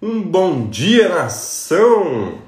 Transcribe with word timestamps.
Um 0.00 0.22
bom 0.22 0.68
dia, 0.68 1.08
nação! 1.08 2.38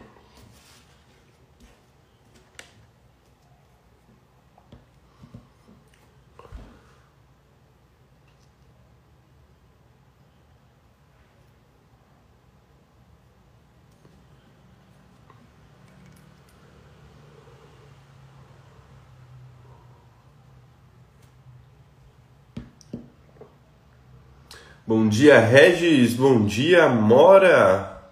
Bom 24.91 25.09
dia, 25.09 25.39
Regis. 25.39 26.15
Bom 26.15 26.45
dia, 26.45 26.89
Mora. 26.89 28.03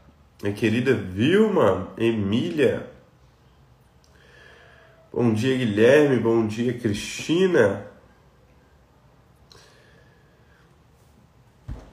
Minha 0.41 0.55
querida 0.55 0.95
Vilma, 0.95 1.88
Emília. 1.98 2.86
Bom 5.12 5.33
dia, 5.33 5.59
Guilherme. 5.59 6.20
Bom 6.20 6.46
dia, 6.46 6.72
Cristina. 6.78 7.84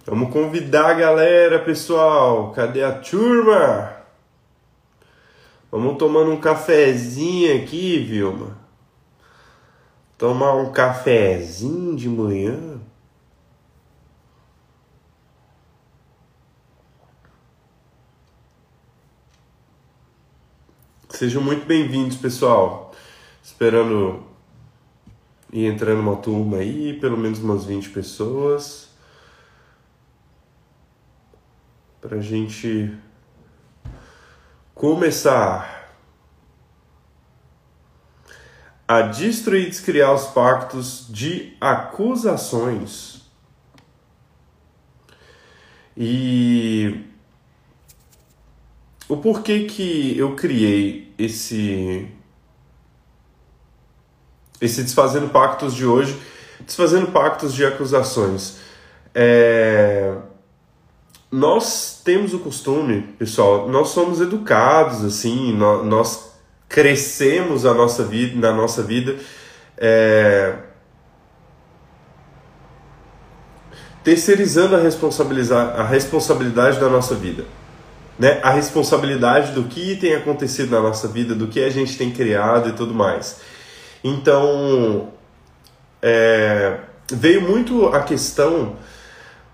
Vamos 0.05 0.31
convidar 0.31 0.91
a 0.91 0.93
galera, 0.93 1.57
pessoal. 1.57 2.51
Cadê 2.51 2.83
a 2.83 2.91
turma? 2.91 3.91
Vamos 5.71 5.97
tomando 5.97 6.29
um 6.29 6.39
cafezinho 6.39 7.59
aqui, 7.59 7.97
Vilma. 7.97 8.55
Tomar 10.15 10.53
um 10.53 10.71
cafezinho 10.71 11.95
de 11.95 12.07
manhã. 12.07 12.74
Sejam 21.15 21.41
muito 21.41 21.65
bem-vindos, 21.65 22.17
pessoal. 22.17 22.93
Esperando 23.41 24.21
ir 25.49 25.65
entrando 25.65 26.01
uma 26.01 26.17
turma 26.17 26.57
aí, 26.57 26.99
pelo 26.99 27.17
menos 27.17 27.39
umas 27.39 27.63
20 27.63 27.89
pessoas. 27.91 28.89
Pra 32.01 32.19
gente 32.19 32.93
começar 34.73 35.89
a 38.85 39.03
destruir 39.03 39.67
e 39.67 39.69
descriar 39.69 40.13
os 40.13 40.25
pactos 40.25 41.07
de 41.09 41.55
acusações. 41.61 43.21
E 45.95 47.05
o 49.07 49.17
porquê 49.17 49.65
que 49.65 50.17
eu 50.17 50.35
criei 50.35 51.13
esse 51.17 52.07
esse 54.59 54.81
desfazendo 54.81 55.29
pactos 55.29 55.75
de 55.75 55.85
hoje, 55.85 56.17
desfazendo 56.65 57.07
pactos 57.07 57.53
de 57.53 57.65
acusações. 57.65 58.57
É... 59.13 60.15
Nós 61.29 62.01
temos 62.03 62.33
o 62.33 62.39
costume, 62.39 63.01
pessoal, 63.19 63.67
nós 63.67 63.89
somos 63.89 64.21
educados 64.21 65.03
assim, 65.03 65.53
nós, 65.53 66.33
crescemos 66.69 67.65
a 67.65 67.73
nossa 67.73 68.03
vida, 68.03 68.39
na 68.39 68.55
nossa 68.55 68.81
vida, 68.81 69.17
é... 69.77 70.55
terceirizando 74.03 74.75
a, 74.75 74.79
responsabilizar, 74.79 75.79
a 75.79 75.83
responsabilidade 75.83 76.79
da 76.79 76.89
nossa 76.89 77.13
vida 77.13 77.45
né, 78.17 78.39
a 78.41 78.51
responsabilidade 78.51 79.51
do 79.51 79.63
que 79.63 79.95
tem 79.95 80.15
acontecido 80.15 80.71
na 80.71 80.81
nossa 80.81 81.07
vida, 81.07 81.35
do 81.35 81.47
que 81.47 81.63
a 81.63 81.69
gente 81.69 81.97
tem 81.97 82.11
criado 82.11 82.69
e 82.69 82.73
tudo 82.73 82.93
mais. 82.93 83.41
Então, 84.03 85.09
é, 86.01 86.77
veio 87.11 87.41
muito 87.41 87.87
a 87.87 88.01
questão 88.01 88.75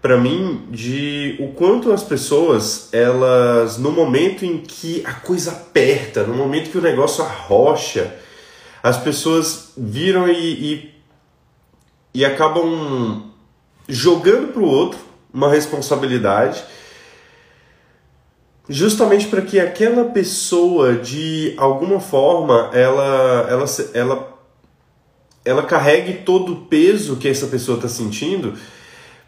para 0.01 0.17
mim 0.17 0.67
de 0.69 1.37
o 1.39 1.49
quanto 1.49 1.91
as 1.91 2.03
pessoas, 2.03 2.89
elas, 2.91 3.77
no 3.77 3.91
momento 3.91 4.43
em 4.43 4.57
que 4.57 5.03
a 5.05 5.13
coisa 5.13 5.51
aperta, 5.51 6.23
no 6.23 6.33
momento 6.33 6.71
que 6.71 6.77
o 6.77 6.81
negócio 6.81 7.23
arrocha, 7.23 8.15
as 8.81 8.97
pessoas 8.97 9.73
viram 9.77 10.27
e, 10.27 10.73
e, 10.73 10.95
e 12.15 12.25
acabam 12.25 13.31
jogando 13.87 14.53
para 14.53 14.61
o 14.61 14.67
outro 14.67 14.99
uma 15.31 15.49
responsabilidade 15.49 16.63
justamente 18.69 19.27
para 19.27 19.41
que 19.41 19.59
aquela 19.59 20.05
pessoa 20.05 20.95
de 20.95 21.53
alguma 21.57 21.99
forma 21.99 22.69
ela 22.73 23.47
ela 23.49 23.65
ela 23.93 24.37
ela 25.43 25.63
carregue 25.63 26.23
todo 26.25 26.53
o 26.53 26.65
peso 26.65 27.17
que 27.17 27.27
essa 27.27 27.47
pessoa 27.47 27.77
está 27.77 27.89
sentindo 27.89 28.53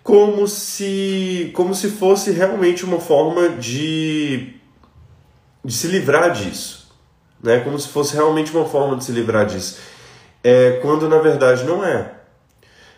como 0.04 0.48
se 0.48 1.52
como 1.54 1.74
se 1.74 1.90
fosse 1.90 2.32
realmente 2.32 2.86
uma 2.86 3.00
forma 3.00 3.50
de 3.50 4.54
de 5.66 5.74
se 5.74 5.88
livrar 5.88 6.32
disso 6.32 6.84
né? 7.44 7.60
Como 7.60 7.78
se 7.78 7.90
fosse 7.90 8.16
realmente 8.16 8.56
uma 8.56 8.66
forma 8.66 8.96
de 8.96 9.04
se 9.04 9.12
livrar 9.12 9.46
disso. 9.46 9.78
É 10.42 10.80
quando 10.82 11.10
na 11.10 11.18
verdade 11.18 11.66
não 11.66 11.84
é. 11.84 12.10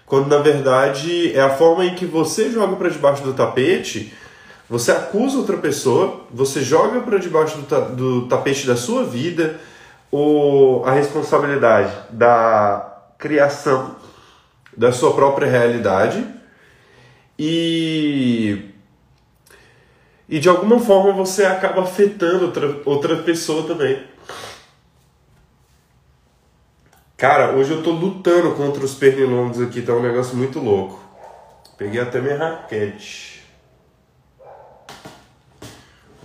Quando 0.05 0.27
na 0.27 0.37
verdade 0.37 1.35
é 1.35 1.41
a 1.41 1.49
forma 1.49 1.83
em 1.83 1.95
que 1.95 2.05
você 2.05 2.51
joga 2.51 2.75
para 2.75 2.89
debaixo 2.89 3.23
do 3.23 3.33
tapete 3.33 4.13
você 4.69 4.91
acusa 4.91 5.37
outra 5.37 5.57
pessoa, 5.57 6.21
você 6.31 6.61
joga 6.61 7.01
para 7.01 7.17
debaixo 7.17 7.57
do, 7.57 7.63
ta 7.65 7.79
do, 7.79 8.27
tapete 8.27 8.65
da 8.65 8.75
sua 8.75 9.03
vida 9.03 9.59
o, 10.11 10.81
a 10.85 10.91
responsabilidade 10.91 11.93
da 12.09 13.01
criação 13.17 13.95
da 14.75 14.91
sua 14.91 15.13
própria 15.13 15.49
realidade 15.49 16.25
e 17.37 18.71
e 20.27 20.39
de 20.39 20.49
alguma 20.49 20.79
forma 20.79 21.13
você 21.13 21.45
acaba 21.45 21.83
afetando 21.83 22.45
outra, 22.45 22.81
outra 22.83 23.15
pessoa 23.17 23.67
também. 23.67 24.03
Cara, 27.15 27.51
hoje 27.51 27.71
eu 27.71 27.83
tô 27.83 27.91
lutando 27.91 28.55
contra 28.55 28.83
os 28.83 28.95
pernilongos 28.95 29.61
aqui, 29.61 29.81
tá 29.81 29.93
um 29.93 30.01
negócio 30.01 30.35
muito 30.35 30.59
louco. 30.59 30.99
Peguei 31.77 32.01
até 32.01 32.19
minha 32.19 32.37
raquete. 32.37 33.34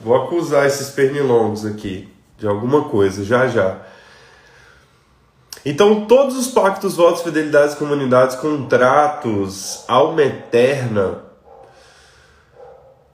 Vou 0.01 0.17
acusar 0.17 0.67
esses 0.67 0.91
pernilongos 0.91 1.67
aqui 1.67 2.09
de 2.39 2.47
alguma 2.47 2.85
coisa, 2.85 3.23
já 3.23 3.47
já. 3.47 3.79
Então, 5.65 6.07
todos 6.07 6.39
os 6.39 6.49
pactos, 6.49 6.97
votos, 6.97 7.23
fidelidades, 7.23 7.75
comunidades, 7.75 8.35
contratos, 8.37 9.85
alma 9.87 10.23
eterna, 10.23 11.19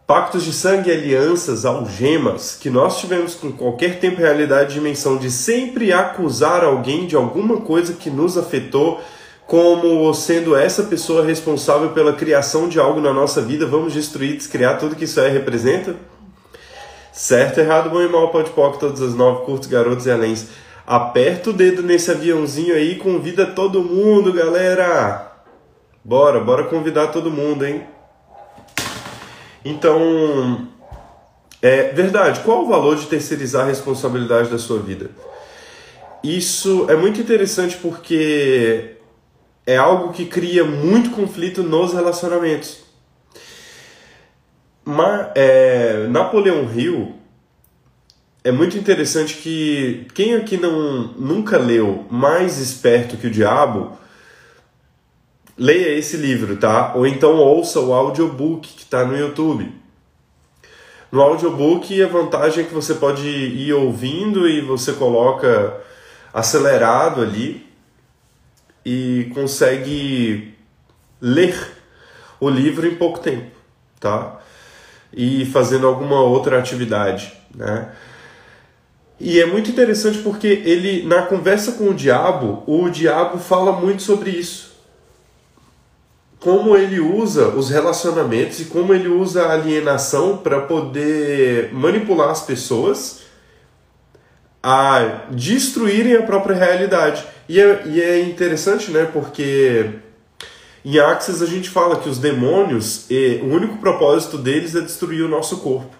pactos 0.06 0.44
de 0.44 0.52
sangue, 0.52 0.92
alianças, 0.92 1.64
algemas, 1.64 2.56
que 2.60 2.70
nós 2.70 3.00
tivemos 3.00 3.34
com 3.34 3.50
qualquer 3.50 3.98
tempo, 3.98 4.20
realidade, 4.20 4.74
dimensão 4.74 5.16
de 5.16 5.28
sempre 5.28 5.92
acusar 5.92 6.62
alguém 6.62 7.06
de 7.06 7.16
alguma 7.16 7.62
coisa 7.62 7.94
que 7.94 8.08
nos 8.08 8.38
afetou, 8.38 9.00
como 9.44 10.14
sendo 10.14 10.54
essa 10.54 10.84
pessoa 10.84 11.24
responsável 11.24 11.90
pela 11.90 12.12
criação 12.12 12.68
de 12.68 12.78
algo 12.78 13.00
na 13.00 13.12
nossa 13.12 13.42
vida, 13.42 13.66
vamos 13.66 13.92
destruir, 13.92 14.36
descriar 14.36 14.78
tudo 14.78 14.94
que 14.94 15.04
isso 15.04 15.20
aí 15.20 15.32
representa? 15.32 15.96
Certo, 17.16 17.60
errado, 17.60 17.88
bom 17.88 18.02
e 18.02 18.08
mal, 18.10 18.28
pode 18.28 18.50
pode 18.50 18.78
todas 18.78 19.00
as 19.00 19.14
nove, 19.14 19.46
curtos, 19.46 19.66
garotos 19.66 20.04
e 20.04 20.10
aléns. 20.10 20.48
Aperta 20.86 21.48
o 21.48 21.52
dedo 21.54 21.82
nesse 21.82 22.10
aviãozinho 22.10 22.74
aí 22.74 22.92
e 22.92 22.96
convida 22.96 23.46
todo 23.46 23.82
mundo, 23.82 24.30
galera! 24.34 25.32
Bora, 26.04 26.40
bora 26.40 26.64
convidar 26.64 27.06
todo 27.06 27.30
mundo, 27.30 27.64
hein? 27.64 27.84
Então, 29.64 30.68
é 31.62 31.84
verdade, 31.84 32.40
qual 32.40 32.64
o 32.64 32.68
valor 32.68 32.96
de 32.96 33.06
terceirizar 33.06 33.64
a 33.64 33.68
responsabilidade 33.68 34.50
da 34.50 34.58
sua 34.58 34.78
vida? 34.78 35.10
Isso 36.22 36.84
é 36.90 36.96
muito 36.96 37.18
interessante 37.18 37.78
porque 37.78 38.98
é 39.66 39.78
algo 39.78 40.12
que 40.12 40.26
cria 40.26 40.64
muito 40.64 41.12
conflito 41.12 41.62
nos 41.62 41.94
relacionamentos. 41.94 42.85
Mas, 44.88 45.32
é, 45.34 46.06
Napoleão 46.06 46.72
Hill 46.72 47.12
é 48.44 48.52
muito 48.52 48.78
interessante 48.78 49.34
que 49.34 50.06
quem 50.14 50.36
aqui 50.36 50.56
não 50.56 51.08
nunca 51.18 51.58
leu 51.58 52.06
Mais 52.08 52.58
Esperto 52.58 53.16
que 53.16 53.26
o 53.26 53.30
Diabo, 53.30 53.98
leia 55.58 55.98
esse 55.98 56.16
livro, 56.16 56.56
tá? 56.56 56.94
Ou 56.94 57.04
então 57.04 57.34
ouça 57.38 57.80
o 57.80 57.92
audiobook 57.92 58.68
que 58.68 58.84
está 58.84 59.04
no 59.04 59.18
YouTube. 59.18 59.74
No 61.10 61.20
audiobook 61.20 62.00
a 62.00 62.06
vantagem 62.06 62.62
é 62.62 62.66
que 62.68 62.72
você 62.72 62.94
pode 62.94 63.26
ir 63.26 63.72
ouvindo 63.72 64.48
e 64.48 64.60
você 64.60 64.92
coloca 64.92 65.80
acelerado 66.32 67.22
ali 67.22 67.66
e 68.84 69.32
consegue 69.34 70.54
ler 71.20 71.72
o 72.38 72.48
livro 72.48 72.86
em 72.86 72.94
pouco 72.94 73.18
tempo, 73.18 73.50
tá? 73.98 74.40
E 75.12 75.46
fazendo 75.46 75.86
alguma 75.86 76.20
outra 76.20 76.58
atividade, 76.58 77.32
né? 77.54 77.88
E 79.18 79.40
é 79.40 79.46
muito 79.46 79.70
interessante 79.70 80.18
porque 80.18 80.46
ele, 80.46 81.02
na 81.06 81.22
conversa 81.22 81.72
com 81.72 81.88
o 81.88 81.94
diabo, 81.94 82.62
o 82.66 82.90
diabo 82.90 83.38
fala 83.38 83.72
muito 83.72 84.02
sobre 84.02 84.30
isso. 84.30 84.76
Como 86.38 86.76
ele 86.76 87.00
usa 87.00 87.48
os 87.48 87.70
relacionamentos 87.70 88.60
e 88.60 88.66
como 88.66 88.92
ele 88.92 89.08
usa 89.08 89.46
a 89.46 89.52
alienação 89.54 90.36
para 90.36 90.60
poder 90.60 91.72
manipular 91.72 92.28
as 92.28 92.42
pessoas 92.42 93.22
a 94.62 95.26
destruírem 95.30 96.16
a 96.16 96.22
própria 96.22 96.54
realidade. 96.54 97.24
E 97.48 97.58
é, 97.58 97.82
e 97.86 98.02
é 98.02 98.20
interessante, 98.20 98.90
né? 98.90 99.08
Porque 99.10 99.90
em 100.88 101.00
Axis 101.00 101.42
a 101.42 101.46
gente 101.46 101.68
fala 101.68 101.98
que 101.98 102.08
os 102.08 102.16
demônios, 102.16 103.08
o 103.42 103.46
único 103.46 103.78
propósito 103.78 104.38
deles 104.38 104.76
é 104.76 104.80
destruir 104.80 105.24
o 105.24 105.28
nosso 105.28 105.58
corpo. 105.58 105.96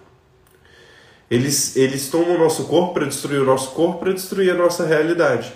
Eles, 1.29 1.75
eles 1.75 2.09
tomam 2.09 2.35
o 2.35 2.39
nosso 2.39 2.63
corpo 2.67 2.93
para 2.93 3.05
destruir 3.05 3.41
o 3.41 3.45
nosso 3.45 3.71
corpo, 3.71 3.99
para 3.99 4.13
destruir 4.13 4.49
a 4.49 4.55
nossa 4.55 4.85
realidade. 4.85 5.51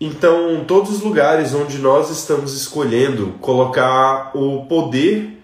Então, 0.00 0.64
todos 0.66 0.90
os 0.90 1.00
lugares 1.00 1.54
onde 1.54 1.78
nós 1.78 2.10
estamos 2.10 2.54
escolhendo 2.54 3.34
colocar 3.40 4.36
o 4.36 4.66
poder 4.66 5.40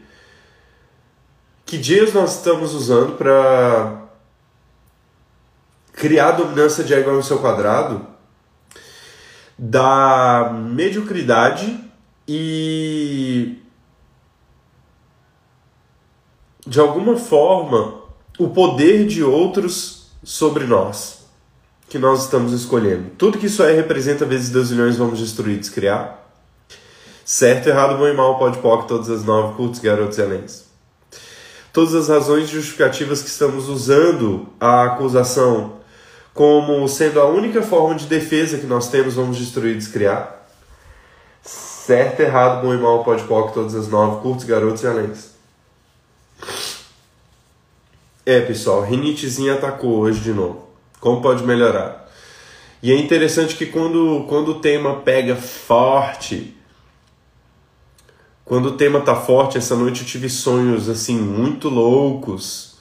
que 1.65 1.79
dias 1.79 2.13
nós 2.13 2.39
estamos 2.39 2.75
usando 2.75 3.17
para 3.17 4.03
criar 5.93 6.33
dominância 6.33 6.83
de 6.83 6.93
igual 6.93 7.15
ao 7.15 7.23
seu 7.23 7.39
quadrado, 7.39 8.14
da 9.59 10.53
mediocridade 10.53 11.79
e 12.27 13.59
de 16.67 16.81
alguma 16.81 17.17
forma 17.17 18.03
o 18.39 18.49
poder 18.49 19.07
de 19.07 19.23
outros 19.23 20.11
sobre 20.23 20.65
nós 20.65 21.25
que 21.89 21.99
nós 21.99 22.25
estamos 22.25 22.53
escolhendo. 22.53 23.11
Tudo 23.17 23.39
que 23.39 23.47
isso 23.47 23.63
é 23.63 23.73
representa 23.73 24.25
vezes 24.25 24.51
Deus 24.51 24.71
milhões 24.71 24.97
vamos 24.97 25.19
destruir, 25.19 25.59
descriar. 25.59 26.25
Certo, 27.25 27.69
errado, 27.69 27.97
bom 27.97 28.09
e 28.09 28.13
mal, 28.13 28.39
pode 28.39 28.59
pode 28.59 28.87
todas 28.87 29.09
as 29.09 29.25
nove, 29.25 29.55
cultos, 29.55 29.81
garotos 29.81 30.19
e 30.19 30.23
aléns. 30.23 30.65
Todas 31.73 31.95
as 31.95 32.09
razões 32.09 32.49
justificativas 32.49 33.23
que 33.23 33.29
estamos 33.29 33.69
usando 33.69 34.49
a 34.61 34.85
acusação 34.85 35.84
como 36.35 36.87
sendo 36.89 37.21
a 37.21 37.27
única 37.27 37.63
forma 37.63 37.95
de 37.95 38.07
defesa 38.07 38.59
que 38.59 38.67
nós 38.67 38.91
temos, 38.91 39.15
vamos 39.15 39.39
destruir, 39.39 39.77
descriar. 39.77 40.45
Certo, 41.41 42.21
errado, 42.21 42.63
bom 42.63 42.75
e 42.75 42.77
mal, 42.77 43.05
pode 43.05 43.23
pode 43.25 43.55
todas 43.55 43.75
as 43.75 43.89
nove, 43.89 44.21
curtos, 44.21 44.45
garotos 44.45 44.83
e 44.83 44.87
aléns. 44.87 45.31
É, 48.27 48.41
pessoal, 48.41 48.83
rinitezinha 48.83 49.55
atacou 49.55 49.99
hoje 49.99 50.21
de 50.21 50.33
novo. 50.33 50.69
Como 50.99 51.23
pode 51.23 51.45
melhorar? 51.45 52.11
E 52.83 52.91
é 52.91 52.97
interessante 52.99 53.55
que 53.55 53.67
quando, 53.67 54.25
quando 54.29 54.53
o 54.53 54.61
tema 54.61 54.97
pega 55.01 55.37
forte, 55.37 56.57
quando 58.45 58.71
o 58.71 58.77
tema 58.77 59.01
tá 59.01 59.15
forte, 59.15 59.57
essa 59.57 59.77
noite 59.77 60.01
eu 60.01 60.07
tive 60.07 60.29
sonhos 60.29 60.89
assim 60.89 61.19
muito 61.19 61.69
loucos. 61.69 62.74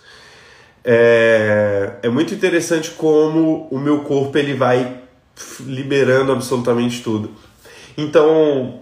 É, 0.84 1.94
é 2.04 2.10
muito 2.10 2.34
interessante 2.34 2.92
como 2.92 3.68
o 3.72 3.80
meu 3.80 4.00
corpo 4.00 4.38
ele 4.38 4.54
vai 4.54 5.02
liberando 5.62 6.32
absolutamente 6.32 7.02
tudo. 7.02 7.32
Então, 7.98 8.82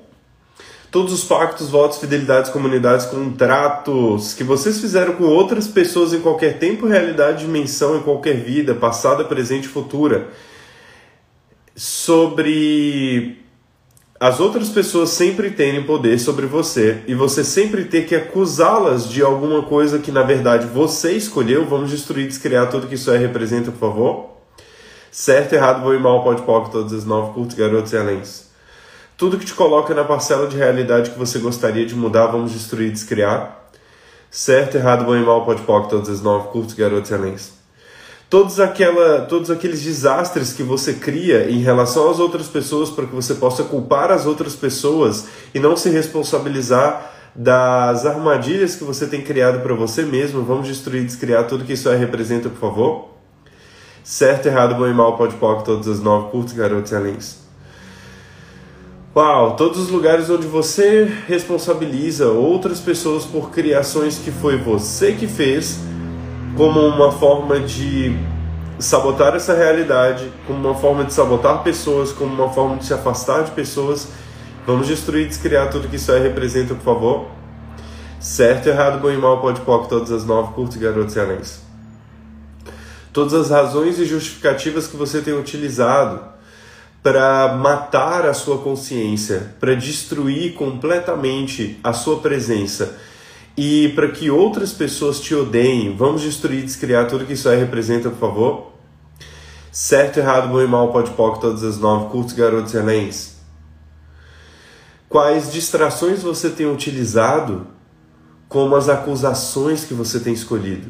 todos 0.90 1.14
os 1.14 1.24
pactos, 1.24 1.70
votos, 1.70 2.00
fidelidades, 2.00 2.52
comunidades, 2.52 3.06
contratos 3.06 4.34
que 4.34 4.44
vocês 4.44 4.80
fizeram 4.80 5.14
com 5.14 5.24
outras 5.26 5.68
pessoas 5.68 6.14
em 6.14 6.22
qualquer 6.22 6.60
tempo, 6.60 6.88
realidade, 6.88 7.46
dimensão, 7.46 7.98
em 7.98 8.02
qualquer 8.02 8.36
vida, 8.36 8.74
passada, 8.74 9.24
presente 9.24 9.66
e 9.66 9.70
futura, 9.70 10.30
sobre 11.76 13.41
as 14.22 14.40
outras 14.40 14.70
pessoas 14.70 15.10
sempre 15.10 15.50
terem 15.50 15.82
poder 15.82 16.20
sobre 16.20 16.46
você 16.46 17.02
e 17.08 17.16
você 17.16 17.44
sempre 17.44 17.86
ter 17.86 18.06
que 18.06 18.14
acusá-las 18.14 19.10
de 19.10 19.24
alguma 19.24 19.64
coisa 19.64 19.98
que 19.98 20.12
na 20.12 20.22
verdade 20.22 20.68
você 20.68 21.14
escolheu, 21.14 21.66
vamos 21.66 21.90
destruir, 21.90 22.28
descriar 22.28 22.70
tudo 22.70 22.86
que 22.86 22.94
isso 22.94 23.10
é 23.10 23.18
representa, 23.18 23.72
por 23.72 23.80
favor. 23.80 24.30
Certo, 25.10 25.54
errado, 25.54 25.82
bom 25.82 25.92
e 25.92 25.98
mal, 25.98 26.24
pode 26.24 26.44
pode, 26.44 26.70
todas 26.70 26.94
as 26.94 27.04
nove, 27.04 27.34
curtos, 27.34 27.56
garotos 27.56 27.94
e 27.94 27.98
aléns. 27.98 28.46
Tudo 29.18 29.40
que 29.40 29.46
te 29.46 29.56
coloca 29.56 29.92
na 29.96 30.04
parcela 30.04 30.46
de 30.46 30.56
realidade 30.56 31.10
que 31.10 31.18
você 31.18 31.40
gostaria 31.40 31.88
de 31.88 31.96
mudar, 31.96 32.28
vamos 32.28 32.52
destruir 32.52 32.92
descriar. 32.92 33.72
Certo, 34.30 34.76
errado, 34.76 35.04
bom 35.04 35.16
e 35.16 35.26
mal, 35.26 35.44
pode 35.44 35.64
pode, 35.64 35.90
todas 35.90 36.10
as 36.10 36.22
nove, 36.22 36.50
curtos, 36.50 36.76
garotos 36.76 37.10
e 37.10 37.16
anéis. 37.16 37.61
Todos, 38.32 38.62
aquela, 38.62 39.24
todos 39.26 39.52
aqueles 39.52 39.82
desastres 39.82 40.54
que 40.54 40.64
você 40.64 40.94
cria 40.94 41.52
em 41.52 41.60
relação 41.60 42.10
às 42.10 42.18
outras 42.18 42.48
pessoas 42.48 42.90
para 42.90 43.06
que 43.06 43.14
você 43.14 43.34
possa 43.34 43.66
culpar 43.66 44.10
as 44.10 44.26
outras 44.26 44.56
pessoas 44.56 45.28
e 45.54 45.60
não 45.60 45.76
se 45.76 45.90
responsabilizar 45.90 47.12
das 47.36 48.06
armadilhas 48.06 48.74
que 48.74 48.86
você 48.86 49.06
tem 49.06 49.22
criado 49.22 49.62
para 49.62 49.74
você 49.74 50.04
mesmo. 50.04 50.44
Vamos 50.44 50.66
destruir 50.66 51.04
descriar 51.04 51.46
tudo 51.46 51.66
que 51.66 51.74
isso 51.74 51.90
aí 51.90 51.98
representa, 51.98 52.48
por 52.48 52.58
favor. 52.58 53.10
Certo, 54.02 54.46
errado, 54.46 54.76
bom 54.76 54.88
e 54.88 54.94
mal, 54.94 55.18
pode 55.18 55.36
pode, 55.36 55.66
todas 55.66 55.90
as 55.90 56.00
nove, 56.00 56.32
curtos, 56.32 56.54
garotos 56.54 56.90
e 56.94 56.96
anéis. 56.96 57.38
Uau, 59.14 59.58
todos 59.58 59.78
os 59.78 59.90
lugares 59.90 60.30
onde 60.30 60.48
você 60.48 61.04
responsabiliza 61.28 62.30
outras 62.30 62.80
pessoas 62.80 63.26
por 63.26 63.52
criações 63.52 64.18
que 64.18 64.32
foi 64.32 64.56
você 64.56 65.12
que 65.12 65.28
fez, 65.28 65.91
como 66.56 66.80
uma 66.80 67.12
forma 67.12 67.60
de 67.60 68.16
sabotar 68.78 69.36
essa 69.36 69.54
realidade, 69.54 70.32
como 70.48 70.70
uma 70.70 70.76
forma 70.76 71.04
de 71.06 71.14
sabotar 71.14 71.64
pessoas, 71.64 72.12
como 72.12 72.34
uma 72.34 72.52
forma 72.52 72.78
de 72.78 72.86
se 72.86 72.94
afastar 72.94 73.44
de 73.44 73.52
pessoas. 73.52 74.10
Vamos 74.66 74.88
destruir 74.88 75.28
descriar 75.28 75.70
tudo 75.70 75.88
que 75.88 75.96
isso 75.96 76.12
aí 76.12 76.22
representa, 76.22 76.74
por 76.76 76.84
favor. 76.84 77.28
Certo, 78.20 78.68
errado, 78.68 79.00
bom 79.00 79.10
e 79.10 79.18
mal, 79.18 79.42
pode 79.42 79.62
pop, 79.62 79.88
todas 79.90 80.12
as 80.12 80.26
nove, 80.26 80.54
garotos 80.78 81.16
e 81.16 81.20
anéis. 81.20 81.62
Todas 83.12 83.34
as 83.34 83.50
razões 83.50 84.00
e 84.00 84.06
justificativas 84.06 84.88
que 84.88 84.96
você 84.96 85.22
tem 85.22 85.34
utilizado 85.34 86.22
para 87.02 87.56
matar 87.56 88.28
a 88.28 88.34
sua 88.34 88.60
consciência, 88.60 89.56
para 89.60 89.74
destruir 89.74 90.54
completamente 90.54 91.80
a 91.84 91.94
sua 91.94 92.20
presença 92.20 92.96
e 93.56 93.90
para 93.90 94.10
que 94.10 94.30
outras 94.30 94.72
pessoas 94.72 95.20
te 95.20 95.36
odeiem. 95.36 95.96
Vamos 95.96 96.22
destruir, 96.22 96.64
descriar 96.64 97.08
tudo 97.08 97.26
que 97.26 97.34
isso 97.34 97.50
aí 97.50 97.60
representa, 97.60 98.10
por 98.10 98.20
favor? 98.20 98.72
Certo, 99.72 100.18
errado, 100.18 100.50
bom 100.50 100.62
e 100.62 100.68
mal, 100.68 100.92
pode 100.92 101.12
pode 101.12 101.40
todas 101.40 101.64
as 101.64 101.78
nove, 101.78 102.10
curtos, 102.12 102.34
garotos 102.34 102.76
anéis. 102.76 103.38
Quais 105.08 105.52
distrações 105.52 106.22
você 106.22 106.50
tem 106.50 106.72
utilizado 106.72 107.68
como 108.48 108.76
as 108.76 108.90
acusações 108.90 109.86
que 109.86 109.94
você 109.94 110.20
tem 110.20 110.34
escolhido? 110.34 110.90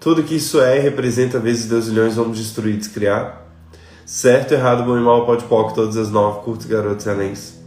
Tudo 0.00 0.22
que 0.22 0.36
isso 0.36 0.60
é 0.60 0.78
representa 0.78 1.38
vezes 1.38 1.66
Deus 1.66 1.88
leões, 1.88 2.14
vamos 2.14 2.38
destruir, 2.38 2.76
descriar. 2.76 3.46
Certo, 4.06 4.52
errado, 4.52 4.84
bom 4.84 4.96
e 4.96 5.00
mal, 5.00 5.26
pode 5.26 5.44
pode, 5.44 5.74
todas 5.74 5.96
as 5.96 6.10
nove, 6.10 6.42
curtos, 6.44 6.66
garotos 6.66 7.06
anéis. 7.08 7.57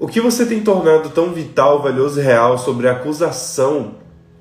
O 0.00 0.06
que 0.06 0.20
você 0.20 0.46
tem 0.46 0.60
tornado 0.60 1.10
tão 1.10 1.32
vital, 1.32 1.82
valioso 1.82 2.20
e 2.20 2.22
real 2.22 2.56
sobre 2.56 2.86
a 2.88 2.92
acusação 2.92 3.96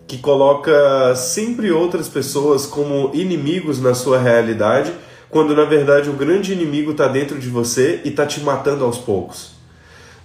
que 0.05 0.19
coloca 0.19 1.15
sempre 1.15 1.71
outras 1.71 2.07
pessoas 2.07 2.67
como 2.67 3.09
inimigos 3.15 3.81
na 3.81 3.95
sua 3.95 4.19
realidade, 4.19 4.93
quando 5.31 5.55
na 5.55 5.65
verdade 5.65 6.11
o 6.11 6.13
grande 6.13 6.53
inimigo 6.53 6.91
está 6.91 7.07
dentro 7.07 7.39
de 7.39 7.49
você 7.49 8.01
e 8.05 8.09
está 8.09 8.23
te 8.23 8.39
matando 8.41 8.85
aos 8.85 8.99
poucos? 8.99 9.53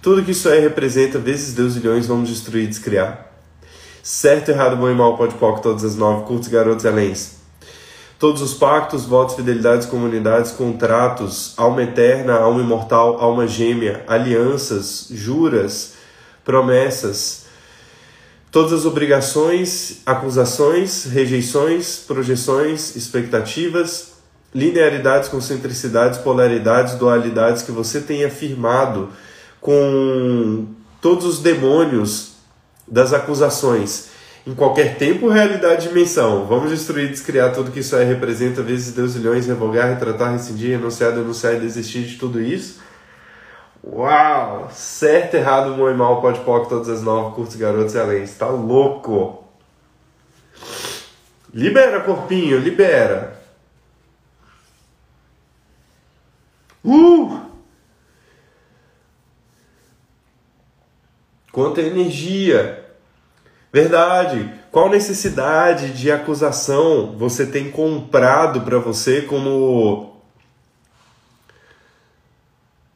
Tudo 0.03 0.21
que 0.21 0.31
isso 0.31 0.47
aí 0.49 0.59
representa, 0.59 1.17
vezes 1.17 1.55
Deus 1.55 1.75
e 1.75 1.79
leões, 1.79 2.05
vamos 2.05 2.29
destruir 2.29 2.65
e 2.65 2.67
descriar. 2.67 3.33
Certo, 4.03 4.49
errado, 4.49 4.77
bom 4.77 4.89
e 4.89 4.93
mal, 4.93 5.17
pode 5.17 5.33
pode, 5.33 5.63
todas 5.63 5.83
as 5.83 5.95
nove, 5.95 6.25
curtos, 6.25 6.47
garotos 6.47 6.85
e 6.85 6.87
anéis 6.87 7.42
todos 8.23 8.41
os 8.41 8.53
pactos, 8.53 9.03
votos, 9.03 9.35
fidelidades, 9.35 9.85
comunidades, 9.85 10.51
contratos, 10.51 11.53
alma 11.57 11.83
eterna, 11.83 12.35
alma 12.35 12.61
imortal, 12.61 13.17
alma 13.19 13.45
gêmea, 13.45 14.01
alianças, 14.07 15.07
juras, 15.11 15.95
promessas, 16.45 17.47
todas 18.49 18.71
as 18.71 18.85
obrigações, 18.85 19.97
acusações, 20.05 21.03
rejeições, 21.03 21.97
projeções, 21.97 22.95
expectativas, 22.95 24.13
linearidades, 24.55 25.27
concentricidades, 25.27 26.17
polaridades, 26.17 26.95
dualidades 26.95 27.61
que 27.61 27.73
você 27.73 27.99
tem 27.99 28.23
afirmado 28.23 29.09
com 29.59 30.65
todos 31.01 31.25
os 31.25 31.39
demônios 31.39 32.35
das 32.87 33.11
acusações 33.11 34.12
em 34.45 34.53
qualquer 34.53 34.97
tempo, 34.97 35.29
realidade 35.29 35.85
e 35.85 35.89
dimensão. 35.89 36.45
Vamos 36.45 36.69
destruir, 36.69 37.09
descriar 37.09 37.53
tudo 37.53 37.71
que 37.71 37.79
isso 37.79 37.95
aí 37.95 38.05
representa, 38.05 38.61
vezes 38.61 38.93
Deus, 38.93 39.15
milhões, 39.15 39.47
revogar, 39.47 39.89
retratar, 39.89 40.33
rescindir, 40.33 40.71
renunciar, 40.71 41.13
denunciar 41.13 41.55
e 41.55 41.59
desistir 41.61 42.03
de 42.03 42.17
tudo 42.17 42.41
isso. 42.41 42.81
Uau! 43.85 44.69
Certo, 44.71 45.35
errado, 45.35 45.75
bom 45.75 45.89
e 45.89 45.93
mal, 45.93 46.21
pode 46.21 46.39
pode 46.41 46.69
todas 46.69 46.89
as 46.89 47.01
nove, 47.01 47.35
curtos, 47.35 47.55
garotos 47.55 47.95
e 47.95 47.99
além. 47.99 48.27
Tá 48.27 48.47
louco! 48.47 49.43
Libera, 51.53 52.01
corpinho, 52.01 52.59
libera! 52.59 53.41
Uh! 56.83 57.39
Quanta 61.51 61.81
energia! 61.81 62.82
Verdade! 63.73 64.53
Qual 64.71 64.87
necessidade 64.87 65.93
de 65.93 66.11
acusação 66.11 67.17
você 67.17 67.45
tem 67.45 67.71
comprado 67.71 68.61
para 68.61 68.77
você 68.77 69.23
como 69.23 70.13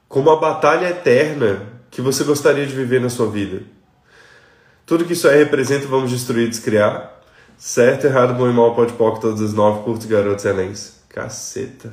como 0.08 0.30
a 0.30 0.36
batalha 0.38 0.90
eterna 0.90 1.78
que 1.92 2.02
você 2.02 2.24
gostaria 2.24 2.66
de 2.66 2.74
viver 2.74 3.02
na 3.02 3.10
sua 3.10 3.30
vida. 3.30 3.64
Tudo 4.86 5.04
que 5.04 5.14
isso 5.14 5.28
aí 5.28 5.40
representa, 5.40 5.88
vamos 5.88 6.12
destruir, 6.12 6.48
descriar. 6.48 7.22
Certo, 7.58 8.06
errado, 8.06 8.36
bom 8.36 8.50
e 8.50 8.54
mal, 8.54 8.76
pode 8.76 8.94
pôr 8.94 9.18
todas 9.20 9.42
as 9.42 9.54
nove, 9.54 9.84
curtos, 9.84 10.06
garotos, 10.06 10.46
excelentes. 10.46 11.02
Caceta. 11.10 11.92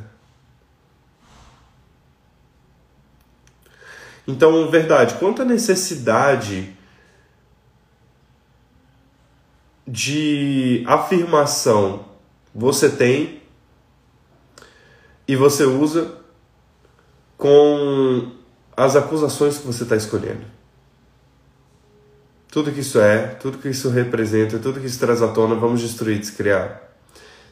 Então, 4.29 4.71
verdade, 4.71 5.15
quanta 5.15 5.45
necessidade 5.45 6.74
de 9.87 10.83
afirmação 10.87 12.07
você 12.55 12.89
tem 12.89 13.43
e 15.27 15.37
você 15.37 15.65
usa 15.65 16.13
com 17.37 18.33
as 18.77 18.97
acusações 18.97 19.59
que 19.59 19.67
você 19.67 19.83
está 19.83 19.97
escolhendo. 19.97 20.45
Tudo 22.49 22.71
que 22.71 22.81
isso 22.81 23.01
é, 23.01 23.27
tudo 23.27 23.59
que 23.59 23.69
isso 23.69 23.89
representa, 23.89 24.59
tudo 24.59 24.81
que 24.81 24.87
isso 24.87 25.01
traz 25.01 25.21
à 25.23 25.29
tona, 25.29 25.55
vamos 25.55 25.81
destruir, 25.81 26.19
descriar. 26.19 26.83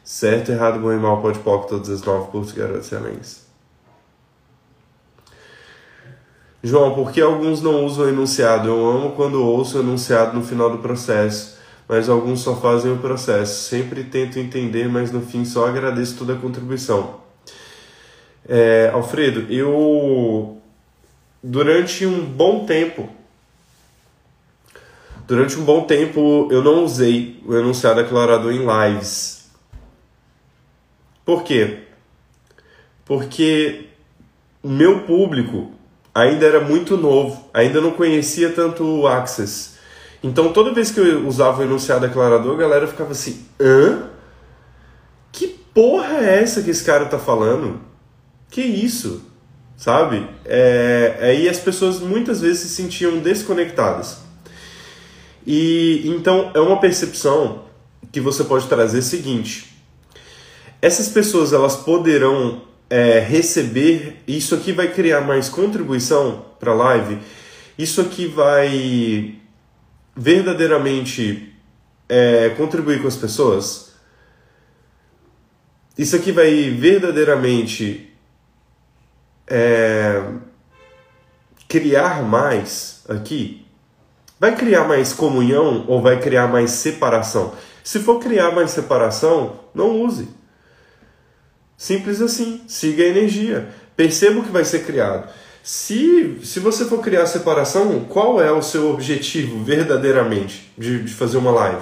Certo, 0.03 0.51
errado, 0.51 0.79
bom 0.79 0.91
e 0.91 0.97
mal, 0.97 1.21
pode 1.21 1.39
pôr 1.39 1.65
todas 1.65 1.89
as 1.89 2.01
nove 2.03 2.31
cursos, 2.31 2.53
garotos 2.53 2.85
excelentes. 2.85 3.43
João, 6.61 6.95
por 6.95 7.11
que 7.11 7.19
alguns 7.19 7.61
não 7.61 7.85
usam 7.85 8.05
o 8.05 8.09
enunciado? 8.09 8.69
Eu 8.69 8.89
amo 8.89 9.11
quando 9.11 9.43
ouço 9.43 9.77
o 9.77 9.81
enunciado 9.81 10.37
no 10.37 10.43
final 10.43 10.69
do 10.69 10.77
processo, 10.77 11.52
mas 11.93 12.09
alguns 12.09 12.39
só 12.39 12.55
fazem 12.55 12.91
o 12.91 12.97
processo. 12.97 13.69
Sempre 13.69 14.03
tento 14.03 14.39
entender, 14.39 14.89
mas 14.89 15.11
no 15.11 15.21
fim 15.21 15.45
só 15.45 15.67
agradeço 15.67 16.17
toda 16.17 16.33
a 16.33 16.35
contribuição. 16.35 17.19
É, 18.49 18.89
Alfredo, 18.91 19.45
eu 19.53 20.57
durante 21.43 22.03
um 22.03 22.25
bom 22.25 22.65
tempo, 22.65 23.07
durante 25.27 25.55
um 25.55 25.63
bom 25.63 25.83
tempo 25.83 26.47
eu 26.49 26.63
não 26.63 26.83
usei 26.83 27.39
o 27.45 27.55
enunciado 27.55 27.99
aclarador 27.99 28.51
em 28.51 28.65
lives. 28.65 29.51
Por 31.23 31.43
quê? 31.43 31.83
Porque 33.05 33.85
meu 34.63 35.01
público 35.01 35.69
ainda 36.11 36.43
era 36.43 36.59
muito 36.59 36.97
novo, 36.97 37.47
ainda 37.53 37.79
não 37.79 37.91
conhecia 37.91 38.49
tanto 38.49 38.83
o 38.83 39.07
Access. 39.07 39.72
Então 40.23 40.53
toda 40.53 40.73
vez 40.73 40.89
que 40.89 40.99
eu 40.99 41.27
usava 41.27 41.61
o 41.61 41.65
enunciado 41.65 42.05
aclarador, 42.05 42.55
a 42.55 42.59
galera 42.59 42.87
ficava 42.87 43.11
assim: 43.11 43.45
hã? 43.59 44.09
Que 45.31 45.47
porra 45.47 46.19
é 46.19 46.41
essa 46.41 46.61
que 46.63 46.69
esse 46.69 46.83
cara 46.83 47.05
tá 47.05 47.19
falando? 47.19 47.79
que 48.53 48.61
isso? 48.61 49.23
Sabe? 49.75 50.27
É, 50.45 51.17
aí 51.19 51.49
as 51.49 51.57
pessoas 51.57 51.99
muitas 51.99 52.39
vezes 52.39 52.59
se 52.59 52.69
sentiam 52.69 53.17
desconectadas. 53.17 54.19
E 55.45 56.03
então 56.05 56.51
é 56.53 56.59
uma 56.59 56.79
percepção 56.79 57.63
que 58.11 58.21
você 58.21 58.43
pode 58.43 58.67
trazer 58.67 59.01
seguinte: 59.01 59.75
essas 60.81 61.09
pessoas 61.09 61.51
elas 61.51 61.75
poderão 61.75 62.61
é, 62.89 63.19
receber, 63.19 64.21
isso 64.27 64.53
aqui 64.53 64.71
vai 64.71 64.93
criar 64.93 65.21
mais 65.21 65.49
contribuição 65.49 66.45
para 66.59 66.71
a 66.71 66.75
live, 66.75 67.17
isso 67.77 67.99
aqui 67.99 68.27
vai 68.27 69.35
verdadeiramente 70.15 71.53
é, 72.07 72.49
contribuir 72.49 73.01
com 73.01 73.07
as 73.07 73.15
pessoas, 73.15 73.93
isso 75.97 76.15
aqui 76.15 76.31
vai 76.31 76.69
verdadeiramente 76.71 78.13
é, 79.47 80.23
criar 81.67 82.23
mais 82.23 83.03
aqui, 83.07 83.65
vai 84.39 84.55
criar 84.55 84.85
mais 84.85 85.13
comunhão 85.13 85.85
ou 85.87 86.01
vai 86.01 86.19
criar 86.19 86.47
mais 86.47 86.71
separação? 86.71 87.53
Se 87.83 87.99
for 87.99 88.19
criar 88.19 88.51
mais 88.51 88.71
separação, 88.71 89.59
não 89.75 90.01
use. 90.01 90.29
Simples 91.77 92.21
assim. 92.21 92.61
Siga 92.67 93.03
a 93.03 93.07
energia. 93.07 93.69
Perceba 93.95 94.39
o 94.39 94.43
que 94.43 94.51
vai 94.51 94.63
ser 94.63 94.85
criado. 94.85 95.29
Se, 95.63 96.41
se 96.43 96.59
você 96.59 96.83
for 96.83 96.99
criar 96.99 97.25
separação, 97.25 98.01
qual 98.01 98.41
é 98.41 98.51
o 98.51 98.61
seu 98.61 98.91
objetivo 98.91 99.63
verdadeiramente 99.63 100.69
de, 100.77 101.01
de 101.01 101.13
fazer 101.13 101.37
uma 101.37 101.51
live? 101.51 101.81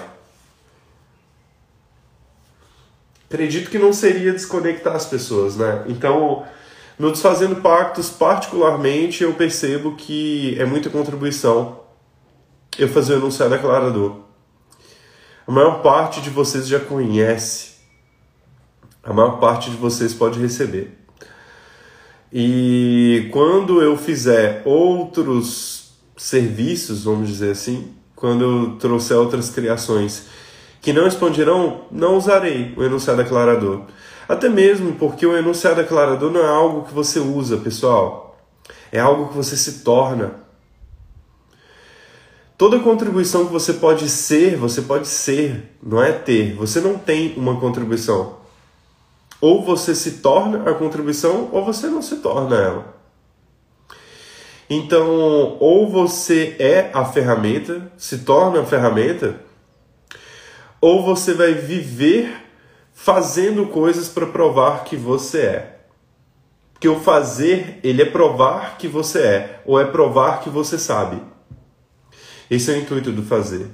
Acredito 3.28 3.72
que 3.72 3.80
não 3.80 3.92
seria 3.92 4.34
desconectar 4.34 4.96
as 4.96 5.08
pessoas, 5.08 5.56
né? 5.56 5.84
Então, 5.88 6.46
no 7.00 7.12
Desfazendo 7.12 7.56
Pactos, 7.56 8.12
particularmente, 8.12 9.24
eu 9.24 9.34
percebo 9.34 9.96
que 9.96 10.56
é 10.60 10.66
muita 10.66 10.92
contribuição 10.92 11.80
eu 12.78 12.88
fazer 12.88 13.16
o 13.16 13.18
enunciado 13.18 13.56
declarador. 13.56 14.18
A 15.48 15.52
maior 15.52 15.82
parte 15.82 16.22
de 16.22 16.30
vocês 16.30 16.68
já 16.68 16.80
conhece. 16.80 17.78
A 19.04 19.12
maior 19.12 19.40
parte 19.40 19.72
de 19.72 19.78
vocês 19.78 20.14
pode 20.14 20.40
receber. 20.40 21.01
E 22.34 23.28
quando 23.32 23.82
eu 23.82 23.98
fizer 23.98 24.62
outros 24.64 25.92
serviços, 26.16 27.04
vamos 27.04 27.28
dizer 27.28 27.52
assim, 27.52 27.94
quando 28.16 28.44
eu 28.44 28.78
trouxer 28.78 29.18
outras 29.18 29.50
criações 29.50 30.28
que 30.80 30.94
não 30.94 31.08
expandirão, 31.08 31.82
não 31.92 32.16
usarei 32.16 32.74
o 32.78 32.84
enunciado 32.84 33.22
declarador. 33.22 33.82
Até 34.30 34.48
mesmo 34.48 34.94
porque 34.94 35.26
o 35.26 35.36
enunciado 35.36 35.76
declarador 35.76 36.32
não 36.32 36.42
é 36.42 36.48
algo 36.48 36.88
que 36.88 36.94
você 36.94 37.20
usa, 37.20 37.58
pessoal. 37.58 38.40
É 38.92 39.00
algo 39.00 39.28
que 39.28 39.36
você 39.36 39.58
se 39.58 39.84
torna. 39.84 40.36
Toda 42.58 42.80
contribuição 42.80 43.46
que 43.46 43.52
você 43.52 43.74
pode 43.74 44.08
ser, 44.08 44.56
você 44.56 44.82
pode 44.84 45.08
ser, 45.08 45.76
não 45.84 46.02
é 46.02 46.12
ter. 46.12 46.56
Você 46.56 46.80
não 46.80 46.98
tem 46.98 47.34
uma 47.36 47.60
contribuição. 47.60 48.41
Ou 49.42 49.64
você 49.64 49.94
se 49.96 50.20
torna 50.20 50.70
a 50.70 50.74
contribuição, 50.76 51.50
ou 51.52 51.66
você 51.66 51.88
não 51.88 52.02
se 52.02 52.18
torna 52.18 52.56
ela. 52.56 53.02
Então, 54.70 55.58
ou 55.60 55.90
você 55.90 56.56
é 56.58 56.92
a 56.94 57.04
ferramenta, 57.04 57.92
se 57.98 58.20
torna 58.20 58.62
a 58.62 58.66
ferramenta, 58.66 59.42
ou 60.80 61.04
você 61.04 61.34
vai 61.34 61.54
viver 61.54 62.32
fazendo 62.94 63.68
coisas 63.68 64.08
para 64.08 64.26
provar 64.28 64.84
que 64.86 64.96
você 64.96 65.42
é. 65.42 65.82
Porque 66.72 66.88
o 66.88 67.00
fazer, 67.00 67.80
ele 67.84 68.02
é 68.02 68.06
provar 68.06 68.78
que 68.78 68.88
você 68.88 69.20
é, 69.20 69.62
ou 69.66 69.80
é 69.80 69.86
provar 69.86 70.40
que 70.40 70.50
você 70.50 70.78
sabe. 70.78 71.22
Esse 72.50 72.72
é 72.72 72.76
o 72.76 72.78
intuito 72.78 73.12
do 73.12 73.24
fazer. 73.24 73.68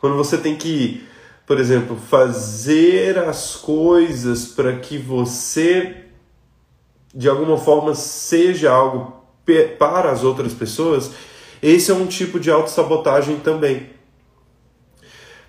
Quando 0.00 0.16
você 0.16 0.36
tem 0.36 0.56
que, 0.56 1.06
por 1.46 1.60
exemplo, 1.60 1.96
fazer 1.96 3.18
as 3.18 3.56
coisas 3.56 4.46
para 4.46 4.76
que 4.76 4.96
você, 4.96 6.04
de 7.14 7.28
alguma 7.28 7.58
forma, 7.58 7.94
seja 7.94 8.70
algo 8.70 9.22
para 9.78 10.10
as 10.10 10.24
outras 10.24 10.54
pessoas, 10.54 11.10
esse 11.62 11.90
é 11.90 11.94
um 11.94 12.06
tipo 12.06 12.40
de 12.40 12.50
autossabotagem 12.50 13.40
também. 13.40 13.90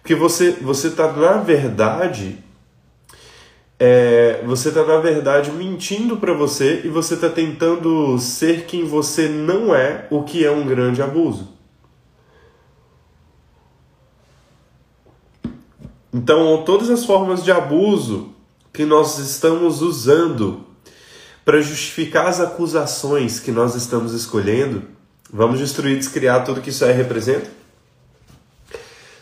Porque 0.02 0.16
você 0.16 0.52
você 0.52 0.90
está, 0.90 1.12
na 1.12 1.38
verdade, 1.38 2.38
é, 3.80 4.42
você 4.46 4.70
está 4.70 4.84
na 4.84 4.98
verdade 4.98 5.52
mentindo 5.52 6.18
para 6.18 6.34
você 6.34 6.82
e 6.84 6.90
você 6.90 7.16
está 7.16 7.30
tentando 7.30 8.18
ser 8.20 8.66
quem 8.66 8.86
você 8.86 9.28
não 9.28 9.74
é, 9.74 10.08
o 10.10 10.24
que 10.24 10.46
é 10.46 10.52
um 10.52 10.66
grande 10.66 11.02
abuso. 11.02 11.55
Então, 16.18 16.64
todas 16.64 16.90
as 16.90 17.04
formas 17.04 17.44
de 17.44 17.52
abuso 17.52 18.30
que 18.72 18.86
nós 18.86 19.20
estamos 19.20 19.82
usando 19.82 20.66
para 21.44 21.60
justificar 21.60 22.28
as 22.28 22.40
acusações 22.40 23.38
que 23.38 23.52
nós 23.52 23.76
estamos 23.76 24.14
escolhendo, 24.14 24.84
vamos 25.30 25.60
destruir, 25.60 25.98
descriar 25.98 26.46
tudo 26.46 26.62
que 26.62 26.70
isso 26.70 26.86
aí 26.86 26.94
representa? 26.94 27.50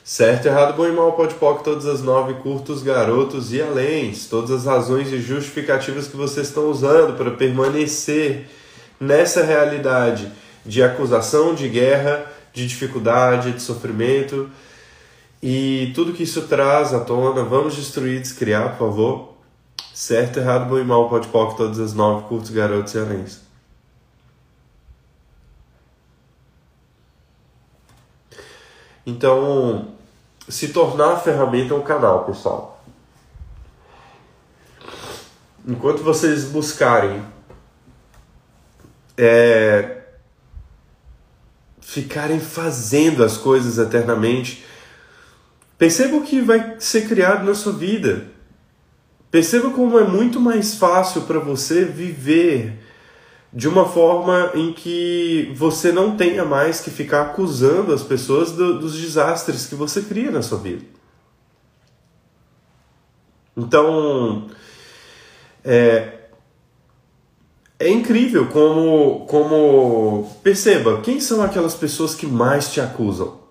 Certo, 0.04 0.46
errado, 0.46 0.78
bom 0.78 0.86
e 0.88 0.92
mal, 0.92 1.14
pode 1.14 1.34
poc, 1.34 1.64
todas 1.64 1.88
as 1.88 2.04
nove 2.04 2.36
curtos, 2.36 2.84
garotos 2.84 3.52
e 3.52 3.60
além, 3.60 4.14
todas 4.30 4.52
as 4.52 4.66
razões 4.66 5.12
e 5.12 5.20
justificativas 5.20 6.08
que 6.08 6.16
vocês 6.16 6.50
estão 6.50 6.70
usando 6.70 7.18
para 7.18 7.32
permanecer 7.32 8.48
nessa 9.00 9.44
realidade 9.44 10.32
de 10.64 10.84
acusação, 10.84 11.56
de 11.56 11.68
guerra, 11.68 12.32
de 12.54 12.68
dificuldade, 12.68 13.54
de 13.54 13.64
sofrimento 13.64 14.48
e 15.46 15.92
tudo 15.94 16.14
que 16.14 16.24
isso 16.24 16.48
traz 16.48 16.94
à 16.94 17.02
tona. 17.02 17.44
Vamos 17.44 17.76
destruir, 17.76 18.22
descriar, 18.22 18.78
por 18.78 18.88
favor. 18.88 19.34
Certo, 19.94 20.40
errado, 20.40 20.70
bom 20.70 20.80
e 20.80 20.86
mal, 20.86 21.10
pode 21.10 21.28
poc, 21.28 21.58
todas 21.58 21.80
as 21.82 21.94
nove, 21.94 22.26
curtos, 22.30 22.50
garotos 22.50 22.94
e 22.94 22.98
anéis. 22.98 23.42
Então, 29.06 29.90
se 30.48 30.70
tornar 30.70 31.12
a 31.12 31.20
ferramenta 31.20 31.74
é 31.74 31.78
um 31.78 31.82
canal, 31.82 32.24
pessoal. 32.24 32.82
Enquanto 35.68 36.04
vocês 36.04 36.46
buscarem 36.46 37.22
é, 39.18 40.04
ficarem 41.82 42.40
fazendo 42.40 43.26
as 43.26 43.36
coisas 43.38 43.78
eternamente, 43.78 44.72
perceba 45.84 46.16
o 46.16 46.24
que 46.24 46.40
vai 46.40 46.78
ser 46.80 47.10
criado 47.10 47.44
na 47.44 47.54
sua 47.54 47.74
vida. 47.74 48.28
Perceba 49.30 49.70
como 49.70 50.00
é 50.00 50.06
muito 50.06 50.40
mais 50.40 50.75
fácil 50.75 51.24
para 51.24 51.40
você 51.40 51.84
viver 51.84 52.80
de 53.52 53.68
uma 53.68 53.86
forma 53.86 54.52
em 54.56 54.72
que 54.72 55.52
você 55.54 55.92
não 55.92 56.16
tenha 56.16 56.46
mais 56.46 56.80
que 56.80 56.90
ficar 56.90 57.24
acusando 57.24 57.94
as 57.94 58.02
pessoas 58.02 58.54
do, 58.54 58.80
dos 58.80 58.98
desastres 58.98 59.66
que 59.66 59.75
você 59.75 60.02
cria 60.02 60.32
na 60.32 60.42
sua 60.42 60.58
vida. 60.58 60.86
Então, 63.58 64.48
é, 65.66 66.13
é 67.78 67.90
incrível 67.90 68.48
como, 68.48 69.25
como. 69.25 70.32
Perceba, 70.42 71.02
quem 71.02 71.20
são 71.20 71.42
aquelas 71.42 71.75
pessoas 71.75 72.16
que 72.16 72.25
mais 72.25 72.72
te 72.72 72.80
acusam? 72.80 73.43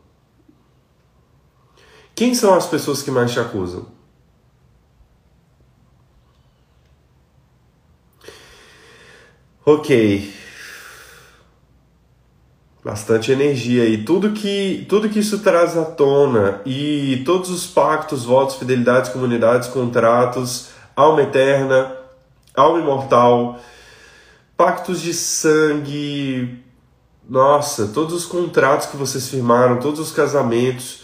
Quem 2.22 2.36
são 2.36 2.54
as 2.54 2.66
pessoas 2.66 3.02
que 3.02 3.10
mais 3.10 3.32
te 3.32 3.40
acusam? 3.40 3.84
Ok. 9.66 10.32
Bastante 12.84 13.32
energia 13.32 13.86
e 13.86 14.04
tudo 14.04 14.30
que 14.30 14.86
tudo 14.88 15.08
que 15.08 15.18
isso 15.18 15.40
traz 15.40 15.76
à 15.76 15.84
tona 15.84 16.60
e 16.64 17.24
todos 17.26 17.50
os 17.50 17.66
pactos, 17.66 18.24
votos, 18.24 18.54
fidelidades, 18.54 19.10
comunidades, 19.10 19.66
contratos, 19.66 20.68
alma 20.94 21.22
eterna, 21.22 21.92
alma 22.54 22.78
imortal, 22.78 23.58
pactos 24.56 25.00
de 25.00 25.12
sangue, 25.12 26.62
nossa, 27.28 27.88
todos 27.88 28.14
os 28.14 28.24
contratos 28.24 28.86
que 28.86 28.96
vocês 28.96 29.26
firmaram, 29.28 29.80
todos 29.80 29.98
os 29.98 30.12
casamentos, 30.12 31.02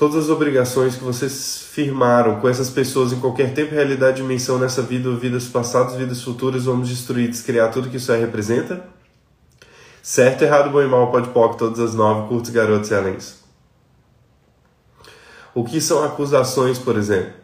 todas 0.00 0.16
as 0.16 0.30
obrigações 0.30 0.96
que 0.96 1.04
vocês 1.04 1.62
firmaram 1.72 2.40
com 2.40 2.48
essas 2.48 2.70
pessoas 2.70 3.12
em 3.12 3.20
qualquer 3.20 3.52
tempo, 3.52 3.74
realidade, 3.74 4.22
dimensão 4.22 4.58
nessa 4.58 4.80
vida, 4.80 5.14
vidas 5.14 5.46
passadas, 5.46 5.94
vidas 5.94 6.22
futuras, 6.22 6.64
vamos 6.64 6.88
destruir, 6.88 7.28
descriar 7.28 7.70
tudo 7.70 7.90
que 7.90 7.98
isso 7.98 8.10
aí 8.10 8.18
representa? 8.18 8.82
Certo, 10.02 10.40
errado, 10.40 10.70
bom 10.70 10.80
e 10.80 10.86
mal, 10.86 11.10
pode 11.10 11.28
pop, 11.28 11.58
todas 11.58 11.78
as 11.78 11.94
nove, 11.94 12.28
curtos, 12.28 12.50
garotos 12.50 12.90
e 12.90 12.94
aléns. 12.94 13.40
O 15.54 15.64
que 15.64 15.82
são 15.82 16.02
acusações, 16.02 16.78
por 16.78 16.96
exemplo? 16.96 17.34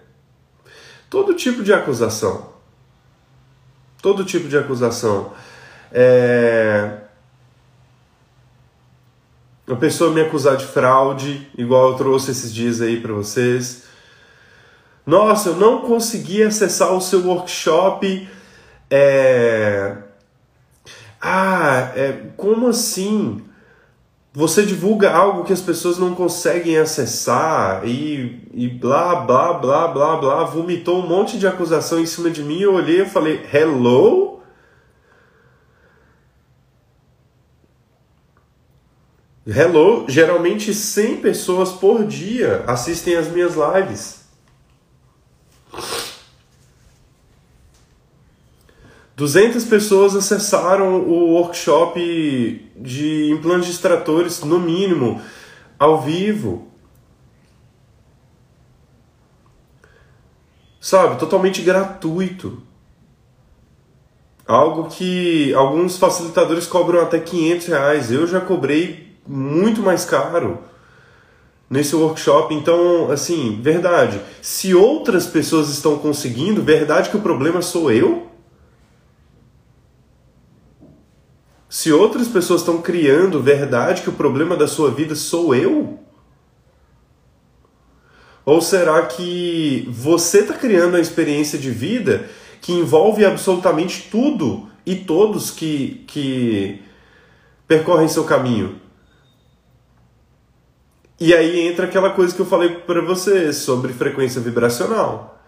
Todo 1.10 1.34
tipo 1.34 1.62
de 1.62 1.75
acusação. 1.75 2.54
Todo 4.00 4.25
tipo 4.25 4.48
de 4.48 4.56
acusação. 4.56 5.34
É 5.92 7.05
uma 9.66 9.76
pessoa 9.76 10.12
me 10.12 10.20
acusar 10.20 10.56
de 10.56 10.64
fraude, 10.64 11.48
igual 11.58 11.90
eu 11.90 11.96
trouxe 11.96 12.30
esses 12.30 12.54
dias 12.54 12.80
aí 12.80 13.00
para 13.00 13.12
vocês. 13.12 13.84
Nossa, 15.04 15.50
eu 15.50 15.56
não 15.56 15.80
consegui 15.80 16.42
acessar 16.42 16.92
o 16.92 17.00
seu 17.00 17.26
workshop. 17.26 18.28
É... 18.88 19.96
Ah, 21.20 21.92
é... 21.96 22.12
como 22.36 22.68
assim? 22.68 23.42
Você 24.32 24.64
divulga 24.64 25.10
algo 25.10 25.44
que 25.44 25.52
as 25.52 25.62
pessoas 25.62 25.96
não 25.96 26.14
conseguem 26.14 26.76
acessar 26.76 27.86
e, 27.86 28.42
e 28.52 28.68
blá, 28.68 29.14
blá, 29.16 29.54
blá, 29.54 29.88
blá, 29.88 30.16
blá. 30.16 30.44
Vomitou 30.44 31.02
um 31.02 31.06
monte 31.06 31.38
de 31.38 31.46
acusação 31.46 31.98
em 31.98 32.06
cima 32.06 32.28
de 32.28 32.42
mim. 32.42 32.60
Eu 32.60 32.74
olhei 32.74 33.00
e 33.00 33.06
falei: 33.06 33.40
Hello? 33.52 34.25
Hello, 39.49 40.06
geralmente 40.09 40.75
100 40.75 41.21
pessoas 41.21 41.71
por 41.71 42.04
dia 42.04 42.65
assistem 42.67 43.15
as 43.15 43.28
minhas 43.28 43.52
lives. 43.54 44.26
Duzentas 49.15 49.65
pessoas 49.65 50.17
acessaram 50.17 51.00
o 51.00 51.35
workshop 51.35 52.71
de 52.75 53.30
implantes 53.30 53.71
extratores, 53.71 54.41
no 54.41 54.59
mínimo, 54.59 55.23
ao 55.78 56.02
vivo. 56.02 56.67
Sabe, 60.80 61.21
totalmente 61.21 61.63
gratuito. 61.63 62.61
Algo 64.45 64.89
que 64.91 65.54
alguns 65.54 65.99
facilitadores 65.99 66.67
cobram 66.67 67.00
até 67.00 67.21
500 67.21 67.67
reais. 67.69 68.11
Eu 68.11 68.26
já 68.26 68.41
cobrei 68.41 69.05
muito 69.26 69.82
mais 69.82 70.04
caro 70.04 70.58
nesse 71.69 71.95
workshop. 71.95 72.54
Então, 72.54 73.10
assim, 73.10 73.60
verdade. 73.60 74.21
Se 74.41 74.75
outras 74.75 75.26
pessoas 75.26 75.69
estão 75.69 75.99
conseguindo, 75.99 76.62
verdade 76.62 77.10
que 77.10 77.17
o 77.17 77.23
problema 77.23 77.60
sou 77.62 77.91
eu? 77.91 78.26
Se 81.69 81.93
outras 81.93 82.28
pessoas 82.28 82.60
estão 82.60 82.80
criando, 82.80 83.43
verdade 83.43 84.02
que 84.02 84.08
o 84.08 84.12
problema 84.12 84.56
da 84.56 84.67
sua 84.67 84.91
vida 84.91 85.15
sou 85.15 85.54
eu? 85.54 85.99
Ou 88.45 88.60
será 88.62 89.04
que 89.06 89.84
você 89.91 90.39
está 90.39 90.54
criando 90.54 90.91
uma 90.91 91.00
experiência 91.00 91.58
de 91.58 91.71
vida 91.71 92.30
que 92.60 92.73
envolve 92.73 93.25
absolutamente 93.25 94.08
tudo 94.08 94.71
e 94.86 94.95
todos 94.95 95.50
que, 95.50 96.04
que 96.06 96.80
percorrem 97.67 98.06
seu 98.06 98.23
caminho? 98.23 98.80
E 101.18 101.34
aí 101.34 101.66
entra 101.66 101.86
aquela 101.86 102.10
coisa 102.10 102.34
que 102.34 102.40
eu 102.40 102.46
falei 102.46 102.68
para 102.68 103.00
você 103.00 103.52
sobre 103.52 103.92
frequência 103.92 104.40
vibracional. 104.40 105.40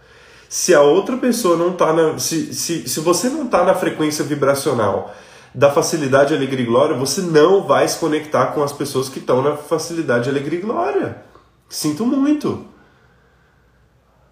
Se 0.48 0.74
a 0.74 0.80
outra 0.80 1.18
pessoa 1.18 1.56
não 1.56 1.74
tá 1.74 1.92
na. 1.92 2.18
Se, 2.18 2.54
se, 2.54 2.88
se 2.88 3.00
você 3.00 3.28
não 3.28 3.46
tá 3.46 3.64
na 3.64 3.74
frequência 3.74 4.24
vibracional 4.24 5.14
da 5.54 5.70
facilidade, 5.70 6.34
alegria 6.34 6.64
e 6.64 6.66
glória, 6.66 6.96
você 6.96 7.20
não 7.20 7.66
vai 7.66 7.86
se 7.86 7.98
conectar 7.98 8.46
com 8.48 8.62
as 8.62 8.72
pessoas 8.72 9.10
que 9.10 9.18
estão 9.18 9.42
na 9.42 9.56
facilidade, 9.56 10.30
alegria 10.30 10.58
e 10.58 10.62
glória. 10.62 11.22
Sinto 11.68 12.06
muito. 12.06 12.64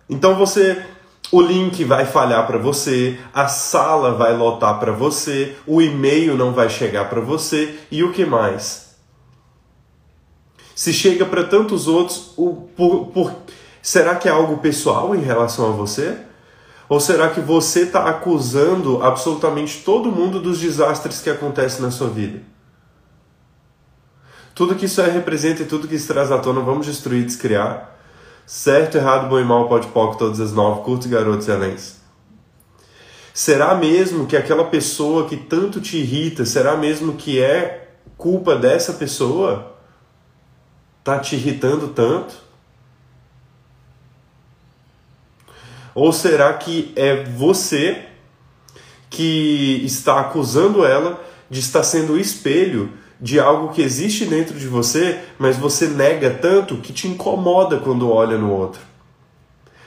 Então 0.09 0.35
você. 0.35 0.83
O 1.33 1.41
link 1.41 1.83
vai 1.83 2.07
falhar 2.07 2.47
para 2.47 2.57
você, 2.57 3.19
a 3.35 3.49
sala 3.49 4.13
vai 4.13 4.37
lotar 4.37 4.79
para 4.79 4.93
você, 4.93 5.57
o 5.67 5.83
e-mail 5.83 6.37
não 6.37 6.53
vai 6.53 6.71
chegar 6.71 7.11
para 7.11 7.21
você 7.21 7.81
e 7.91 8.05
o 8.05 8.13
que 8.13 8.25
mais? 8.25 8.86
Se 10.77 10.93
chega 10.93 11.25
para 11.25 11.43
tantos 11.43 11.89
outros, 11.89 12.35
o, 12.37 12.69
por, 12.77 13.07
por, 13.07 13.33
será 13.81 14.15
que 14.15 14.29
é 14.29 14.31
algo 14.31 14.59
pessoal 14.59 15.17
em 15.17 15.23
relação 15.23 15.71
a 15.71 15.73
você? 15.73 16.19
Ou 16.87 17.01
será 17.01 17.31
que 17.31 17.41
você 17.41 17.85
está 17.85 18.05
acusando 18.05 19.03
absolutamente 19.03 19.83
todo 19.83 20.13
mundo 20.13 20.39
dos 20.39 20.61
desastres 20.61 21.23
que 21.23 21.31
acontecem 21.31 21.81
na 21.81 21.91
sua 21.91 22.11
vida? 22.11 22.43
Tudo 24.55 24.75
que 24.75 24.85
isso 24.85 25.01
é 25.01 25.11
representa 25.11 25.63
e 25.63 25.67
tudo 25.67 25.89
que 25.89 25.95
isso 25.95 26.09
traz 26.09 26.31
à 26.31 26.37
tona, 26.39 26.61
vamos 26.61 26.85
destruir, 26.85 27.25
descriar. 27.25 27.99
Certo, 28.45 28.99
errado, 28.99 29.31
bom 29.31 29.41
e 29.41 29.45
mal, 29.45 29.71
pode 29.71 29.87
pop, 29.89 30.19
todas 30.19 30.41
as 30.41 30.53
nove, 30.53 30.83
curtos, 30.83 31.07
garotos 31.07 31.49
e 31.49 31.53
anéis. 31.53 32.03
Será 33.33 33.75
mesmo 33.75 34.27
que 34.27 34.37
aquela 34.37 34.65
pessoa 34.65 35.27
que 35.27 35.39
tanto 35.39 35.81
te 35.81 35.97
irrita, 35.97 36.45
será 36.45 36.77
mesmo 36.77 37.15
que 37.15 37.41
é 37.41 37.93
culpa 38.19 38.55
dessa 38.55 38.93
pessoa? 38.93 39.76
Está 41.07 41.21
te 41.21 41.37
irritando 41.37 41.87
tanto? 41.89 42.35
Ou 45.95 46.13
será 46.13 46.53
que 46.55 46.93
é 46.97 47.23
você 47.23 48.07
que 49.09 49.83
está 49.85 50.21
acusando 50.21 50.85
ela 50.85 51.25
de 51.49 51.61
estar 51.61 51.85
sendo 51.85 52.15
o 52.15 52.19
espelho 52.19 52.93
de 53.21 53.39
algo 53.39 53.73
que 53.73 53.81
existe 53.81 54.25
dentro 54.27 54.59
de 54.59 54.67
você, 54.67 55.21
mas 55.39 55.57
você 55.57 55.87
nega 55.87 56.29
tanto 56.29 56.79
que 56.79 56.93
te 56.93 57.07
incomoda 57.07 57.79
quando 57.79 58.11
olha 58.11 58.37
no 58.37 58.51
outro? 58.51 58.81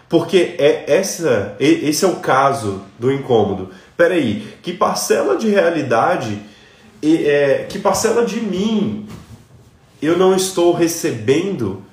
Porque 0.08 0.56
é 0.58 0.86
essa, 0.88 1.56
esse 1.60 2.06
é 2.06 2.08
o 2.08 2.16
caso 2.16 2.82
do 2.98 3.12
incômodo. 3.12 3.70
Peraí, 3.98 4.58
que 4.64 4.72
parcela 4.72 5.38
de 5.38 5.50
realidade, 5.50 6.42
é, 7.04 7.66
que 7.70 7.78
parcela 7.78 8.26
de 8.26 8.40
mim 8.40 9.06
eu 10.02 10.18
não 10.18 10.36
estou 10.36 10.74
recebendo 10.74 11.84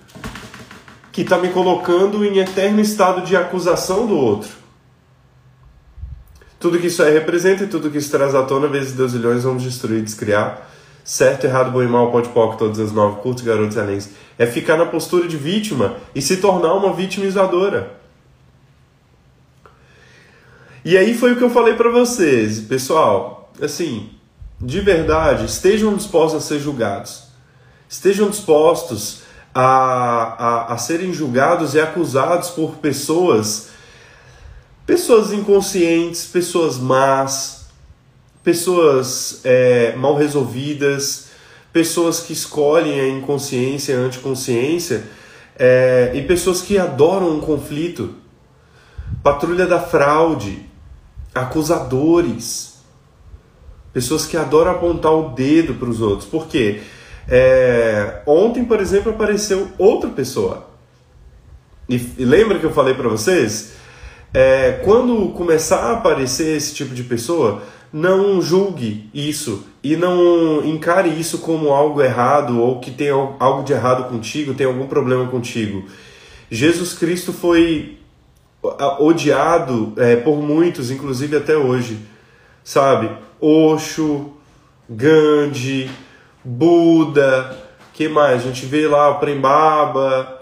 que 1.13 1.23
está 1.23 1.39
me 1.39 1.49
colocando 1.49 2.25
em 2.25 2.39
eterno 2.39 2.81
estado 2.81 3.27
de 3.27 3.37
acusação 3.37 4.07
do 4.07 4.17
outro? 4.17 4.51
Tudo 6.59 6.79
que 6.79 6.87
isso 6.87 7.03
aí 7.03 7.13
representa 7.13 7.65
e 7.65 7.67
tudo 7.67 7.91
que 7.91 7.99
isso 7.99 8.11
traz 8.11 8.35
à 8.35 8.43
tona, 8.43 8.67
vezes 8.67 8.93
Deus 8.93 9.13
milhões, 9.13 9.45
vamos 9.45 9.63
destruir, 9.63 10.03
descriar. 10.03 10.71
Certo, 11.05 11.45
errado, 11.45 11.71
bom 11.71 11.83
e 11.83 11.87
mal, 11.87 12.11
pode 12.11 12.29
pó, 12.31 12.55
todas 12.55 12.81
as 12.81 12.91
nove, 12.91 13.21
curtos, 13.21 13.45
garotos, 13.45 13.77
excelentes. 13.77 14.11
É 14.39 14.47
ficar 14.47 14.77
na 14.77 14.87
postura 14.87 15.29
de 15.29 15.37
vítima 15.37 15.97
e 16.15 16.21
se 16.21 16.39
tornar 16.39 16.75
uma 16.75 16.93
vitimizadora. 16.93 17.95
E 20.85 20.97
aí 20.97 21.15
foi 21.15 21.33
o 21.33 21.37
que 21.37 21.45
eu 21.45 21.51
falei 21.51 21.75
para 21.75 21.91
vocês, 21.91 22.61
pessoal. 22.61 23.53
Assim, 23.61 24.11
de 24.61 24.81
verdade, 24.81 25.45
estejam 25.45 25.95
dispostos 25.95 26.43
a 26.43 26.47
ser 26.47 26.59
julgados. 26.59 27.26
Estejam 27.89 28.29
dispostos 28.31 29.23
a, 29.55 29.63
a, 29.63 30.75
a 30.75 30.79
serem 30.79 31.15
julgados 31.15 31.75
e 31.75 31.81
acusados 31.81 32.51
por 32.51 32.77
pessoas, 32.77 33.69
pessoas 34.85 35.33
inconscientes, 35.33 36.27
pessoas 36.27 36.79
más, 36.79 37.67
pessoas 38.43 39.41
é, 39.45 39.95
mal 39.97 40.17
resolvidas, 40.17 41.29
pessoas 41.73 42.21
que 42.21 42.33
escolhem 42.33 43.01
a 43.01 43.09
inconsciência 43.09 43.93
e 43.93 43.97
a 43.97 44.01
anticonsciência, 44.01 45.05
é, 45.59 46.13
e 46.15 46.23
pessoas 46.23 46.61
que 46.61 46.79
adoram 46.79 47.31
um 47.31 47.41
conflito. 47.41 48.15
Patrulha 49.23 49.67
da 49.67 49.81
fraude, 49.81 50.67
acusadores, 51.35 52.75
pessoas 53.93 54.27
que 54.27 54.37
adoram 54.37 54.73
apontar 54.73 55.13
o 55.13 55.31
dedo 55.31 55.75
para 55.75 55.89
os 55.89 56.01
outros. 56.01 56.29
Por 56.29 56.47
quê? 56.47 56.83
É, 57.29 58.21
ontem, 58.27 58.65
por 58.65 58.81
exemplo, 58.81 59.13
apareceu 59.13 59.69
outra 59.79 60.11
pessoa. 60.11 60.69
E, 61.89 61.97
e 62.19 62.25
lembra 62.25 62.59
que 62.59 62.65
eu 62.65 62.73
falei 62.73 62.95
para 62.95 63.09
vocês? 63.09 63.75
É, 64.33 64.81
quando 64.85 65.31
começar 65.31 65.79
a 65.79 65.93
aparecer 65.93 66.57
esse 66.57 66.75
tipo 66.75 66.95
de 66.95 67.03
pessoa, 67.03 67.63
não 67.93 68.41
julgue 68.41 69.09
isso 69.15 69.67
e 69.83 69.97
não 69.97 70.65
encare 70.65 71.09
isso 71.09 71.39
como 71.39 71.71
algo 71.71 72.03
errado 72.03 72.61
ou 72.61 72.81
que 72.81 72.91
tem 72.91 73.09
algo 73.09 73.63
de 73.63 73.73
errado 73.73 74.09
contigo, 74.09 74.55
tem 74.55 74.67
algum 74.67 74.87
problema 74.87 75.27
contigo. 75.29 75.85
Jesus 76.51 76.93
Cristo 76.93 77.33
foi 77.33 77.99
odiado 78.99 79.93
é, 79.97 80.17
por 80.17 80.43
muitos, 80.43 80.91
inclusive 80.91 81.37
até 81.37 81.57
hoje, 81.57 82.01
sabe? 82.65 83.11
Osho, 83.41 84.33
Gandhi, 84.89 85.91
Buda, 86.47 87.57
que 87.93 88.09
mais? 88.09 88.43
A 88.43 88.45
gente 88.47 88.67
vê 88.67 88.87
lá 88.87 89.11
o 89.11 89.19
Prembaba. 89.19 90.41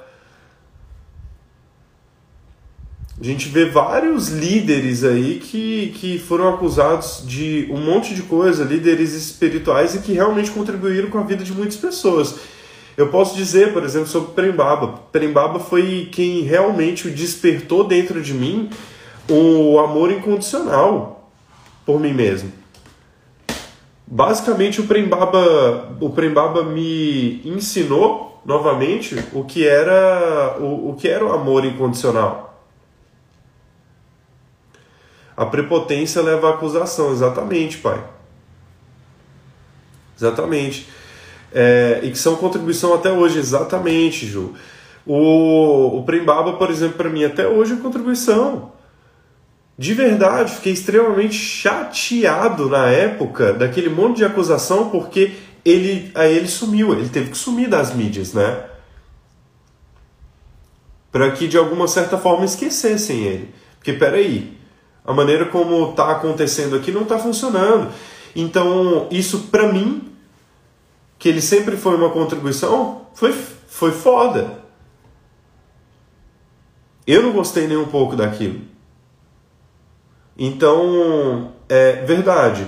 A 3.19 3.25
gente 3.25 3.49
vê 3.49 3.65
vários 3.65 4.29
líderes 4.29 5.03
aí 5.03 5.39
que, 5.39 5.95
que 5.97 6.19
foram 6.19 6.53
acusados 6.53 7.23
de 7.25 7.67
um 7.71 7.79
monte 7.79 8.15
de 8.15 8.23
coisa, 8.23 8.65
líderes 8.65 9.15
espirituais 9.15 9.95
e 9.95 10.01
que 10.01 10.13
realmente 10.13 10.51
contribuíram 10.51 11.09
com 11.09 11.19
a 11.19 11.23
vida 11.23 11.43
de 11.43 11.53
muitas 11.53 11.77
pessoas. 11.77 12.35
Eu 12.99 13.09
posso 13.09 13.35
dizer, 13.35 13.73
por 13.73 13.83
exemplo, 13.83 14.09
sobre 14.09 14.33
Prembaba. 14.33 15.01
Prembaba 15.11 15.59
foi 15.59 16.11
quem 16.13 16.43
realmente 16.43 17.09
despertou 17.09 17.85
dentro 17.85 18.21
de 18.21 18.35
mim 18.35 18.69
o 19.27 19.79
amor 19.79 20.13
incondicional 20.13 21.31
por 21.87 21.99
mim 21.99 22.13
mesmo. 22.13 22.64
Basicamente, 24.15 24.81
o 24.81 24.87
Prembaba, 24.87 25.97
o 26.01 26.11
Prembaba 26.11 26.63
me 26.63 27.43
ensinou 27.45 28.41
novamente 28.47 29.17
o 29.33 29.43
que 29.43 29.67
era 29.67 30.57
o, 30.61 30.91
o 30.91 30.95
que 30.95 31.09
era 31.09 31.27
o 31.27 31.33
amor 31.33 31.65
incondicional. 31.65 32.63
A 35.37 35.45
prepotência 35.45 36.23
leva 36.23 36.49
à 36.49 36.51
acusação, 36.55 37.11
exatamente, 37.11 37.79
pai. 37.79 38.05
Exatamente 40.17 40.87
é, 41.55 42.01
e 42.03 42.11
que 42.11 42.19
são 42.19 42.35
contribuição 42.35 42.93
até 42.93 43.13
hoje, 43.13 43.39
exatamente, 43.39 44.27
Ju. 44.27 44.55
O, 45.07 45.99
o 45.99 46.03
Prembaba, 46.03 46.55
por 46.55 46.69
exemplo, 46.69 46.97
para 46.97 47.09
mim, 47.09 47.23
até 47.23 47.47
hoje 47.47 47.75
é 47.75 47.77
contribuição. 47.77 48.73
De 49.77 49.93
verdade, 49.93 50.53
fiquei 50.53 50.73
extremamente 50.73 51.35
chateado 51.35 52.69
na 52.69 52.87
época 52.87 53.53
daquele 53.53 53.89
monte 53.89 54.19
de 54.19 54.25
acusação, 54.25 54.89
porque 54.89 55.35
ele, 55.65 56.13
aí 56.15 56.37
ele 56.37 56.47
sumiu, 56.47 56.93
ele 56.93 57.09
teve 57.09 57.31
que 57.31 57.37
sumir 57.37 57.69
das 57.69 57.93
mídias, 57.93 58.33
né? 58.33 58.67
Para 61.11 61.33
que 61.33 61.49
de 61.49 61.59
alguma 61.59 61.89
certa 61.89 62.17
forma 62.17 62.45
esquecessem 62.45 63.23
ele. 63.23 63.55
Porque 63.77 63.93
peraí, 63.93 64.57
a 65.05 65.13
maneira 65.13 65.47
como 65.47 65.91
está 65.91 66.13
acontecendo 66.13 66.77
aqui 66.77 66.93
não 66.93 67.03
está 67.03 67.19
funcionando. 67.19 67.93
Então, 68.35 69.09
isso 69.11 69.49
para 69.51 69.73
mim 69.73 70.13
que 71.19 71.29
ele 71.29 71.41
sempre 71.41 71.77
foi 71.77 71.97
uma 71.97 72.11
contribuição, 72.11 73.07
foi, 73.15 73.33
foi 73.33 73.93
foda. 73.93 74.59
Eu 77.07 77.23
não 77.23 77.33
gostei 77.33 77.67
nem 77.67 77.77
um 77.77 77.87
pouco 77.87 78.15
daquilo. 78.15 78.74
Então, 80.39 81.53
é 81.69 82.05
verdade. 82.05 82.67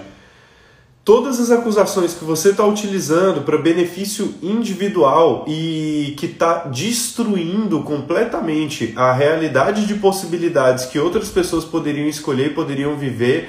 Todas 1.05 1.39
as 1.39 1.53
acusações 1.53 2.15
que 2.15 2.25
você 2.25 2.51
está 2.51 2.67
utilizando 2.67 3.43
para 3.43 3.57
benefício 3.59 4.35
individual 4.43 5.45
e 5.47 6.15
que 6.19 6.27
está 6.27 6.65
destruindo 6.65 7.83
completamente 7.85 8.93
a 8.97 9.13
realidade 9.13 9.87
de 9.87 9.95
possibilidades 9.95 10.87
que 10.87 10.99
outras 10.99 11.29
pessoas 11.29 11.65
poderiam 11.65 12.09
escolher 12.09 12.47
e 12.47 12.55
poderiam 12.55 12.97
viver, 12.97 13.49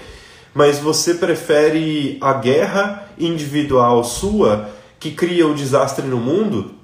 mas 0.54 0.78
você 0.78 1.16
prefere 1.16 2.20
a 2.22 2.34
guerra 2.34 3.10
individual 3.18 4.04
sua 4.04 4.70
que 5.00 5.12
cria 5.12 5.48
o 5.48 5.56
desastre 5.56 6.06
no 6.06 6.18
mundo 6.18 6.76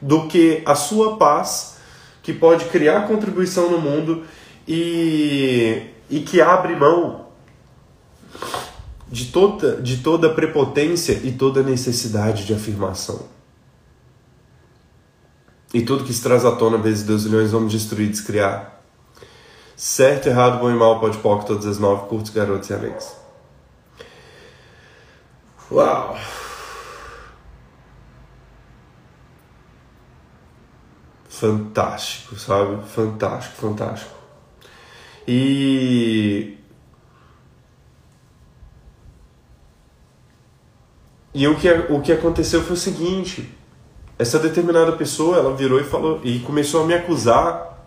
do 0.00 0.28
que 0.28 0.62
a 0.64 0.74
sua 0.74 1.16
paz, 1.16 1.76
que 2.22 2.32
pode 2.32 2.66
criar 2.66 3.08
contribuição 3.08 3.70
no 3.70 3.80
mundo 3.80 4.22
e, 4.66 5.82
e 6.10 6.20
que 6.20 6.40
abre 6.40 6.76
mão 6.76 7.26
de 9.08 9.26
toda, 9.26 9.80
de 9.80 9.98
toda 9.98 10.28
prepotência 10.28 11.14
e 11.24 11.32
toda 11.32 11.62
necessidade 11.62 12.44
de 12.44 12.52
afirmação. 12.52 13.26
E 15.72 15.82
tudo 15.82 16.04
que 16.04 16.12
se 16.12 16.22
traz 16.22 16.44
à 16.44 16.52
tona, 16.52 16.76
vezes 16.76 17.04
Deus 17.04 17.24
milhões, 17.24 17.52
vamos 17.52 17.72
destruir, 17.72 18.10
descriar. 18.10 18.82
Certo, 19.76 20.28
errado, 20.28 20.58
bom 20.58 20.70
e 20.70 20.74
mal, 20.74 21.00
pode 21.00 21.16
pôr 21.18 21.44
todas 21.44 21.64
as 21.64 21.78
nove, 21.78 22.08
curtos, 22.08 22.30
garotos 22.30 22.68
e 22.68 22.74
alegres. 22.74 23.16
Uau! 25.70 26.16
fantástico, 31.40 32.38
sabe? 32.38 32.86
Fantástico, 32.86 33.56
fantástico. 33.56 34.19
E 35.32 36.56
E 41.32 41.46
o 41.46 41.54
que, 41.54 41.68
o 41.88 42.00
que 42.00 42.10
aconteceu 42.10 42.60
foi 42.62 42.74
o 42.74 42.76
seguinte: 42.76 43.48
essa 44.18 44.40
determinada 44.40 44.90
pessoa 44.92 45.36
ela 45.36 45.54
virou 45.54 45.80
e 45.80 45.84
falou 45.84 46.20
e 46.24 46.40
começou 46.40 46.82
a 46.82 46.86
me 46.86 46.94
acusar 46.94 47.86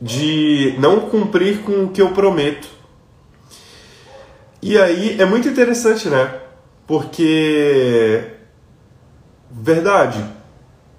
de 0.00 0.74
não 0.80 1.08
cumprir 1.08 1.62
com 1.62 1.84
o 1.84 1.90
que 1.90 2.02
eu 2.02 2.10
prometo. 2.10 2.66
E 4.60 4.76
aí 4.76 5.20
é 5.20 5.24
muito 5.24 5.46
interessante, 5.46 6.08
né? 6.08 6.40
Porque 6.88 8.32
verdade, 9.48 10.24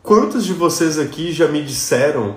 Quantos 0.04 0.44
de 0.44 0.52
vocês 0.52 1.00
aqui 1.00 1.32
já 1.32 1.48
me 1.48 1.64
disseram 1.64 2.36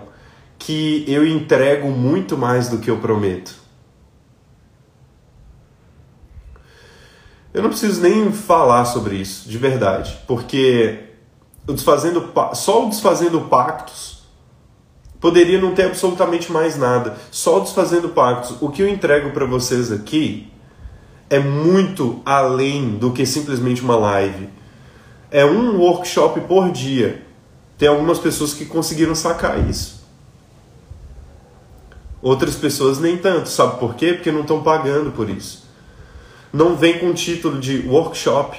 que 0.58 1.04
eu 1.06 1.26
entrego 1.26 1.88
muito 1.88 2.36
mais 2.36 2.68
do 2.68 2.78
que 2.78 2.90
eu 2.90 2.98
prometo? 2.98 3.54
Eu 7.52 7.62
não 7.62 7.70
preciso 7.70 8.02
nem 8.02 8.30
falar 8.32 8.84
sobre 8.84 9.16
isso, 9.16 9.48
de 9.48 9.56
verdade, 9.56 10.18
porque 10.26 11.04
o 11.66 11.72
desfazendo, 11.72 12.30
só 12.52 12.86
o 12.86 12.90
desfazendo 12.90 13.40
pactos 13.42 14.24
poderia 15.18 15.60
não 15.60 15.74
ter 15.74 15.84
absolutamente 15.84 16.52
mais 16.52 16.76
nada. 16.76 17.16
Só 17.30 17.58
o 17.58 17.60
desfazendo 17.60 18.10
pactos, 18.10 18.56
o 18.60 18.68
que 18.68 18.82
eu 18.82 18.88
entrego 18.88 19.30
para 19.30 19.46
vocês 19.46 19.90
aqui 19.90 20.52
é 21.30 21.38
muito 21.38 22.20
além 22.24 22.90
do 22.90 23.10
que 23.12 23.24
simplesmente 23.24 23.82
uma 23.82 23.96
live. 23.96 24.48
É 25.30 25.44
um 25.44 25.78
workshop 25.78 26.40
por 26.42 26.70
dia 26.70 27.26
tem 27.78 27.88
algumas 27.88 28.18
pessoas 28.18 28.54
que 28.54 28.64
conseguiram 28.64 29.14
sacar 29.14 29.68
isso. 29.68 29.95
Outras 32.22 32.56
pessoas 32.56 32.98
nem 32.98 33.16
tanto. 33.16 33.48
Sabe 33.48 33.78
por 33.78 33.94
quê? 33.94 34.14
Porque 34.14 34.32
não 34.32 34.40
estão 34.42 34.62
pagando 34.62 35.12
por 35.12 35.28
isso. 35.28 35.66
Não 36.52 36.76
vem 36.76 36.98
com 36.98 37.12
título 37.12 37.60
de 37.60 37.86
workshop. 37.86 38.58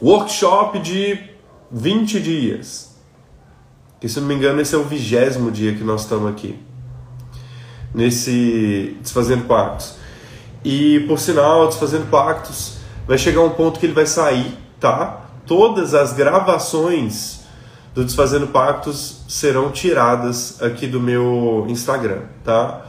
Workshop 0.00 0.78
de 0.78 1.18
20 1.70 2.20
dias. 2.20 2.96
Que 4.00 4.08
se 4.08 4.20
não 4.20 4.28
me 4.28 4.34
engano, 4.34 4.60
esse 4.60 4.74
é 4.74 4.78
o 4.78 4.84
vigésimo 4.84 5.50
dia 5.50 5.74
que 5.74 5.84
nós 5.84 6.02
estamos 6.02 6.30
aqui. 6.30 6.58
Nesse 7.94 8.96
Desfazendo 9.02 9.44
Pactos. 9.44 9.94
E 10.64 11.00
por 11.00 11.18
sinal, 11.18 11.66
Desfazendo 11.66 12.06
Pactos 12.06 12.78
vai 13.06 13.18
chegar 13.18 13.42
um 13.42 13.50
ponto 13.50 13.80
que 13.80 13.86
ele 13.86 13.92
vai 13.92 14.06
sair, 14.06 14.56
tá? 14.78 15.26
Todas 15.46 15.94
as 15.94 16.12
gravações 16.12 17.39
do 17.94 18.04
Desfazendo 18.04 18.46
Pactos 18.48 19.22
serão 19.28 19.70
tiradas 19.70 20.62
aqui 20.62 20.86
do 20.86 21.00
meu 21.00 21.66
Instagram, 21.68 22.22
tá? 22.44 22.86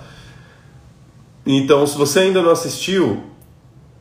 Então, 1.45 1.85
se 1.87 1.97
você 1.97 2.19
ainda 2.19 2.41
não 2.41 2.51
assistiu, 2.51 3.23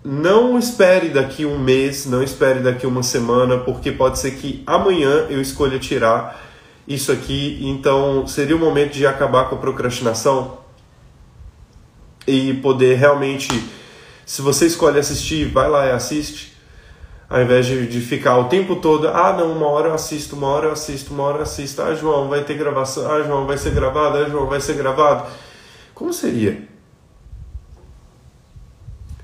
não 0.05 0.59
espere 0.59 1.09
daqui 1.09 1.47
um 1.47 1.59
mês, 1.59 2.05
não 2.05 2.23
espere 2.23 2.61
daqui 2.61 2.87
uma 2.87 3.03
semana, 3.03 3.59
porque 3.59 3.91
pode 3.91 4.19
ser 4.19 4.33
que 4.33 4.63
amanhã 4.67 5.27
eu 5.31 5.41
escolha 5.41 5.79
tirar 5.79 6.39
isso 6.87 7.11
aqui. 7.11 7.59
Então, 7.63 8.27
seria 8.27 8.57
o 8.57 8.59
momento 8.59 8.93
de 8.93 9.07
acabar 9.07 9.49
com 9.49 9.55
a 9.57 9.59
procrastinação 9.59 10.59
e 12.27 12.53
poder 12.55 12.97
realmente, 12.97 13.49
se 14.27 14.43
você 14.43 14.67
escolhe 14.67 14.99
assistir, 14.99 15.47
vai 15.47 15.69
lá 15.69 15.87
e 15.87 15.93
assiste 15.93 16.50
ao 17.31 17.41
invés 17.41 17.65
de, 17.65 17.87
de 17.87 18.01
ficar 18.01 18.37
o 18.39 18.49
tempo 18.49 18.75
todo, 18.75 19.07
ah, 19.07 19.33
não, 19.33 19.53
uma 19.53 19.69
hora 19.69 19.91
eu 19.91 19.95
assisto, 19.95 20.35
uma 20.35 20.49
hora 20.49 20.67
eu 20.67 20.73
assisto, 20.73 21.15
uma 21.15 21.23
hora 21.23 21.39
eu 21.39 21.43
assisto, 21.43 21.81
ah, 21.81 21.95
João, 21.95 22.29
vai 22.29 22.43
ter 22.43 22.55
gravação, 22.55 23.09
ah, 23.09 23.23
João, 23.23 23.47
vai 23.47 23.57
ser 23.57 23.71
gravado, 23.71 24.19
ah, 24.19 24.29
João, 24.29 24.47
vai 24.49 24.61
ser 24.61 24.75
gravado. 24.75 25.31
Como 25.95 26.13
seria? 26.13 26.69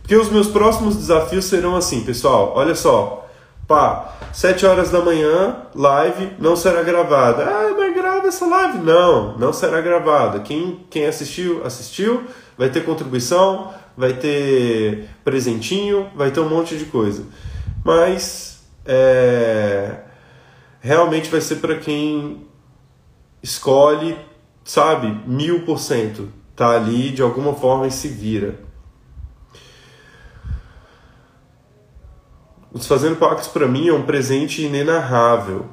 Porque 0.00 0.14
os 0.14 0.30
meus 0.30 0.46
próximos 0.46 0.94
desafios 0.94 1.46
serão 1.46 1.74
assim, 1.74 2.04
pessoal, 2.04 2.52
olha 2.54 2.76
só, 2.76 3.26
pá, 3.66 4.14
7 4.32 4.64
horas 4.64 4.90
da 4.90 5.00
manhã, 5.00 5.56
live 5.74 6.30
não 6.38 6.54
será 6.54 6.84
gravada. 6.84 7.42
Ah, 7.42 7.74
mas 7.76 7.92
grava 7.92 8.28
essa 8.28 8.46
live. 8.46 8.78
Não, 8.78 9.36
não 9.36 9.52
será 9.52 9.80
gravada. 9.80 10.40
Quem, 10.40 10.84
quem 10.90 11.06
assistiu, 11.06 11.64
assistiu, 11.64 12.22
vai 12.56 12.68
ter 12.68 12.84
contribuição, 12.84 13.72
vai 13.96 14.12
ter 14.12 15.08
presentinho, 15.24 16.08
vai 16.14 16.30
ter 16.30 16.38
um 16.38 16.48
monte 16.48 16.76
de 16.76 16.84
coisa 16.84 17.24
mas 17.86 18.66
é, 18.84 20.00
realmente 20.80 21.30
vai 21.30 21.40
ser 21.40 21.56
para 21.56 21.78
quem 21.78 22.44
escolhe, 23.40 24.18
sabe, 24.64 25.22
mil 25.24 25.64
por 25.64 25.78
cento, 25.78 26.28
tá 26.56 26.70
ali 26.70 27.12
de 27.12 27.22
alguma 27.22 27.54
forma 27.54 27.86
e 27.86 27.92
se 27.92 28.08
vira. 28.08 28.58
Os 32.72 32.88
Fazendo 32.88 33.14
Pactos 33.14 33.46
para 33.46 33.68
mim 33.68 33.86
é 33.86 33.92
um 33.92 34.02
presente 34.02 34.62
inenarrável. 34.62 35.66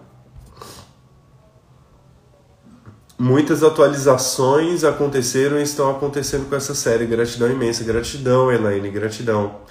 Muitas 3.18 3.64
atualizações 3.64 4.84
aconteceram 4.84 5.58
e 5.58 5.64
estão 5.64 5.90
acontecendo 5.90 6.48
com 6.48 6.56
essa 6.56 6.76
série. 6.76 7.08
Gratidão 7.08 7.50
imensa. 7.50 7.84
Gratidão, 7.84 8.52
Elaine. 8.52 8.90
Gratidão. 8.90 9.62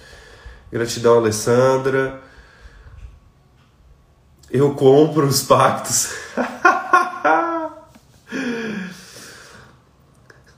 Gratidão, 0.71 1.19
Alessandra. 1.19 2.32
Eu 4.53 4.75
compro 4.75 5.27
os 5.27 5.43
pactos. 5.43 6.15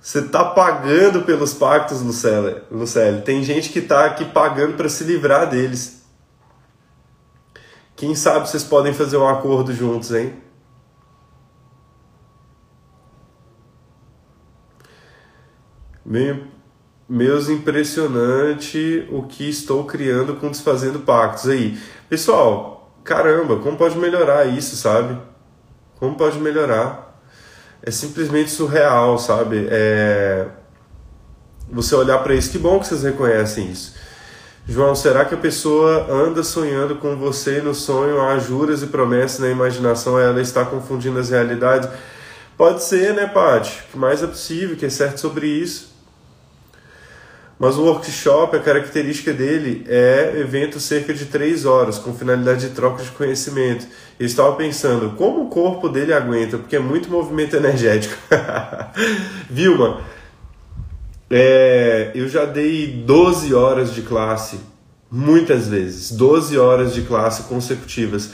Você 0.02 0.22
tá 0.22 0.44
pagando 0.44 1.22
pelos 1.22 1.54
pactos. 1.54 2.02
Lucelle. 2.02 3.22
Tem 3.22 3.40
gente 3.44 3.70
que 3.70 3.80
tá 3.80 4.06
aqui 4.06 4.24
pagando 4.24 4.76
para 4.76 4.88
se 4.88 5.04
livrar 5.04 5.48
deles. 5.48 6.04
Quem 7.94 8.16
sabe 8.16 8.48
vocês 8.48 8.64
podem 8.64 8.92
fazer 8.92 9.16
um 9.16 9.28
acordo 9.28 9.72
juntos, 9.72 10.10
hein? 10.10 10.42
Meio, 16.04 16.48
meus 17.08 17.48
impressionante 17.48 19.08
o 19.12 19.22
que 19.22 19.48
estou 19.48 19.84
criando 19.84 20.34
com 20.34 20.50
Desfazendo 20.50 20.98
Pactos 20.98 21.48
aí. 21.48 21.80
Pessoal, 22.08 22.83
caramba, 23.04 23.56
como 23.56 23.76
pode 23.76 23.96
melhorar 23.98 24.46
isso, 24.46 24.74
sabe? 24.74 25.16
Como 25.96 26.16
pode 26.16 26.38
melhorar? 26.38 27.20
É 27.82 27.90
simplesmente 27.90 28.50
surreal, 28.50 29.18
sabe? 29.18 29.68
É... 29.70 30.46
Você 31.70 31.94
olhar 31.94 32.18
para 32.18 32.34
isso, 32.34 32.50
que 32.50 32.58
bom 32.58 32.80
que 32.80 32.86
vocês 32.86 33.02
reconhecem 33.02 33.70
isso. 33.70 33.94
João, 34.66 34.94
será 34.94 35.26
que 35.26 35.34
a 35.34 35.38
pessoa 35.38 36.10
anda 36.10 36.42
sonhando 36.42 36.96
com 36.96 37.16
você 37.16 37.60
no 37.60 37.74
sonho, 37.74 38.20
há 38.20 38.38
juras 38.38 38.82
e 38.82 38.86
promessas 38.86 39.40
na 39.40 39.50
imaginação, 39.50 40.18
ela 40.18 40.40
está 40.40 40.64
confundindo 40.64 41.18
as 41.18 41.28
realidades? 41.28 41.88
Pode 42.56 42.82
ser, 42.82 43.12
né, 43.12 43.26
Paty? 43.26 43.82
O 43.88 43.92
que 43.92 43.98
mais 43.98 44.22
é 44.22 44.26
possível, 44.26 44.76
que 44.76 44.86
é 44.86 44.90
certo 44.90 45.18
sobre 45.18 45.46
isso. 45.46 45.93
Mas 47.64 47.78
o 47.78 47.84
workshop, 47.84 48.58
a 48.58 48.60
característica 48.60 49.32
dele 49.32 49.86
é 49.88 50.34
evento 50.36 50.78
cerca 50.78 51.14
de 51.14 51.24
três 51.24 51.64
horas, 51.64 51.98
com 51.98 52.12
finalidade 52.12 52.68
de 52.68 52.74
troca 52.74 53.02
de 53.02 53.08
conhecimento. 53.12 53.86
Eu 54.20 54.26
estava 54.26 54.54
pensando, 54.54 55.16
como 55.16 55.44
o 55.44 55.48
corpo 55.48 55.88
dele 55.88 56.12
aguenta? 56.12 56.58
Porque 56.58 56.76
é 56.76 56.78
muito 56.78 57.08
movimento 57.08 57.56
energético. 57.56 58.14
Vilma, 59.48 60.02
é, 61.30 62.10
eu 62.14 62.28
já 62.28 62.44
dei 62.44 62.86
12 62.86 63.54
horas 63.54 63.94
de 63.94 64.02
classe, 64.02 64.60
muitas 65.10 65.66
vezes, 65.66 66.10
12 66.10 66.58
horas 66.58 66.92
de 66.92 67.00
classe 67.00 67.44
consecutivas. 67.44 68.32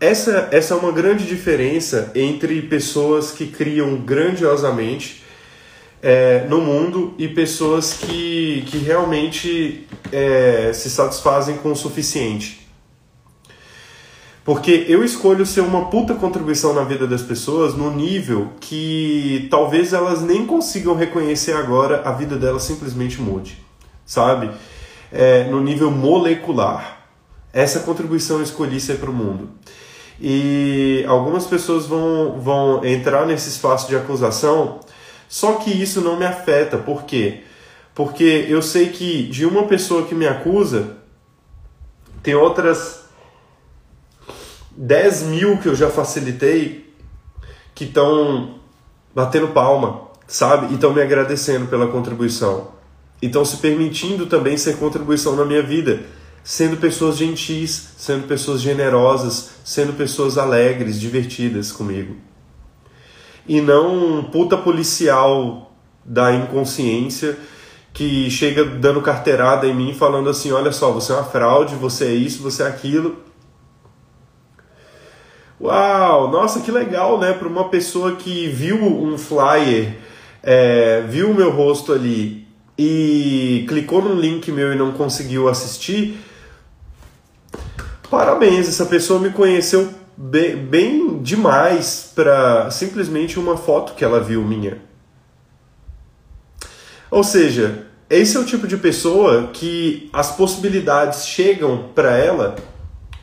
Essa, 0.00 0.48
essa 0.50 0.74
é 0.74 0.76
uma 0.76 0.90
grande 0.90 1.24
diferença 1.24 2.10
entre 2.16 2.62
pessoas 2.62 3.30
que 3.30 3.46
criam 3.46 3.94
grandiosamente 3.98 5.24
é, 6.02 6.46
no 6.48 6.60
mundo 6.60 7.14
e 7.18 7.28
pessoas 7.28 7.94
que, 7.94 8.64
que 8.66 8.78
realmente 8.78 9.86
é, 10.12 10.70
se 10.72 10.90
satisfazem 10.90 11.56
com 11.56 11.72
o 11.72 11.76
suficiente. 11.76 12.66
Porque 14.44 14.86
eu 14.88 15.02
escolho 15.02 15.44
ser 15.44 15.62
uma 15.62 15.86
puta 15.86 16.14
contribuição 16.14 16.72
na 16.72 16.84
vida 16.84 17.04
das 17.04 17.20
pessoas 17.20 17.74
no 17.74 17.90
nível 17.90 18.52
que 18.60 19.48
talvez 19.50 19.92
elas 19.92 20.22
nem 20.22 20.46
consigam 20.46 20.94
reconhecer 20.94 21.52
agora, 21.52 22.02
a 22.04 22.12
vida 22.12 22.36
delas 22.36 22.62
simplesmente 22.62 23.20
mude, 23.20 23.58
sabe? 24.04 24.48
É, 25.10 25.44
no 25.50 25.60
nível 25.60 25.90
molecular. 25.90 27.08
Essa 27.52 27.80
contribuição 27.80 28.36
eu 28.36 28.44
escolhi 28.44 28.78
ser 28.78 28.98
para 28.98 29.10
o 29.10 29.12
mundo. 29.12 29.48
E 30.20 31.04
algumas 31.08 31.46
pessoas 31.46 31.86
vão, 31.86 32.38
vão 32.40 32.84
entrar 32.84 33.26
nesse 33.26 33.48
espaço 33.48 33.88
de 33.88 33.96
acusação 33.96 34.78
só 35.28 35.54
que 35.54 35.70
isso 35.70 36.00
não 36.00 36.16
me 36.16 36.24
afeta, 36.24 36.78
por 36.78 37.04
quê? 37.04 37.42
Porque 37.94 38.46
eu 38.48 38.60
sei 38.62 38.90
que 38.90 39.24
de 39.24 39.46
uma 39.46 39.64
pessoa 39.64 40.06
que 40.06 40.14
me 40.14 40.26
acusa, 40.26 40.98
tem 42.22 42.34
outras 42.34 43.04
10 44.76 45.22
mil 45.22 45.58
que 45.58 45.68
eu 45.68 45.74
já 45.74 45.88
facilitei 45.88 46.92
que 47.74 47.84
estão 47.84 48.58
batendo 49.14 49.48
palma, 49.48 50.02
sabe? 50.26 50.72
E 50.72 50.74
estão 50.74 50.92
me 50.92 51.00
agradecendo 51.00 51.66
pela 51.66 51.86
contribuição. 51.88 52.72
E 53.20 53.26
estão 53.26 53.44
se 53.44 53.56
permitindo 53.56 54.26
também 54.26 54.56
ser 54.58 54.76
contribuição 54.76 55.34
na 55.34 55.44
minha 55.44 55.62
vida, 55.62 56.02
sendo 56.44 56.76
pessoas 56.76 57.16
gentis, 57.16 57.90
sendo 57.96 58.28
pessoas 58.28 58.60
generosas, 58.60 59.52
sendo 59.64 59.94
pessoas 59.94 60.36
alegres, 60.36 61.00
divertidas 61.00 61.72
comigo 61.72 62.25
e 63.48 63.60
não 63.60 64.18
um 64.18 64.22
puta 64.24 64.56
policial 64.56 65.72
da 66.04 66.32
inconsciência 66.32 67.36
que 67.92 68.30
chega 68.30 68.64
dando 68.64 69.00
carteirada 69.00 69.66
em 69.66 69.74
mim 69.74 69.94
falando 69.94 70.28
assim, 70.28 70.52
olha 70.52 70.70
só, 70.70 70.92
você 70.92 71.12
é 71.12 71.14
uma 71.14 71.24
fraude, 71.24 71.74
você 71.74 72.06
é 72.06 72.12
isso, 72.12 72.42
você 72.42 72.62
é 72.62 72.66
aquilo. 72.66 73.16
Uau, 75.58 76.30
nossa, 76.30 76.60
que 76.60 76.70
legal, 76.70 77.18
né? 77.18 77.32
Para 77.32 77.48
uma 77.48 77.70
pessoa 77.70 78.16
que 78.16 78.48
viu 78.48 78.76
um 78.76 79.16
flyer, 79.16 79.96
é, 80.42 81.00
viu 81.08 81.30
o 81.30 81.34
meu 81.34 81.50
rosto 81.50 81.92
ali 81.92 82.46
e 82.78 83.64
clicou 83.66 84.02
no 84.02 84.14
link 84.14 84.52
meu 84.52 84.72
e 84.72 84.76
não 84.76 84.92
conseguiu 84.92 85.48
assistir, 85.48 86.18
parabéns, 88.10 88.68
essa 88.68 88.84
pessoa 88.84 89.18
me 89.18 89.30
conheceu 89.30 89.88
bem, 90.16 90.56
bem 90.56 91.18
demais 91.22 92.12
para 92.14 92.70
simplesmente 92.70 93.38
uma 93.38 93.56
foto 93.56 93.94
que 93.94 94.04
ela 94.04 94.20
viu 94.20 94.42
minha. 94.42 94.80
Ou 97.10 97.22
seja, 97.22 97.86
esse 98.08 98.36
é 98.36 98.40
o 98.40 98.44
tipo 98.44 98.66
de 98.66 98.76
pessoa 98.76 99.50
que 99.52 100.08
as 100.12 100.34
possibilidades 100.34 101.26
chegam 101.26 101.90
para 101.94 102.16
ela, 102.16 102.56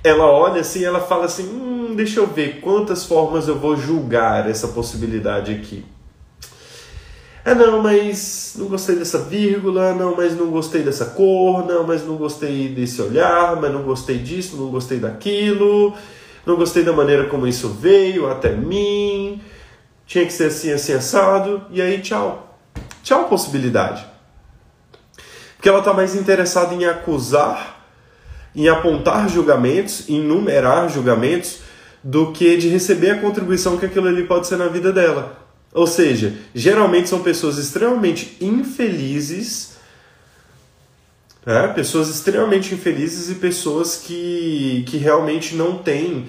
ela 0.03 0.25
olha 0.25 0.61
assim 0.61 0.83
ela 0.83 0.99
fala 0.99 1.25
assim: 1.25 1.43
hum, 1.43 1.93
deixa 1.95 2.19
eu 2.19 2.27
ver 2.27 2.59
quantas 2.59 3.05
formas 3.05 3.47
eu 3.47 3.57
vou 3.57 3.75
julgar 3.75 4.49
essa 4.49 4.67
possibilidade 4.69 5.53
aqui. 5.53 5.85
É, 7.45 7.53
não, 7.53 7.81
mas 7.81 8.55
não 8.57 8.67
gostei 8.67 8.95
dessa 8.95 9.19
vírgula, 9.19 9.93
não, 9.93 10.15
mas 10.15 10.33
não 10.33 10.47
gostei 10.47 10.81
dessa 10.81 11.07
cor, 11.07 11.65
não, 11.65 11.85
mas 11.85 12.05
não 12.05 12.15
gostei 12.15 12.69
desse 12.69 13.01
olhar, 13.01 13.59
mas 13.59 13.71
não 13.71 13.83
gostei 13.83 14.17
disso, 14.17 14.55
não 14.55 14.67
gostei 14.67 14.97
daquilo, 14.97 15.93
não 16.45 16.55
gostei 16.55 16.83
da 16.83 16.93
maneira 16.93 17.25
como 17.25 17.47
isso 17.47 17.69
veio 17.69 18.29
até 18.29 18.51
mim, 18.51 19.41
tinha 20.05 20.25
que 20.25 20.33
ser 20.33 20.45
assim, 20.45 20.71
assim, 20.71 20.93
assado, 20.93 21.65
e 21.71 21.81
aí 21.81 21.99
tchau. 21.99 22.59
Tchau, 23.01 23.27
possibilidade. 23.27 24.05
Porque 25.55 25.69
ela 25.69 25.79
está 25.79 25.93
mais 25.93 26.15
interessada 26.15 26.73
em 26.73 26.85
acusar, 26.85 27.85
em 28.55 28.67
apontar 28.67 29.29
julgamentos, 29.29 30.09
em 30.09 30.21
numerar 30.21 30.89
julgamentos, 30.89 31.59
do 32.03 32.33
que 32.33 32.57
de 32.57 32.67
receber 32.67 33.11
a 33.11 33.21
contribuição 33.21 33.77
que 33.77 33.85
aquilo 33.85 34.07
ali 34.07 34.23
pode 34.25 34.47
ser 34.47 34.57
na 34.57 34.67
vida 34.67 34.91
dela. 34.91 35.37
Ou 35.73 35.87
seja, 35.87 36.35
geralmente 36.53 37.09
são 37.09 37.23
pessoas 37.23 37.57
extremamente 37.57 38.37
infelizes, 38.41 39.72
né? 41.45 41.67
pessoas 41.69 42.09
extremamente 42.09 42.73
infelizes 42.73 43.29
e 43.29 43.35
pessoas 43.35 43.97
que, 43.97 44.83
que 44.87 44.97
realmente 44.97 45.55
não 45.55 45.77
têm 45.77 46.27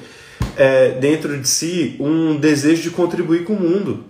é, 0.57 0.91
dentro 0.93 1.39
de 1.41 1.49
si 1.49 1.97
um 2.01 2.37
desejo 2.37 2.83
de 2.83 2.91
contribuir 2.91 3.45
com 3.45 3.55
o 3.55 3.61
mundo. 3.61 4.05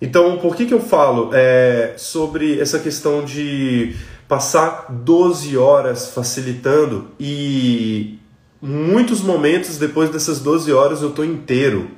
Então, 0.00 0.38
por 0.38 0.54
que, 0.54 0.64
que 0.64 0.74
eu 0.74 0.80
falo 0.80 1.30
é, 1.32 1.94
sobre 1.96 2.60
essa 2.60 2.78
questão 2.78 3.24
de 3.24 3.96
passar 4.28 4.86
12 4.90 5.56
horas 5.56 6.10
facilitando 6.10 7.08
e 7.18 8.18
muitos 8.60 9.20
momentos 9.20 9.76
depois 9.76 10.10
dessas 10.10 10.38
12 10.38 10.72
horas 10.72 11.02
eu 11.02 11.08
estou 11.08 11.24
inteiro? 11.24 11.90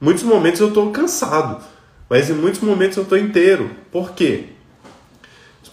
Muitos 0.00 0.22
momentos 0.22 0.60
eu 0.60 0.68
estou 0.68 0.90
cansado, 0.90 1.62
mas 2.08 2.30
em 2.30 2.34
muitos 2.34 2.60
momentos 2.60 2.96
eu 2.96 3.02
estou 3.02 3.18
inteiro. 3.18 3.70
Por 3.90 4.12
quê? 4.12 4.55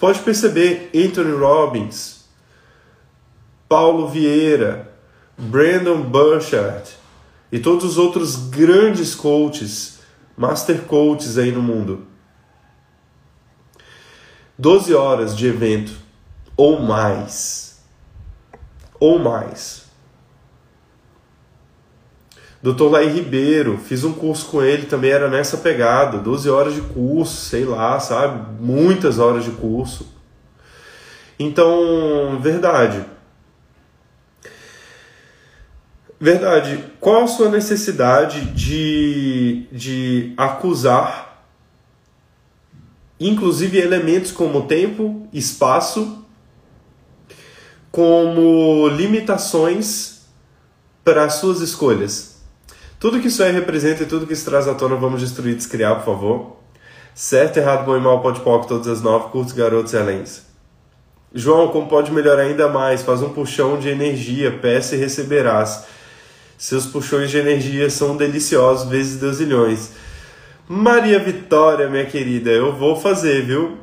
Pode 0.03 0.19
perceber 0.19 0.89
Anthony 0.93 1.31
Robbins, 1.31 2.25
Paulo 3.69 4.09
Vieira, 4.09 4.93
Brandon 5.37 6.01
Burchard 6.01 6.91
e 7.49 7.57
todos 7.57 7.85
os 7.85 7.97
outros 7.97 8.35
grandes 8.35 9.15
coaches, 9.15 9.99
master 10.35 10.81
coaches 10.81 11.37
aí 11.37 11.53
no 11.53 11.61
mundo. 11.61 12.05
12 14.59 14.93
horas 14.93 15.37
de 15.37 15.47
evento 15.47 15.93
ou 16.57 16.81
mais. 16.81 17.81
Ou 18.99 19.17
mais. 19.17 19.82
Dr. 22.63 22.89
Laí 22.89 23.09
Ribeiro, 23.09 23.77
fiz 23.77 24.05
um 24.05 24.13
curso 24.13 24.45
com 24.45 24.63
ele, 24.63 24.85
também 24.85 25.11
era 25.11 25.29
nessa 25.29 25.57
pegada, 25.57 26.17
12 26.17 26.49
horas 26.49 26.73
de 26.73 26.79
curso, 26.79 27.49
sei 27.49 27.65
lá, 27.65 27.99
sabe? 27.99 28.63
Muitas 28.63 29.19
horas 29.19 29.43
de 29.43 29.51
curso. 29.51 30.07
Então, 31.37 32.39
verdade. 32.41 33.03
Verdade. 36.17 36.81
Qual 37.01 37.25
a 37.25 37.27
sua 37.27 37.49
necessidade 37.49 38.45
de, 38.53 39.67
de 39.69 40.33
acusar, 40.37 41.43
inclusive 43.19 43.77
elementos 43.77 44.31
como 44.31 44.67
tempo, 44.67 45.27
espaço, 45.33 46.25
como 47.91 48.87
limitações 48.87 50.21
para 51.03 51.25
as 51.25 51.33
suas 51.33 51.59
escolhas? 51.59 52.32
Tudo 53.03 53.19
que 53.19 53.27
isso 53.27 53.43
aí 53.43 53.51
representa 53.51 54.03
e 54.03 54.05
tudo 54.05 54.25
que 54.25 54.31
isso 54.31 54.45
traz 54.45 54.65
à 54.65 54.73
tona, 54.73 54.95
vamos 54.95 55.19
destruir, 55.19 55.57
descriar, 55.57 55.97
por 55.97 56.05
favor. 56.05 56.55
Certo, 57.13 57.57
errado, 57.57 57.85
bom 57.85 57.97
e 57.97 57.99
mal, 57.99 58.21
pode 58.21 58.39
pop, 58.39 58.65
todas 58.65 58.87
as 58.87 59.01
nove, 59.01 59.27
curtos, 59.27 59.51
garotos 59.51 59.91
e 59.91 59.97
alens. 59.97 60.45
João, 61.33 61.67
como 61.67 61.89
pode 61.89 62.13
melhorar 62.13 62.43
ainda 62.43 62.69
mais? 62.69 63.01
Faz 63.01 63.21
um 63.21 63.27
puxão 63.27 63.77
de 63.77 63.89
energia, 63.89 64.51
peça 64.51 64.95
e 64.95 64.99
receberás. 64.99 65.83
Seus 66.57 66.85
puxões 66.85 67.29
de 67.29 67.37
energia 67.37 67.89
são 67.89 68.15
deliciosos, 68.15 68.89
vezes 68.89 69.19
deusilhões. 69.19 69.89
Maria 70.65 71.19
Vitória, 71.19 71.89
minha 71.89 72.05
querida, 72.05 72.51
eu 72.51 72.73
vou 72.73 72.95
fazer, 72.95 73.43
viu? 73.43 73.79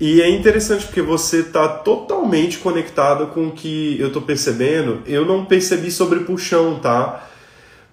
E 0.00 0.22
é 0.22 0.30
interessante 0.30 0.86
porque 0.86 1.02
você 1.02 1.40
está 1.40 1.68
totalmente 1.68 2.56
conectado 2.56 3.26
com 3.26 3.48
o 3.48 3.52
que 3.52 4.00
eu 4.00 4.06
estou 4.06 4.22
percebendo. 4.22 5.02
Eu 5.04 5.26
não 5.26 5.44
percebi 5.44 5.90
sobre 5.90 6.20
puxão, 6.20 6.78
tá? 6.78 7.28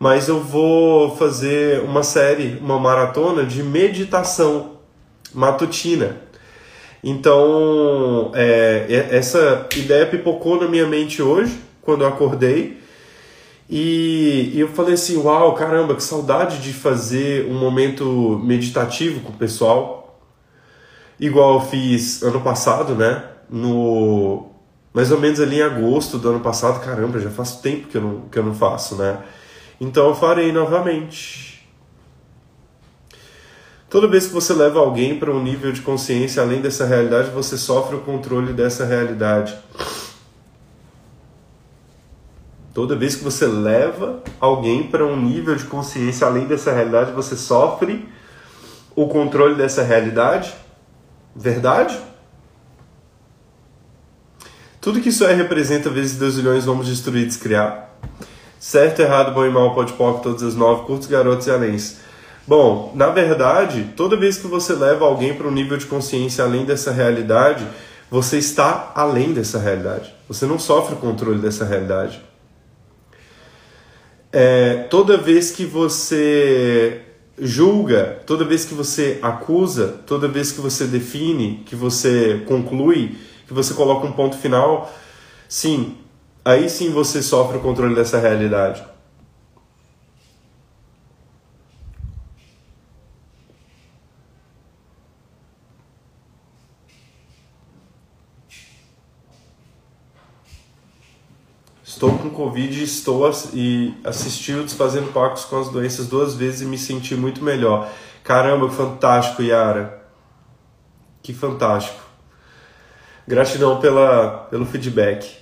Mas 0.02 0.28
eu 0.28 0.40
vou 0.40 1.16
fazer 1.16 1.82
uma 1.82 2.02
série, 2.02 2.58
uma 2.60 2.80
maratona 2.80 3.46
de 3.46 3.62
meditação 3.62 4.78
matutina. 5.32 6.18
Então, 7.04 8.32
é, 8.34 9.08
essa 9.12 9.68
ideia 9.78 10.08
pipocou 10.08 10.60
na 10.60 10.68
minha 10.68 10.88
mente 10.88 11.22
hoje, 11.22 11.56
quando 11.84 12.02
eu 12.02 12.08
acordei, 12.08 12.82
e, 13.70 14.50
e, 14.56 14.60
eu 14.60 14.70
falei 14.70 14.96
assim: 14.96 15.18
Uau, 15.18 15.54
caramba, 15.54 15.94
que 15.94 16.02
saudade 16.02 16.58
de 16.58 16.74
fazer 16.74 17.46
um 17.46 17.54
momento 17.60 18.42
meditativo 18.44 19.20
com 19.20 19.30
o 19.30 19.38
pessoal, 19.38 20.20
igual 21.20 21.60
eu 21.60 21.62
fiz 21.62 22.24
ano 22.24 22.42
passado, 22.42 22.96
né? 22.96 23.24
No 23.48 24.48
mais 24.92 25.12
ou 25.12 25.20
menos 25.20 25.40
ali 25.40 25.60
em 25.60 25.62
agosto 25.62 26.18
do 26.18 26.28
ano 26.28 26.40
passado. 26.40 26.84
Caramba, 26.84 27.20
já 27.20 27.30
faz 27.30 27.58
tempo 27.58 27.88
que 27.88 27.98
eu 27.98 28.02
não, 28.02 28.22
que 28.22 28.40
eu 28.40 28.44
não 28.44 28.56
faço, 28.56 28.96
né? 28.96 29.20
Então 29.82 30.10
eu 30.10 30.15
farei 30.15 30.52
novamente. 30.52 31.67
Toda 33.89 34.08
vez 34.08 34.28
que 34.28 34.34
você 34.34 34.54
leva 34.54 34.80
alguém 34.80 35.17
para 35.17 35.32
um 35.32 35.41
nível 35.41 35.72
de 35.72 35.82
consciência 35.82 36.44
além 36.44 36.62
dessa 36.62 36.86
realidade, 36.86 37.32
você 37.32 37.58
sofre 37.58 37.96
o 37.96 38.02
controle 38.02 38.54
dessa 38.54 38.86
realidade. 38.86 39.58
Toda 42.76 42.96
vez 42.96 43.15
que 43.15 43.24
você 43.24 43.48
leva 43.48 44.22
alguém 44.39 44.84
para 44.84 45.04
um 45.04 45.20
nível 45.20 45.56
de 45.56 45.63
consciência 45.63 46.28
além 46.28 46.46
dessa 46.46 46.72
realidade, 46.72 47.12
você 47.12 47.36
sofre 47.36 48.08
o 48.96 49.08
controle 49.08 49.56
dessa 49.56 49.82
realidade. 49.82 50.54
Verdade? 51.36 52.00
Tudo 54.80 55.02
que 55.02 55.10
isso 55.10 55.26
é 55.26 55.34
representa 55.34 55.89
vezes 55.89 56.20
Deus 56.20 56.36
milhões 56.36 56.65
vamos 56.65 56.86
destruir 56.86 57.24
e 57.24 57.28
descriar. 57.28 57.91
Certo, 58.62 59.00
errado, 59.00 59.34
bom 59.34 59.43
e 59.43 59.50
mal, 59.50 59.74
pode 59.74 59.93
pop, 59.93 60.21
todas 60.21 60.43
as 60.43 60.54
nove, 60.54 60.86
curtos, 60.86 61.08
garotos 61.08 61.47
e 61.47 61.50
anéis. 61.50 61.97
Bom, 62.45 62.91
na 62.93 63.08
verdade, 63.08 63.91
toda 63.97 64.15
vez 64.15 64.38
que 64.38 64.45
você 64.45 64.74
leva 64.74 65.04
alguém 65.04 65.34
para 65.34 65.47
um 65.47 65.52
nível 65.52 65.78
de 65.78 65.88
consciência 65.88 66.43
além 66.43 66.63
dessa 66.63 66.91
realidade, 66.91 67.65
você 68.08 68.38
está 68.38 68.91
além 68.93 69.34
dessa 69.34 69.58
realidade. 69.58 70.13
Você 70.28 70.45
não 70.45 70.60
sofre 70.60 70.93
o 70.93 70.97
controle 70.97 71.39
dessa 71.39 71.65
realidade. 71.65 72.21
É, 74.32 74.86
toda 74.91 75.17
vez 75.17 75.50
que 75.50 75.65
você 75.65 77.02
julga, 77.39 78.21
toda 78.28 78.45
vez 78.45 78.63
que 78.63 78.76
você 78.76 79.17
acusa, 79.24 79.88
toda 80.06 80.28
vez 80.28 80.52
que 80.52 80.62
você 80.62 80.86
define, 80.86 81.63
que 81.65 81.76
você 81.76 82.43
conclui, 82.45 83.17
que 83.47 83.56
você 83.56 83.74
coloca 83.74 84.06
um 84.06 84.12
ponto 84.12 84.38
final, 84.38 84.93
sim, 85.50 85.97
aí 86.43 86.69
sim 86.69 86.91
você 86.91 87.21
sofre 87.21 87.58
o 87.58 87.62
controle 87.62 87.95
dessa 87.95 88.19
realidade. 88.19 88.84
Estou 102.01 102.17
com 102.17 102.32
Covid 102.32 102.84
estou 102.84 103.30
e 103.54 103.93
assisti 104.04 104.54
o 104.54 104.63
Desfazendo 104.63 105.12
Pacos 105.12 105.45
com 105.45 105.60
as 105.60 105.69
Doenças 105.69 106.08
duas 106.08 106.34
vezes 106.34 106.62
e 106.62 106.65
me 106.65 106.75
senti 106.75 107.15
muito 107.15 107.44
melhor. 107.44 107.92
Caramba, 108.23 108.69
fantástico, 108.71 109.44
Yara. 109.44 110.02
Que 111.21 111.31
fantástico. 111.31 112.02
Gratidão 113.27 113.79
pela, 113.79 114.48
pelo 114.50 114.65
feedback. 114.65 115.40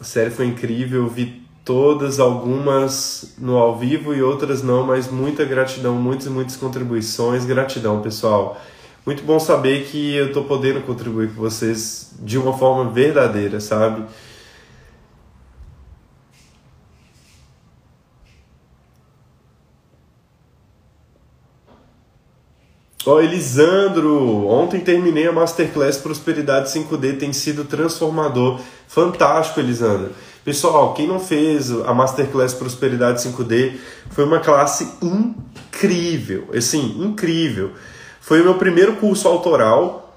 A 0.00 0.04
série 0.04 0.30
foi 0.30 0.46
incrível, 0.46 1.06
vi 1.06 1.42
todas, 1.62 2.18
algumas 2.18 3.34
no 3.38 3.58
ao 3.58 3.78
vivo 3.78 4.14
e 4.14 4.22
outras 4.22 4.62
não, 4.62 4.86
mas 4.86 5.10
muita 5.10 5.44
gratidão, 5.44 5.94
muitas 5.94 6.26
e 6.26 6.30
muitas 6.30 6.56
contribuições. 6.56 7.44
Gratidão, 7.44 8.00
pessoal. 8.00 8.58
Muito 9.04 9.22
bom 9.22 9.38
saber 9.38 9.84
que 9.84 10.14
eu 10.14 10.28
estou 10.28 10.44
podendo 10.44 10.80
contribuir 10.80 11.28
com 11.28 11.40
vocês 11.40 12.12
de 12.22 12.38
uma 12.38 12.56
forma 12.56 12.90
verdadeira, 12.90 13.60
sabe? 13.60 14.04
Ó, 23.10 23.14
oh, 23.14 23.20
Elisandro, 23.20 24.46
ontem 24.46 24.78
terminei 24.78 25.26
a 25.26 25.32
Masterclass 25.32 25.96
Prosperidade 25.96 26.72
5D, 26.72 27.18
tem 27.18 27.32
sido 27.32 27.64
transformador. 27.64 28.60
Fantástico, 28.86 29.58
Elisandro. 29.58 30.12
Pessoal, 30.44 30.94
quem 30.94 31.08
não 31.08 31.18
fez 31.18 31.72
a 31.72 31.92
Masterclass 31.92 32.54
Prosperidade 32.54 33.20
5D, 33.20 33.72
foi 34.10 34.24
uma 34.24 34.38
classe 34.38 34.92
incrível, 35.02 36.50
assim, 36.54 37.02
incrível. 37.04 37.72
Foi 38.20 38.42
o 38.42 38.44
meu 38.44 38.54
primeiro 38.54 38.94
curso 38.94 39.26
autoral 39.26 40.14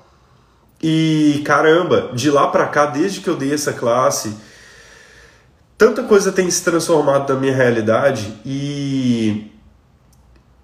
e 0.79 1.41
caramba, 1.43 2.11
de 2.13 2.29
lá 2.29 2.47
para 2.49 2.67
cá, 2.67 2.85
desde 2.85 3.21
que 3.21 3.27
eu 3.27 3.35
dei 3.35 3.55
essa 3.55 3.73
classe, 3.73 4.37
tanta 5.79 6.03
coisa 6.03 6.31
tem 6.31 6.47
se 6.47 6.63
transformado 6.63 7.33
na 7.33 7.39
minha 7.39 7.55
realidade 7.55 8.31
e 8.45 9.51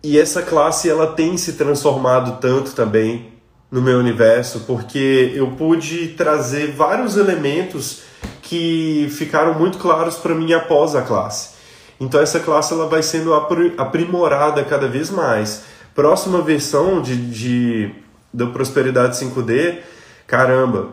e 0.04 0.18
essa 0.18 0.41
classe 0.41 0.89
ela 0.89 1.08
tem 1.08 1.38
se 1.38 1.54
transformado 1.54 2.39
tanto 2.39 2.72
também 2.72 3.34
no 3.72 3.82
meu 3.82 4.00
universo, 4.00 4.62
porque 4.62 5.32
eu 5.36 5.52
pude 5.52 6.10
trazer 6.10 6.72
vários 6.72 7.18
elementos 7.18 8.02
que 8.41 9.08
ficaram 9.12 9.54
muito 9.54 9.78
claros 9.78 10.16
para 10.16 10.34
mim 10.34 10.54
após 10.54 10.95
a 10.95 11.02
classe. 11.02 11.60
Então 12.00 12.20
essa 12.20 12.39
classe 12.39 12.74
ela 12.74 12.88
vai 12.88 13.04
sendo 13.04 13.34
aprimorada 13.78 14.64
cada 14.64 14.88
vez 14.88 15.10
mais. 15.10 15.64
Próxima 15.93 16.41
versão 16.41 17.02
de, 17.02 17.16
de 17.30 17.91
da 18.34 18.47
Prosperidade 18.47 19.18
5D, 19.18 19.80
caramba, 20.26 20.89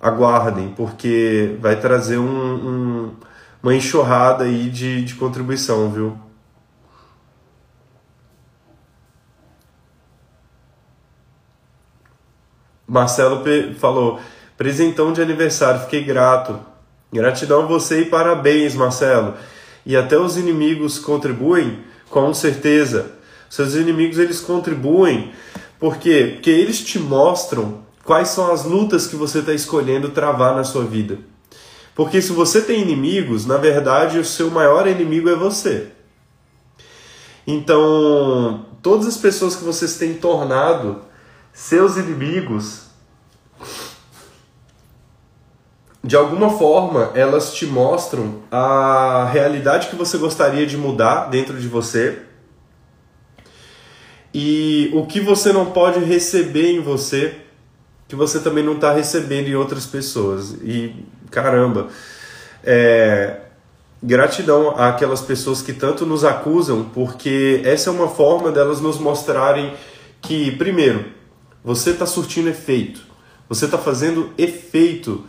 aguardem, 0.00 0.72
porque 0.76 1.56
vai 1.60 1.76
trazer 1.76 2.18
um, 2.18 2.24
um, 2.24 3.10
uma 3.62 3.74
enxurrada 3.74 4.44
aí 4.44 4.68
de, 4.68 5.04
de 5.04 5.14
contribuição, 5.14 5.90
viu? 5.90 6.18
Marcelo 12.88 13.44
falou: 13.78 14.18
presentão 14.56 15.12
de 15.12 15.20
aniversário, 15.20 15.82
fiquei 15.82 16.02
grato. 16.02 16.58
Gratidão 17.12 17.62
a 17.62 17.66
você 17.66 18.02
e 18.02 18.06
parabéns, 18.06 18.74
Marcelo. 18.74 19.34
E 19.84 19.96
até 19.96 20.18
os 20.18 20.36
inimigos 20.36 20.98
contribuem? 20.98 21.80
Com 22.10 22.32
certeza. 22.32 23.12
Seus 23.48 23.74
inimigos 23.74 24.18
eles 24.18 24.40
contribuem. 24.40 25.32
Por 25.78 25.96
quê? 25.96 26.32
Porque 26.34 26.50
eles 26.50 26.80
te 26.80 26.98
mostram 26.98 27.78
quais 28.04 28.28
são 28.28 28.50
as 28.50 28.64
lutas 28.64 29.06
que 29.06 29.16
você 29.16 29.38
está 29.38 29.52
escolhendo 29.52 30.10
travar 30.10 30.54
na 30.54 30.64
sua 30.64 30.84
vida. 30.84 31.18
Porque 31.94 32.20
se 32.22 32.32
você 32.32 32.60
tem 32.60 32.80
inimigos, 32.80 33.46
na 33.46 33.56
verdade 33.56 34.18
o 34.18 34.24
seu 34.24 34.50
maior 34.50 34.86
inimigo 34.86 35.28
é 35.28 35.34
você. 35.34 35.88
Então, 37.46 38.66
todas 38.82 39.06
as 39.06 39.16
pessoas 39.16 39.56
que 39.56 39.64
vocês 39.64 39.96
têm 39.96 40.14
tornado 40.14 41.07
seus 41.58 41.96
inimigos, 41.96 42.82
de 46.04 46.14
alguma 46.14 46.56
forma, 46.56 47.10
elas 47.16 47.52
te 47.52 47.66
mostram 47.66 48.42
a 48.48 49.28
realidade 49.32 49.88
que 49.88 49.96
você 49.96 50.16
gostaria 50.18 50.64
de 50.64 50.76
mudar 50.76 51.26
dentro 51.26 51.58
de 51.58 51.66
você 51.66 52.20
e 54.32 54.88
o 54.94 55.04
que 55.04 55.20
você 55.20 55.52
não 55.52 55.66
pode 55.66 55.98
receber 55.98 56.70
em 56.70 56.80
você 56.80 57.34
que 58.06 58.14
você 58.14 58.38
também 58.38 58.62
não 58.64 58.76
está 58.76 58.92
recebendo 58.92 59.48
em 59.48 59.56
outras 59.56 59.84
pessoas. 59.84 60.52
E 60.62 61.04
caramba, 61.28 61.88
é, 62.62 63.40
gratidão 64.00 64.70
àquelas 64.80 65.20
pessoas 65.20 65.60
que 65.60 65.72
tanto 65.72 66.06
nos 66.06 66.24
acusam, 66.24 66.84
porque 66.94 67.60
essa 67.64 67.90
é 67.90 67.92
uma 67.92 68.08
forma 68.08 68.52
delas 68.52 68.80
nos 68.80 68.98
mostrarem 68.98 69.74
que, 70.22 70.52
primeiro, 70.52 71.17
você 71.64 71.90
está 71.90 72.06
surtindo 72.06 72.48
efeito. 72.48 73.02
Você 73.48 73.64
está 73.64 73.78
fazendo 73.78 74.32
efeito 74.36 75.24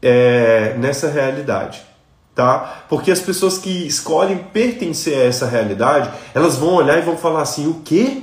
é, 0.00 0.74
nessa 0.78 1.08
realidade. 1.08 1.82
Tá? 2.34 2.84
Porque 2.88 3.10
as 3.10 3.20
pessoas 3.20 3.58
que 3.58 3.86
escolhem 3.86 4.38
pertencer 4.38 5.18
a 5.18 5.24
essa 5.24 5.46
realidade, 5.46 6.10
elas 6.34 6.56
vão 6.56 6.74
olhar 6.74 6.98
e 6.98 7.02
vão 7.02 7.16
falar 7.16 7.42
assim: 7.42 7.68
o 7.68 7.82
quê? 7.84 8.22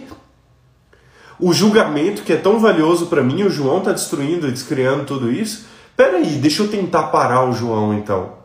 O 1.39 1.53
julgamento 1.53 2.23
que 2.23 2.33
é 2.33 2.37
tão 2.37 2.59
valioso 2.59 3.05
para 3.05 3.23
mim, 3.23 3.43
o 3.43 3.49
João 3.49 3.77
está 3.77 3.91
destruindo 3.91 4.47
e 4.47 4.51
descriando 4.51 5.05
tudo 5.05 5.31
isso? 5.31 5.67
Peraí, 5.95 6.37
deixa 6.37 6.63
eu 6.63 6.67
tentar 6.67 7.03
parar 7.03 7.45
o 7.45 7.53
João 7.53 7.93
então. 7.93 8.39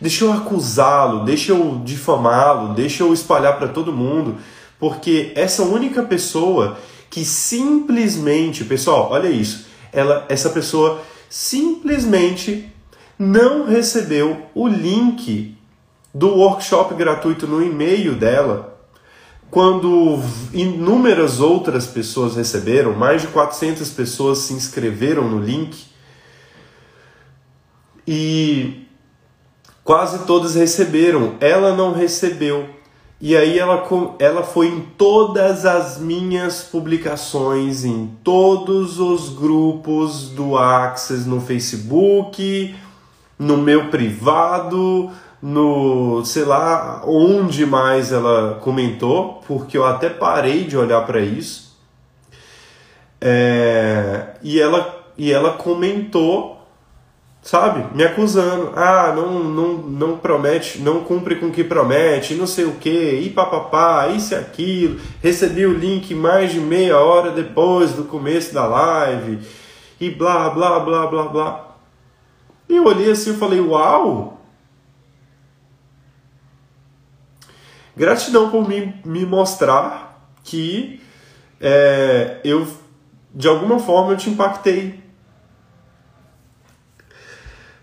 Deixa 0.00 0.24
eu 0.24 0.32
acusá-lo, 0.32 1.24
deixa 1.24 1.52
eu 1.52 1.80
difamá-lo, 1.84 2.74
deixa 2.74 3.02
eu 3.02 3.12
espalhar 3.12 3.56
para 3.58 3.68
todo 3.68 3.92
mundo, 3.92 4.36
porque 4.78 5.32
essa 5.34 5.62
única 5.62 6.02
pessoa 6.02 6.76
que 7.12 7.26
simplesmente, 7.26 8.64
pessoal, 8.64 9.10
olha 9.10 9.28
isso, 9.28 9.66
ela, 9.92 10.24
essa 10.30 10.48
pessoa 10.48 11.02
simplesmente 11.28 12.72
não 13.18 13.66
recebeu 13.66 14.46
o 14.54 14.66
link 14.66 15.54
do 16.14 16.28
workshop 16.28 16.94
gratuito 16.94 17.46
no 17.46 17.62
e-mail 17.62 18.14
dela, 18.14 18.78
quando 19.50 20.20
inúmeras 20.54 21.38
outras 21.38 21.86
pessoas 21.86 22.34
receberam, 22.34 22.94
mais 22.94 23.20
de 23.20 23.28
400 23.28 23.90
pessoas 23.90 24.38
se 24.38 24.54
inscreveram 24.54 25.28
no 25.28 25.38
link 25.38 25.84
e 28.08 28.86
quase 29.84 30.24
todas 30.24 30.54
receberam. 30.54 31.36
Ela 31.40 31.76
não 31.76 31.92
recebeu. 31.92 32.70
E 33.24 33.36
aí 33.36 33.56
ela, 33.56 33.86
ela 34.18 34.42
foi 34.42 34.66
em 34.66 34.80
todas 34.98 35.64
as 35.64 35.96
minhas 35.96 36.62
publicações, 36.64 37.84
em 37.84 38.08
todos 38.24 38.98
os 38.98 39.28
grupos 39.28 40.28
do 40.30 40.58
Access 40.58 41.24
no 41.24 41.40
Facebook, 41.40 42.74
no 43.38 43.58
meu 43.58 43.90
privado, 43.90 45.08
no 45.40 46.24
sei 46.24 46.44
lá 46.44 47.04
onde 47.06 47.64
mais 47.64 48.10
ela 48.10 48.58
comentou, 48.60 49.40
porque 49.46 49.78
eu 49.78 49.86
até 49.86 50.08
parei 50.08 50.64
de 50.64 50.76
olhar 50.76 51.06
para 51.06 51.20
isso. 51.20 51.78
É, 53.20 54.34
e, 54.42 54.60
ela, 54.60 55.00
e 55.16 55.30
ela 55.30 55.52
comentou 55.52 56.61
sabe? 57.42 57.94
Me 57.94 58.04
acusando. 58.04 58.72
Ah, 58.76 59.12
não, 59.14 59.42
não, 59.42 59.72
não 59.78 60.16
promete, 60.16 60.78
não 60.78 61.02
cumpre 61.02 61.36
com 61.36 61.46
o 61.46 61.52
que 61.52 61.64
promete, 61.64 62.34
não 62.34 62.46
sei 62.46 62.64
o 62.64 62.76
que, 62.76 63.20
e 63.20 63.28
papapá, 63.30 64.08
isso 64.08 64.32
e 64.32 64.36
aquilo. 64.36 65.00
Recebi 65.20 65.66
o 65.66 65.76
link 65.76 66.14
mais 66.14 66.52
de 66.52 66.60
meia 66.60 66.98
hora 66.98 67.32
depois 67.32 67.92
do 67.92 68.04
começo 68.04 68.54
da 68.54 68.64
live, 68.66 69.40
e 70.00 70.10
blá, 70.10 70.48
blá, 70.50 70.78
blá, 70.80 71.06
blá, 71.08 71.24
blá. 71.24 71.76
E 72.68 72.76
eu 72.76 72.86
olhei 72.86 73.10
assim 73.10 73.32
e 73.32 73.36
falei, 73.36 73.60
uau! 73.60 74.40
Gratidão 77.94 78.50
por 78.50 78.66
me, 78.66 78.94
me 79.04 79.26
mostrar 79.26 80.32
que 80.42 80.98
é, 81.60 82.40
eu, 82.42 82.66
de 83.34 83.46
alguma 83.46 83.78
forma, 83.78 84.12
eu 84.12 84.16
te 84.16 84.30
impactei 84.30 85.01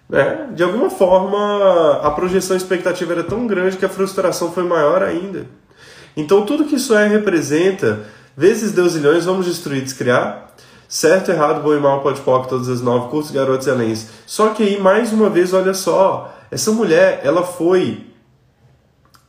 né? 0.09 0.49
De 0.55 0.63
alguma 0.63 0.89
forma, 0.89 1.99
a 2.01 2.09
projeção 2.11 2.57
expectativa 2.57 3.13
era 3.13 3.23
tão 3.23 3.45
grande 3.45 3.77
que 3.77 3.85
a 3.85 3.89
frustração 3.89 4.51
foi 4.51 4.63
maior 4.63 5.03
ainda. 5.03 5.45
Então, 6.17 6.45
tudo 6.45 6.65
que 6.65 6.75
isso 6.75 6.95
é 6.95 7.07
representa, 7.07 7.99
vezes 8.35 8.71
Deus 8.71 8.95
ilhões, 8.95 9.25
vamos 9.25 9.45
destruir, 9.45 9.83
descriar, 9.83 10.51
certo, 10.87 11.29
errado, 11.29 11.61
bom 11.61 11.73
e 11.75 11.79
mal, 11.79 12.01
pode 12.01 12.21
pop, 12.21 12.49
todas 12.49 12.67
as 12.67 12.81
nove, 12.81 13.09
cursos, 13.09 13.31
garotos 13.31 13.67
e 13.67 13.69
alens. 13.69 14.09
Só 14.25 14.49
que 14.49 14.63
aí, 14.63 14.81
mais 14.81 15.13
uma 15.13 15.29
vez, 15.29 15.53
olha 15.53 15.75
só, 15.75 16.35
essa 16.49 16.71
mulher, 16.71 17.21
ela 17.23 17.43
foi 17.43 18.07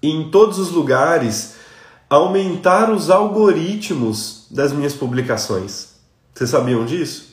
em 0.03 0.31
todos 0.31 0.59
os 0.59 0.71
lugares 0.71 1.57
aumentar 2.09 2.91
os 2.91 3.11
algoritmos 3.11 4.47
das 4.51 4.73
minhas 4.73 4.95
publicações. 4.95 5.91
Vocês 6.35 6.49
sabiam 6.49 6.87
disso? 6.87 7.30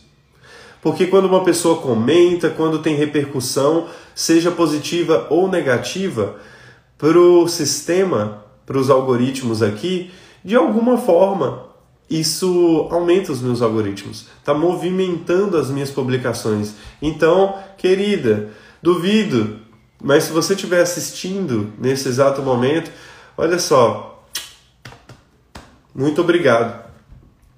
Porque 0.82 1.08
quando 1.08 1.26
uma 1.26 1.44
pessoa 1.44 1.82
comenta, 1.82 2.50
quando 2.50 2.80
tem 2.80 2.96
repercussão, 2.96 3.88
seja 4.14 4.52
positiva 4.52 5.28
ou 5.30 5.50
negativa, 5.50 6.36
para 6.98 7.20
o 7.20 7.48
sistema, 7.48 8.44
para 8.66 8.78
os 8.78 8.90
algoritmos 8.90 9.62
aqui, 9.62 10.12
de 10.44 10.56
alguma 10.56 10.98
forma 10.98 11.68
isso 12.10 12.88
aumenta 12.90 13.32
os 13.32 13.42
meus 13.42 13.62
algoritmos, 13.62 14.28
está 14.40 14.54
movimentando 14.54 15.58
as 15.58 15.70
minhas 15.70 15.92
publicações. 15.92 16.74
Então, 17.02 17.56
querida, 17.78 18.50
duvido, 18.82 19.60
mas 20.02 20.24
se 20.24 20.32
você 20.32 20.54
estiver 20.54 20.82
assistindo 20.82 21.74
nesse 21.78 22.08
exato 22.08 22.42
momento, 22.42 22.90
olha 23.38 23.60
só, 23.60 24.24
muito 25.94 26.22
obrigado 26.22 26.87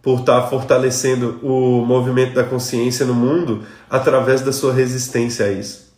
por 0.10 0.22
estar 0.22 0.50
fortalecendo 0.50 1.40
o 1.44 1.86
movimento 1.86 2.34
da 2.34 2.44
consciência 2.44 3.06
no 3.06 3.14
mundo 3.14 3.64
através 3.88 4.42
da 4.42 4.52
sua 4.52 4.74
resistência 4.74 5.46
a 5.46 5.52
isso. 5.52 5.94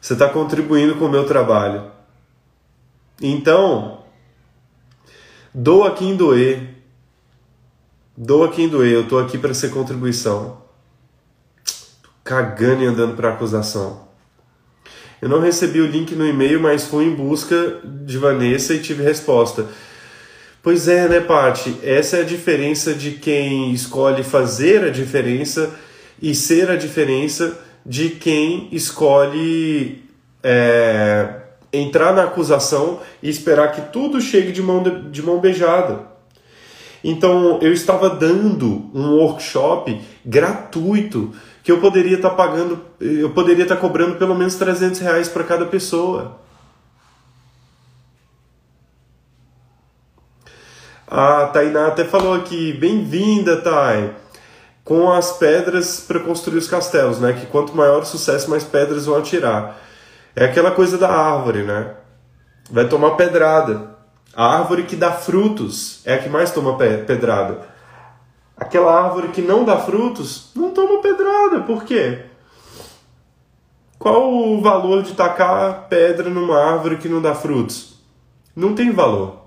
Você 0.00 0.12
está 0.12 0.28
contribuindo 0.28 0.94
com 0.94 1.06
o 1.06 1.10
meu 1.10 1.26
trabalho. 1.26 1.90
Então, 3.20 4.04
doa 5.52 5.90
quem 5.90 6.14
doer. 6.14 6.76
Doa 8.16 8.48
quem 8.48 8.68
doer. 8.68 8.92
Eu 8.92 9.02
estou 9.02 9.18
aqui 9.18 9.36
para 9.36 9.52
ser 9.52 9.70
contribuição. 9.70 10.62
cagando 12.22 12.84
e 12.84 12.86
andando 12.86 13.16
para 13.16 13.30
acusação. 13.30 14.06
Eu 15.20 15.28
não 15.28 15.40
recebi 15.40 15.80
o 15.80 15.86
link 15.88 16.14
no 16.14 16.24
e-mail, 16.24 16.60
mas 16.60 16.84
fui 16.84 17.06
em 17.06 17.14
busca 17.16 17.80
de 17.82 18.18
Vanessa 18.18 18.72
e 18.72 18.80
tive 18.80 19.02
resposta. 19.02 19.66
Pois 20.62 20.86
é, 20.86 21.08
né, 21.08 21.18
Paty? 21.18 21.78
Essa 21.82 22.18
é 22.18 22.20
a 22.20 22.24
diferença 22.24 22.94
de 22.94 23.10
quem 23.10 23.72
escolhe 23.72 24.22
fazer 24.22 24.84
a 24.84 24.90
diferença 24.90 25.74
e 26.20 26.36
ser 26.36 26.70
a 26.70 26.76
diferença 26.76 27.58
de 27.84 28.10
quem 28.10 28.68
escolhe 28.70 30.04
é, 30.40 31.34
entrar 31.72 32.12
na 32.12 32.22
acusação 32.22 33.00
e 33.20 33.28
esperar 33.28 33.72
que 33.72 33.92
tudo 33.92 34.20
chegue 34.20 34.52
de 34.52 34.62
mão, 34.62 34.84
de, 34.84 35.10
de 35.10 35.20
mão 35.20 35.40
beijada. 35.40 36.12
Então, 37.02 37.58
eu 37.60 37.72
estava 37.72 38.08
dando 38.08 38.88
um 38.94 39.16
workshop 39.16 40.00
gratuito 40.24 41.32
que 41.64 41.72
eu 41.72 41.80
poderia 41.80 42.14
estar 42.14 42.30
pagando, 42.30 42.80
eu 43.00 43.30
poderia 43.30 43.64
estar 43.64 43.76
cobrando 43.76 44.14
pelo 44.14 44.36
menos 44.36 44.54
300 44.54 45.00
reais 45.00 45.28
para 45.28 45.42
cada 45.42 45.66
pessoa. 45.66 46.40
A 51.14 51.44
Tainá 51.48 51.88
até 51.88 52.06
falou 52.06 52.32
aqui, 52.32 52.72
bem-vinda, 52.72 53.60
Thay, 53.60 54.14
com 54.82 55.12
as 55.12 55.32
pedras 55.32 56.00
para 56.00 56.18
construir 56.18 56.56
os 56.56 56.66
castelos, 56.66 57.20
né? 57.20 57.34
Que 57.34 57.44
quanto 57.44 57.76
maior 57.76 58.00
o 58.00 58.06
sucesso, 58.06 58.48
mais 58.48 58.64
pedras 58.64 59.04
vão 59.04 59.18
atirar. 59.18 59.78
É 60.34 60.46
aquela 60.46 60.70
coisa 60.70 60.96
da 60.96 61.10
árvore, 61.10 61.64
né? 61.64 61.96
Vai 62.70 62.88
tomar 62.88 63.10
pedrada. 63.10 63.94
A 64.34 64.56
árvore 64.56 64.84
que 64.84 64.96
dá 64.96 65.12
frutos 65.12 66.00
é 66.06 66.14
a 66.14 66.18
que 66.18 66.30
mais 66.30 66.50
toma 66.50 66.78
pedrada. 66.78 67.58
Aquela 68.56 68.98
árvore 68.98 69.28
que 69.28 69.42
não 69.42 69.66
dá 69.66 69.76
frutos 69.76 70.50
não 70.56 70.70
toma 70.70 71.02
pedrada. 71.02 71.60
Por 71.60 71.84
quê? 71.84 72.22
Qual 73.98 74.32
o 74.32 74.62
valor 74.62 75.02
de 75.02 75.12
tacar 75.12 75.88
pedra 75.90 76.30
numa 76.30 76.58
árvore 76.58 76.96
que 76.96 77.06
não 77.06 77.20
dá 77.20 77.34
frutos? 77.34 78.00
Não 78.56 78.74
tem 78.74 78.90
valor. 78.90 79.41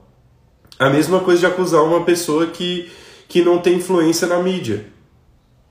A 0.78 0.90
mesma 0.90 1.20
coisa 1.20 1.40
de 1.40 1.46
acusar 1.46 1.84
uma 1.84 2.04
pessoa 2.04 2.48
que, 2.48 2.92
que 3.28 3.42
não 3.44 3.60
tem 3.60 3.76
influência 3.76 4.28
na 4.28 4.42
mídia. 4.42 4.86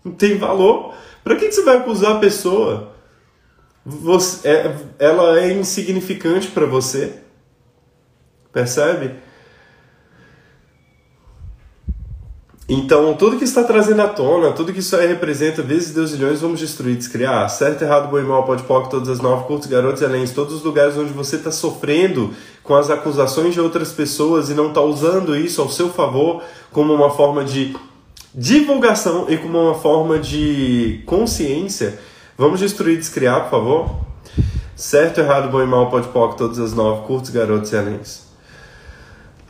Não 0.03 0.13
tem 0.13 0.39
valor. 0.39 0.95
Para 1.23 1.37
que, 1.37 1.49
que 1.49 1.53
você 1.53 1.63
vai 1.63 1.77
acusar 1.77 2.17
a 2.17 2.21
pessoa? 2.21 2.95
Você, 3.85 4.49
é, 4.49 4.77
ela 4.99 5.39
é 5.39 5.53
insignificante 5.53 6.49
para 6.49 6.67
você. 6.67 7.21
Percebe? 8.53 9.17
Então, 12.67 13.13
tudo 13.15 13.37
que 13.37 13.45
está 13.45 13.63
trazendo 13.63 14.01
à 14.01 14.09
tona, 14.09 14.53
tudo 14.53 14.73
que 14.73 14.79
isso 14.79 14.97
aí 14.97 15.07
representa, 15.07 15.61
vezes 15.61 15.93
Deus 15.93 16.13
milhões, 16.13 16.41
vamos 16.41 16.59
destruir, 16.59 16.97
descriar. 16.97 17.47
Certo, 17.51 17.83
errado, 17.83 18.11
bom 18.11 18.19
e 18.19 18.23
mal, 18.23 18.45
pode 18.45 18.63
pop, 18.63 18.89
todas 18.89 19.09
as 19.11 19.21
nove, 19.21 19.45
curtos, 19.45 19.69
garotos 19.69 20.01
e 20.01 20.05
além, 20.07 20.27
todos 20.27 20.55
os 20.55 20.63
lugares 20.63 20.97
onde 20.97 21.13
você 21.13 21.37
está 21.37 21.51
sofrendo 21.51 22.31
com 22.63 22.75
as 22.75 22.89
acusações 22.89 23.53
de 23.53 23.61
outras 23.61 23.93
pessoas 23.93 24.49
e 24.49 24.55
não 24.55 24.69
está 24.69 24.81
usando 24.81 25.37
isso 25.37 25.61
ao 25.61 25.69
seu 25.69 25.91
favor 25.91 26.43
como 26.73 26.95
uma 26.95 27.11
forma 27.11 27.45
de 27.45 27.77
divulgação 28.35 29.27
e 29.29 29.37
como 29.37 29.61
uma 29.61 29.75
forma 29.75 30.19
de 30.19 31.03
consciência. 31.05 31.99
Vamos 32.37 32.61
destruir, 32.61 32.97
descriar, 32.97 33.43
por 33.43 33.51
favor. 33.51 33.91
Certo, 34.75 35.19
errado, 35.21 35.51
bom 35.51 35.63
e 35.63 35.67
mal, 35.67 35.91
pode 35.91 36.09
pop, 36.09 36.35
todas 36.35 36.59
as 36.59 36.73
nove, 36.73 37.07
curtos, 37.07 37.29
garotos 37.29 37.71
e 37.73 37.77
além 37.77 38.01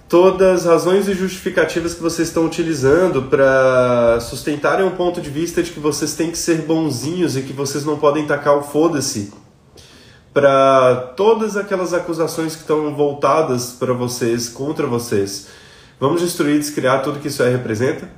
todas 0.08 0.60
as 0.60 0.64
razões 0.66 1.08
e 1.08 1.14
justificativas 1.14 1.94
que 1.94 2.02
vocês 2.02 2.28
estão 2.28 2.44
utilizando 2.44 3.22
para 3.22 4.18
sustentarem 4.20 4.84
um 4.84 4.90
ponto 4.90 5.20
de 5.20 5.30
vista 5.30 5.62
de 5.62 5.70
que 5.70 5.80
vocês 5.80 6.14
têm 6.14 6.30
que 6.30 6.38
ser 6.38 6.62
bonzinhos 6.62 7.36
e 7.36 7.42
que 7.42 7.52
vocês 7.52 7.84
não 7.84 7.98
podem 7.98 8.26
tacar 8.26 8.56
o 8.56 8.62
foda-se 8.62 9.32
para 10.32 11.12
todas 11.16 11.56
aquelas 11.56 11.94
acusações 11.94 12.56
que 12.56 12.62
estão 12.62 12.92
voltadas 12.94 13.70
para 13.70 13.92
vocês, 13.92 14.48
contra 14.48 14.84
vocês. 14.84 15.46
Vamos 16.00 16.20
destruir, 16.20 16.58
descriar 16.58 17.02
tudo 17.02 17.20
que 17.20 17.28
isso 17.28 17.42
aí 17.42 17.52
representa? 17.52 18.10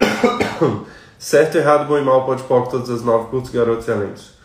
certo, 1.16 1.56
errado, 1.56 1.86
bom 1.86 1.96
e 1.96 2.02
mal, 2.02 2.26
pode 2.26 2.42
pôr 2.42 2.66
todas 2.66 2.90
as 2.90 3.02
nove, 3.02 3.30
cultos, 3.30 3.50
garotos 3.52 3.86
e 3.86 3.92
alentos. 3.92 4.39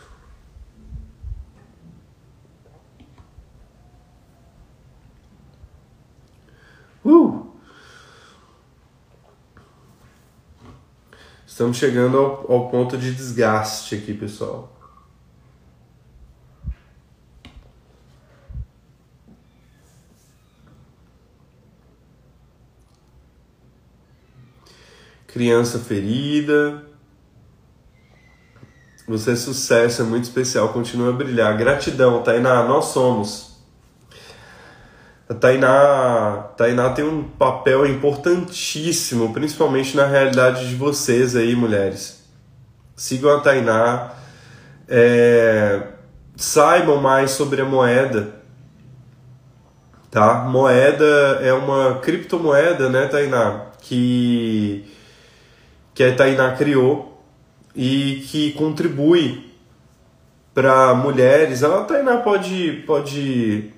Estamos 11.55 11.77
chegando 11.77 12.17
ao, 12.17 12.51
ao 12.51 12.69
ponto 12.69 12.97
de 12.97 13.13
desgaste 13.13 13.95
aqui, 13.95 14.13
pessoal. 14.13 14.77
Criança 25.27 25.79
ferida. 25.79 26.83
Você 29.07 29.31
é 29.31 29.35
sucesso, 29.37 30.01
é 30.01 30.03
muito 30.03 30.25
especial, 30.25 30.73
continua 30.73 31.11
a 31.11 31.13
brilhar. 31.13 31.57
Gratidão, 31.57 32.21
Tainá, 32.21 32.65
nós 32.67 32.87
somos. 32.87 33.54
A 35.27 35.33
Tainá, 35.33 36.51
Tainá 36.55 36.91
tem 36.91 37.03
um 37.03 37.23
papel 37.23 37.87
importantíssimo, 37.87 39.33
principalmente 39.33 39.97
na 39.97 40.05
realidade 40.05 40.69
de 40.69 40.75
vocês 40.75 41.35
aí, 41.35 41.55
mulheres. 41.55 42.23
Sigam 42.95 43.35
a 43.35 43.39
Tainá, 43.39 44.13
é, 44.87 45.81
saibam 46.35 47.01
mais 47.01 47.31
sobre 47.31 47.59
a 47.59 47.65
moeda, 47.65 48.35
tá? 50.11 50.43
Moeda 50.43 51.39
é 51.41 51.51
uma 51.51 51.99
criptomoeda, 52.01 52.87
né, 52.87 53.07
Tainá? 53.07 53.65
Que, 53.81 54.85
que 55.95 56.03
a 56.03 56.15
Tainá 56.15 56.51
criou 56.51 57.19
e 57.75 58.23
que 58.27 58.51
contribui 58.51 59.51
para 60.53 60.93
mulheres. 60.93 61.63
A 61.63 61.83
Tainá 61.83 62.17
pode, 62.17 62.83
pode 62.85 63.74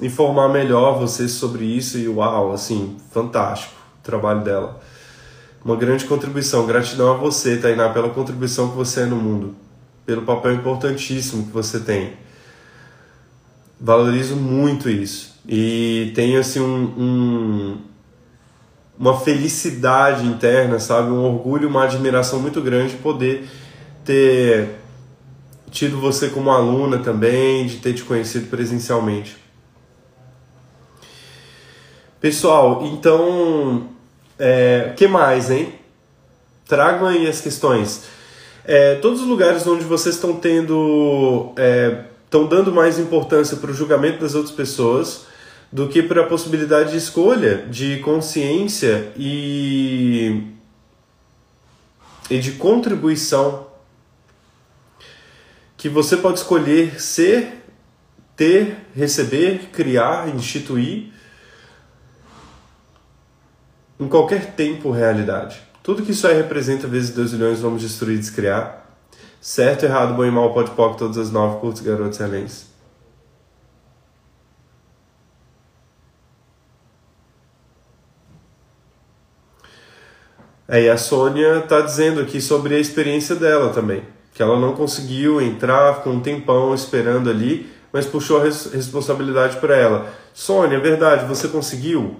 informar 0.00 0.48
melhor 0.48 0.98
vocês 0.98 1.32
sobre 1.32 1.64
isso 1.64 1.98
e 1.98 2.08
uau, 2.08 2.52
assim, 2.52 2.96
fantástico 3.10 3.74
o 4.00 4.02
trabalho 4.02 4.42
dela. 4.42 4.80
Uma 5.64 5.76
grande 5.76 6.04
contribuição. 6.04 6.66
Gratidão 6.66 7.12
a 7.12 7.16
você, 7.16 7.56
Tainá, 7.56 7.88
pela 7.90 8.10
contribuição 8.10 8.70
que 8.70 8.76
você 8.76 9.02
é 9.02 9.06
no 9.06 9.16
mundo, 9.16 9.54
pelo 10.06 10.22
papel 10.22 10.54
importantíssimo 10.54 11.46
que 11.46 11.52
você 11.52 11.80
tem. 11.80 12.14
Valorizo 13.80 14.36
muito 14.36 14.88
isso. 14.88 15.38
E 15.46 16.12
tenho, 16.14 16.40
assim, 16.40 16.60
um, 16.60 16.94
um 16.98 17.78
uma 18.98 19.16
felicidade 19.16 20.26
interna, 20.26 20.80
sabe? 20.80 21.10
Um 21.10 21.22
orgulho, 21.22 21.68
uma 21.68 21.84
admiração 21.84 22.40
muito 22.40 22.60
grande 22.60 22.96
de 22.96 22.98
poder 22.98 23.48
ter 24.04 24.70
tido 25.70 26.00
você 26.00 26.28
como 26.28 26.50
aluna 26.50 26.98
também, 26.98 27.66
de 27.66 27.76
ter 27.76 27.92
te 27.92 28.02
conhecido 28.02 28.48
presencialmente. 28.48 29.36
Pessoal, 32.20 32.84
então, 32.84 33.90
é, 34.36 34.92
que 34.96 35.06
mais, 35.06 35.52
hein? 35.52 35.72
Tragam 36.66 37.06
aí 37.06 37.28
as 37.28 37.40
questões. 37.40 38.06
É, 38.64 38.96
todos 38.96 39.20
os 39.20 39.26
lugares 39.28 39.64
onde 39.68 39.84
vocês 39.84 40.16
estão 40.16 40.34
tendo, 40.34 41.52
estão 42.24 42.44
é, 42.44 42.48
dando 42.48 42.72
mais 42.72 42.98
importância 42.98 43.56
para 43.56 43.70
o 43.70 43.74
julgamento 43.74 44.20
das 44.20 44.34
outras 44.34 44.52
pessoas 44.52 45.26
do 45.70 45.86
que 45.86 46.02
para 46.02 46.22
a 46.22 46.26
possibilidade 46.26 46.90
de 46.90 46.96
escolha, 46.96 47.58
de 47.70 47.98
consciência 47.98 49.12
e, 49.16 50.42
e 52.28 52.38
de 52.40 52.52
contribuição 52.52 53.68
que 55.76 55.88
você 55.88 56.16
pode 56.16 56.40
escolher 56.40 57.00
ser, 57.00 57.62
ter, 58.34 58.76
receber, 58.92 59.68
criar, 59.70 60.28
instituir 60.34 61.12
em 63.98 64.08
qualquer 64.08 64.54
tempo 64.54 64.90
realidade. 64.90 65.60
Tudo 65.82 66.02
que 66.02 66.12
isso 66.12 66.26
aí 66.26 66.36
representa 66.36 66.86
vezes 66.86 67.10
2 67.10 67.32
milhões 67.32 67.60
vamos 67.60 67.82
destruir, 67.82 68.18
descriar. 68.18 68.86
Certo, 69.40 69.84
errado, 69.84 70.14
bom 70.14 70.24
e 70.24 70.30
mal, 70.30 70.52
pode 70.52 70.70
pop, 70.72 70.98
todas 70.98 71.16
as 71.16 71.30
nove, 71.30 71.60
curtos, 71.60 71.82
garotos, 71.82 72.20
excelentes. 72.20 72.68
É, 80.70 80.82
e 80.82 80.90
a 80.90 80.98
Sônia 80.98 81.60
está 81.60 81.80
dizendo 81.80 82.20
aqui 82.20 82.42
sobre 82.42 82.74
a 82.74 82.78
experiência 82.78 83.34
dela 83.34 83.72
também, 83.72 84.02
que 84.34 84.42
ela 84.42 84.60
não 84.60 84.74
conseguiu 84.74 85.40
entrar, 85.40 85.94
ficou 85.94 86.12
um 86.12 86.20
tempão 86.20 86.74
esperando 86.74 87.30
ali, 87.30 87.72
mas 87.90 88.04
puxou 88.04 88.38
a 88.38 88.44
res 88.44 88.70
responsabilidade 88.70 89.56
para 89.56 89.74
ela. 89.74 90.12
Sônia, 90.34 90.76
é 90.76 90.80
verdade, 90.80 91.24
você 91.24 91.48
conseguiu? 91.48 92.16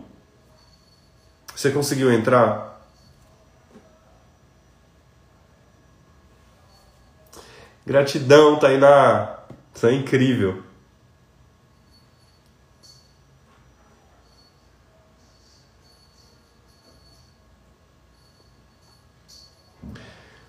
Você 1.59 1.73
conseguiu 1.73 2.13
entrar? 2.13 2.81
Gratidão, 7.85 8.61
Tainá. 8.61 9.41
Isso 9.75 9.85
é 9.89 9.93
incrível. 9.93 10.63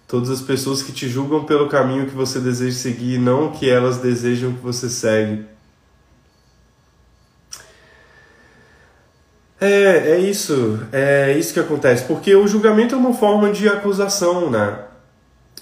Todas 0.07 0.29
as 0.29 0.43
pessoas 0.43 0.83
que 0.83 0.91
te 0.91 1.09
julgam 1.09 1.43
pelo 1.43 1.67
caminho 1.67 2.05
que 2.05 2.13
você 2.13 2.39
deseja 2.39 2.77
seguir, 2.77 3.17
não 3.17 3.47
o 3.47 3.51
que 3.57 3.67
elas 3.67 3.97
desejam 3.97 4.53
que 4.53 4.61
você 4.61 4.87
segue. 4.87 5.58
É, 9.61 10.13
é 10.13 10.19
isso, 10.19 10.79
é 10.91 11.33
isso 11.37 11.53
que 11.53 11.59
acontece, 11.59 12.05
porque 12.05 12.33
o 12.33 12.47
julgamento 12.47 12.95
é 12.95 12.97
uma 12.97 13.13
forma 13.13 13.51
de 13.51 13.67
acusação, 13.67 14.49
né? 14.49 14.79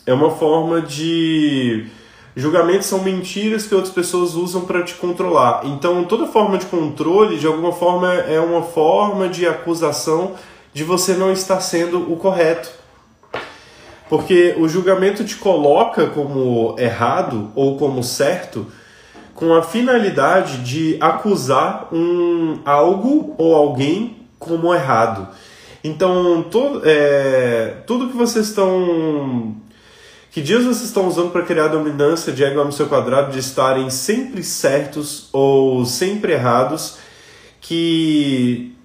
É 0.06 0.14
uma 0.14 0.30
forma 0.30 0.82
de 0.82 1.88
julgamentos 2.36 2.86
são 2.86 3.04
mentiras 3.04 3.66
que 3.66 3.74
outras 3.74 3.92
pessoas 3.92 4.36
usam 4.36 4.66
para 4.66 4.84
te 4.84 4.94
controlar. 4.94 5.62
Então, 5.66 6.04
toda 6.04 6.28
forma 6.28 6.60
de 6.60 6.68
controle, 6.68 7.40
de 7.40 7.48
alguma 7.48 7.72
forma, 7.72 8.14
é 8.14 8.40
uma 8.40 8.62
forma 8.62 9.28
de 9.28 9.48
acusação 9.48 10.36
de 10.72 10.84
você 10.84 11.16
não 11.16 11.34
estar 11.34 11.60
sendo 11.60 12.12
o 12.14 12.16
correto. 12.18 12.70
Porque 14.08 14.56
o 14.60 14.68
julgamento 14.68 15.26
te 15.26 15.36
coloca 15.36 16.08
como 16.08 16.76
errado 16.78 17.52
ou 17.56 17.78
como 17.78 18.04
certo 18.04 18.68
com 19.38 19.54
a 19.54 19.62
finalidade 19.62 20.64
de 20.64 20.98
acusar 21.00 21.94
um 21.94 22.60
algo 22.66 23.36
ou 23.38 23.54
alguém 23.54 24.18
como 24.40 24.74
errado. 24.74 25.28
Então, 25.84 26.42
to, 26.42 26.82
é, 26.84 27.76
tudo 27.86 28.10
que 28.10 28.18
vocês 28.18 28.48
estão. 28.48 29.56
Que 30.32 30.42
dias 30.42 30.64
vocês 30.64 30.86
estão 30.86 31.08
usando 31.08 31.32
para 31.32 31.44
criar 31.44 31.66
a 31.66 31.68
dominância 31.68 32.34
de 32.34 32.44
ego 32.44 32.64
no 32.64 32.72
seu 32.72 32.88
quadrado, 32.88 33.32
de 33.32 33.38
estarem 33.38 33.92
sempre 33.92 34.44
certos 34.44 35.30
ou 35.32 35.86
sempre 35.86 36.34
errados, 36.34 36.98
que 37.62 38.76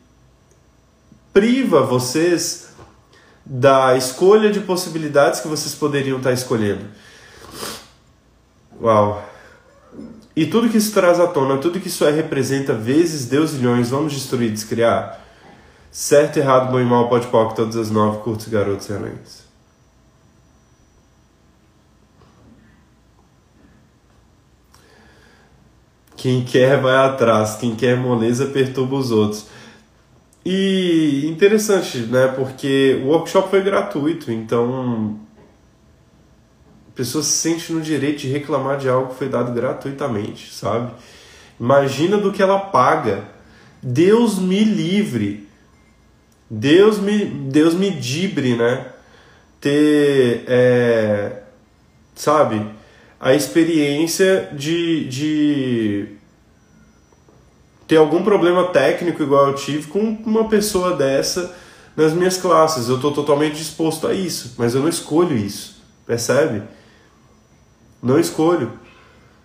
priva 1.32 1.80
vocês 1.80 2.74
da 3.44 3.96
escolha 3.96 4.52
de 4.52 4.60
possibilidades 4.60 5.40
que 5.40 5.48
vocês 5.48 5.74
poderiam 5.74 6.18
estar 6.18 6.32
escolhendo. 6.32 6.84
Uau! 8.78 9.31
E 10.34 10.46
tudo 10.46 10.68
que 10.68 10.78
isso 10.78 10.92
traz 10.92 11.20
à 11.20 11.26
tona, 11.26 11.58
tudo 11.58 11.78
que 11.78 11.88
isso 11.88 12.04
é 12.04 12.10
representa 12.10 12.72
vezes 12.72 13.26
Deus 13.26 13.52
milhões, 13.52 13.90
vamos 13.90 14.12
destruir, 14.12 14.50
descriar. 14.50 15.20
Certo, 15.90 16.38
errado, 16.38 16.72
bom 16.72 16.80
e 16.80 16.84
mal, 16.84 17.08
pode 17.08 17.26
pau, 17.26 17.52
todas 17.52 17.76
as 17.76 17.90
nove, 17.90 18.18
curtos, 18.22 18.48
garotos 18.48 18.88
e 18.88 18.92
anões. 18.94 19.42
Quem 26.16 26.44
quer 26.44 26.80
vai 26.80 26.96
atrás, 26.96 27.56
quem 27.56 27.74
quer 27.74 27.96
moleza 27.96 28.46
perturba 28.46 28.96
os 28.96 29.10
outros. 29.10 29.46
E 30.46 31.26
interessante, 31.26 31.98
né? 31.98 32.28
Porque 32.28 33.00
o 33.04 33.08
workshop 33.08 33.50
foi 33.50 33.60
gratuito, 33.60 34.30
então 34.30 35.18
a 36.92 36.94
pessoa 36.94 37.24
se 37.24 37.30
sente 37.30 37.72
no 37.72 37.80
direito 37.80 38.18
de 38.18 38.28
reclamar 38.28 38.76
de 38.76 38.86
algo 38.86 39.08
que 39.08 39.18
foi 39.18 39.28
dado 39.28 39.50
gratuitamente, 39.50 40.52
sabe? 40.52 40.92
Imagina 41.58 42.18
do 42.18 42.30
que 42.30 42.42
ela 42.42 42.58
paga. 42.58 43.24
Deus 43.82 44.38
me 44.38 44.62
livre. 44.62 45.48
Deus 46.50 46.98
me, 46.98 47.24
Deus 47.24 47.72
me 47.72 47.90
dibre, 47.90 48.56
né? 48.56 48.88
Ter, 49.58 50.44
é, 50.46 51.42
sabe, 52.14 52.66
a 53.18 53.32
experiência 53.32 54.50
de, 54.52 55.08
de 55.08 56.08
ter 57.88 57.96
algum 57.96 58.22
problema 58.22 58.64
técnico 58.64 59.22
igual 59.22 59.48
eu 59.48 59.54
tive 59.54 59.86
com 59.86 60.00
uma 60.26 60.46
pessoa 60.46 60.94
dessa 60.94 61.54
nas 61.96 62.12
minhas 62.12 62.36
classes. 62.36 62.90
Eu 62.90 62.96
estou 62.96 63.12
totalmente 63.12 63.56
disposto 63.56 64.06
a 64.06 64.12
isso, 64.12 64.56
mas 64.58 64.74
eu 64.74 64.82
não 64.82 64.90
escolho 64.90 65.34
isso, 65.34 65.82
percebe? 66.06 66.62
Não 68.02 68.18
escolho. 68.18 68.72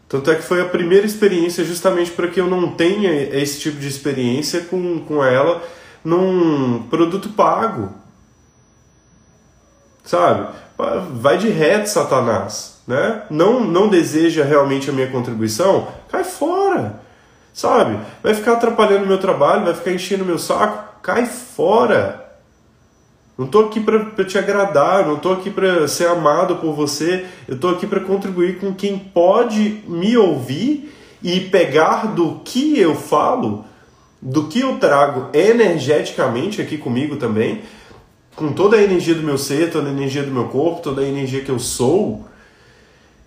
Tanto 0.10 0.32
é 0.32 0.36
que 0.36 0.42
foi 0.42 0.62
a 0.62 0.66
primeira 0.66 1.06
experiência 1.06 1.64
justamente 1.64 2.12
para 2.12 2.28
que 2.28 2.40
eu 2.40 2.48
não 2.48 2.72
tenha 2.72 3.12
esse 3.12 3.60
tipo 3.60 3.78
de 3.78 3.88
experiência 3.88 4.62
com, 4.62 5.00
com 5.02 5.24
ela 5.24 5.62
num 6.04 6.84
produto 6.90 7.30
pago. 7.30 7.92
Sabe? 10.04 10.48
Vai 11.12 11.38
de 11.38 11.50
reto, 11.50 11.90
Satanás. 11.90 12.78
Né? 12.88 13.24
Não, 13.30 13.60
não 13.60 13.90
deseja 13.90 14.46
realmente 14.46 14.90
a 14.90 14.94
minha 14.94 15.12
contribuição? 15.12 15.90
Cai 16.10 16.24
fora. 16.24 17.02
Sabe? 17.54 18.00
Vai 18.24 18.34
ficar 18.34 18.54
atrapalhando 18.54 19.06
meu 19.06 19.18
trabalho, 19.18 19.66
vai 19.66 19.74
ficar 19.74 19.92
enchendo 19.92 20.24
meu 20.24 20.40
saco? 20.40 21.02
Cai 21.02 21.26
fora. 21.26 22.17
Não 23.38 23.46
estou 23.46 23.66
aqui 23.66 23.80
para 23.80 24.26
te 24.26 24.38
agradar, 24.38 25.06
não 25.06 25.18
estou 25.18 25.34
aqui 25.34 25.52
para 25.52 25.88
ser 25.88 26.08
amado 26.08 26.56
por 26.56 26.74
você, 26.74 27.26
eu 27.48 27.54
estou 27.54 27.70
aqui 27.70 27.86
para 27.86 28.00
contribuir 28.00 28.58
com 28.58 28.74
quem 28.74 28.98
pode 28.98 29.84
me 29.88 30.18
ouvir 30.18 30.92
e 31.22 31.42
pegar 31.42 32.16
do 32.16 32.42
que 32.44 32.80
eu 32.80 32.96
falo, 32.96 33.64
do 34.20 34.48
que 34.48 34.62
eu 34.62 34.78
trago 34.80 35.30
energeticamente 35.38 36.60
aqui 36.60 36.80
comigo 36.80 37.18
também, 37.18 37.62
com 38.36 38.52
toda 38.54 38.78
a 38.78 38.82
energia 38.82 39.14
do 39.14 39.22
meu 39.22 39.38
ser, 39.38 39.70
toda 39.72 39.88
a 39.88 39.92
energia 39.92 40.24
do 40.24 40.32
meu 40.32 40.46
corpo, 40.46 40.82
toda 40.82 41.02
a 41.02 41.08
energia 41.08 41.42
que 41.42 41.52
eu 41.52 41.60
sou, 41.60 42.26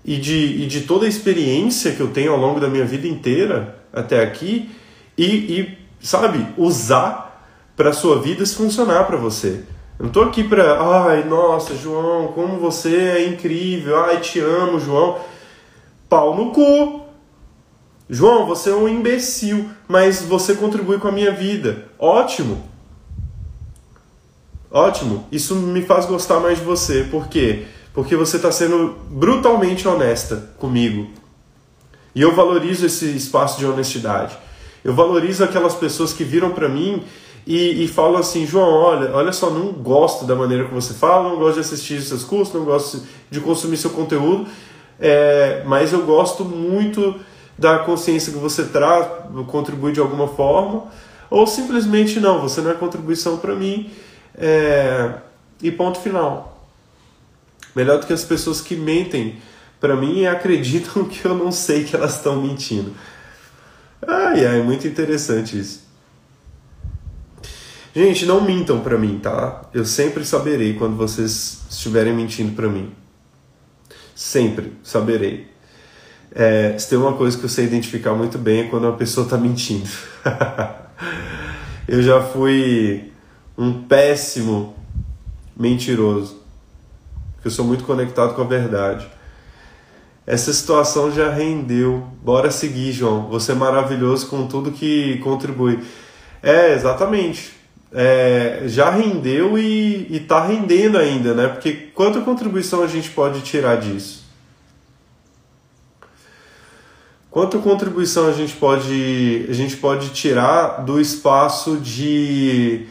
e 0.05 0.17
de, 0.17 0.63
e 0.63 0.67
de 0.67 0.81
toda 0.83 1.07
a 1.07 1.09
experiência 1.09 1.93
que 1.93 2.01
eu 2.01 2.09
tenho 2.09 2.33
ao 2.33 2.39
longo 2.39 2.59
da 2.59 2.69
minha 2.69 2.85
vida 2.85 3.07
inteira 3.07 3.79
até 3.93 4.23
aqui, 4.23 4.71
e, 5.17 5.25
e 5.25 5.79
sabe, 6.01 6.47
usar 6.57 7.47
para 7.77 7.91
a 7.91 7.93
sua 7.93 8.21
vida 8.21 8.45
se 8.45 8.57
funcionar 8.57 9.05
para 9.05 9.17
você. 9.17 9.63
Eu 10.01 10.05
não 10.05 10.13
tô 10.13 10.23
aqui 10.23 10.43
para, 10.43 10.81
ai, 10.81 11.25
nossa, 11.25 11.77
João, 11.77 12.29
como 12.29 12.59
você 12.59 12.97
é 12.97 13.29
incrível, 13.29 14.03
ai, 14.03 14.19
te 14.19 14.41
amo, 14.41 14.81
João. 14.81 15.19
Pau 16.09 16.35
no 16.35 16.53
cu. 16.53 17.03
João, 18.09 18.47
você 18.47 18.71
é 18.71 18.75
um 18.75 18.89
imbecil, 18.89 19.69
mas 19.87 20.23
você 20.23 20.55
contribui 20.55 20.97
com 20.99 21.09
a 21.09 21.13
minha 21.13 21.31
vida. 21.33 21.85
Ótimo. 21.99 22.65
Ótimo. 24.71 25.27
Isso 25.31 25.55
me 25.55 25.83
faz 25.83 26.07
gostar 26.07 26.41
mais 26.41 26.59
de 26.59 26.65
você. 26.65 27.05
Por 27.05 27.29
quê? 27.29 27.67
Porque 27.93 28.17
você 28.17 28.37
está 28.37 28.51
sendo 28.51 28.97
brutalmente 29.11 29.87
honesta 29.87 30.51
comigo. 30.57 31.11
E 32.15 32.23
eu 32.23 32.35
valorizo 32.35 32.87
esse 32.87 33.05
espaço 33.15 33.59
de 33.59 33.67
honestidade. 33.67 34.35
Eu 34.83 34.95
valorizo 34.95 35.45
aquelas 35.45 35.75
pessoas 35.75 36.15
que 36.15 36.25
viram 36.25 36.53
para 36.53 36.71
mim 36.71 37.05
e, 37.47 37.85
e 37.85 37.89
falam 37.89 38.19
assim, 38.19 38.47
João, 38.47 38.69
olha, 38.69 39.13
olha 39.13 39.33
só, 39.33 39.51
não 39.51 39.73
gosto 39.73 40.25
da 40.25 40.35
maneira 40.35 40.67
que 40.67 40.75
você 40.75 40.95
fala, 40.95 41.29
não 41.29 41.39
gosto 41.39 41.55
de 41.55 41.61
assistir 41.61 42.01
seus 42.03 42.23
cursos, 42.23 42.55
não 42.55 42.65
gosto 42.65 43.03
de 43.31 43.41
consumir 43.41 43.77
seu 43.77 43.91
conteúdo, 43.91 44.47
é, 44.99 45.63
mas 45.67 45.93
eu 45.93 46.05
gosto 46.05 46.45
muito 46.45 47.19
da 47.59 47.81
consciência 47.81 48.33
que 48.33 48.39
você 48.39 48.65
traz, 48.65 49.07
contribui 49.49 49.93
de 49.93 50.01
alguma 50.01 50.29
forma, 50.29 50.85
ou 51.29 51.47
simplesmente 51.47 52.21
não, 52.21 52.41
você 52.41 52.61
não 52.61 52.71
é 52.71 52.75
contribuição 52.75 53.39
para 53.39 53.55
mim, 53.55 53.91
é, 54.35 55.15
e 55.63 55.71
ponto 55.71 56.01
final. 56.01 56.67
Melhor 57.75 58.01
do 58.01 58.07
que 58.07 58.13
as 58.13 58.25
pessoas 58.25 58.61
que 58.61 58.75
mentem 58.75 59.39
para 59.81 59.97
mim 59.97 60.21
e 60.21 60.27
acreditam 60.27 61.05
que 61.09 61.25
eu 61.25 61.35
não 61.35 61.51
sei 61.51 61.85
que 61.85 61.97
elas 61.97 62.17
estão 62.17 62.41
mentindo. 62.41 62.93
Ai, 64.07 64.45
ai, 64.47 64.63
muito 64.63 64.87
interessante 64.87 65.59
isso. 65.59 65.90
Gente, 67.95 68.25
não 68.25 68.41
mintam 68.41 68.81
para 68.81 68.97
mim, 68.97 69.19
tá? 69.19 69.63
Eu 69.75 69.85
sempre 69.85 70.25
saberei 70.25 70.75
quando 70.75 70.97
vocês 70.97 71.63
estiverem 71.69 72.15
mentindo 72.15 72.53
para 72.55 72.69
mim. 72.69 72.93
Sempre 74.15 74.75
saberei. 74.81 75.51
É, 76.33 76.79
se 76.79 76.89
tem 76.89 76.97
uma 76.97 77.15
coisa 77.15 77.37
que 77.37 77.45
eu 77.45 77.49
sei 77.49 77.65
identificar 77.65 78.15
muito 78.15 78.39
bem 78.39 78.61
é 78.61 78.65
quando 78.69 78.85
uma 78.85 78.97
pessoa 78.97 79.25
está 79.25 79.37
mentindo. 79.37 79.89
eu 81.89 82.01
já 82.01 82.23
fui 82.23 83.13
um 83.59 83.83
péssimo 83.83 84.77
mentiroso. 85.57 86.41
Porque 87.35 87.49
eu 87.49 87.53
sou 87.53 87.65
muito 87.65 87.83
conectado 87.83 88.35
com 88.35 88.43
a 88.43 88.47
verdade. 88.47 89.09
Essa 90.25 90.53
situação 90.53 91.11
já 91.11 91.29
rendeu. 91.29 92.07
Bora 92.23 92.53
seguir, 92.53 92.93
João. 92.93 93.29
Você 93.31 93.51
é 93.51 93.57
maravilhoso 93.57 94.29
com 94.29 94.47
tudo 94.47 94.71
que 94.71 95.19
contribui. 95.19 95.83
É, 96.41 96.73
exatamente 96.73 97.59
é, 97.93 98.63
já 98.67 98.91
rendeu 98.91 99.59
e 99.59 100.07
está 100.11 100.47
rendendo 100.47 100.97
ainda, 100.99 101.35
né? 101.35 101.49
Porque 101.49 101.73
quanta 101.95 102.21
contribuição 102.21 102.83
a 102.83 102.87
gente 102.87 103.11
pode 103.11 103.41
tirar 103.43 103.77
disso? 103.77 104.25
Quanta 107.31 107.59
contribuição 107.59 108.29
a 108.29 108.33
gente 108.33 108.55
pode, 108.57 109.47
a 109.49 109.53
gente 109.53 109.77
pode 109.77 110.11
tirar 110.11 110.85
do 110.85 111.01
espaço 111.01 111.77
de 111.77 112.87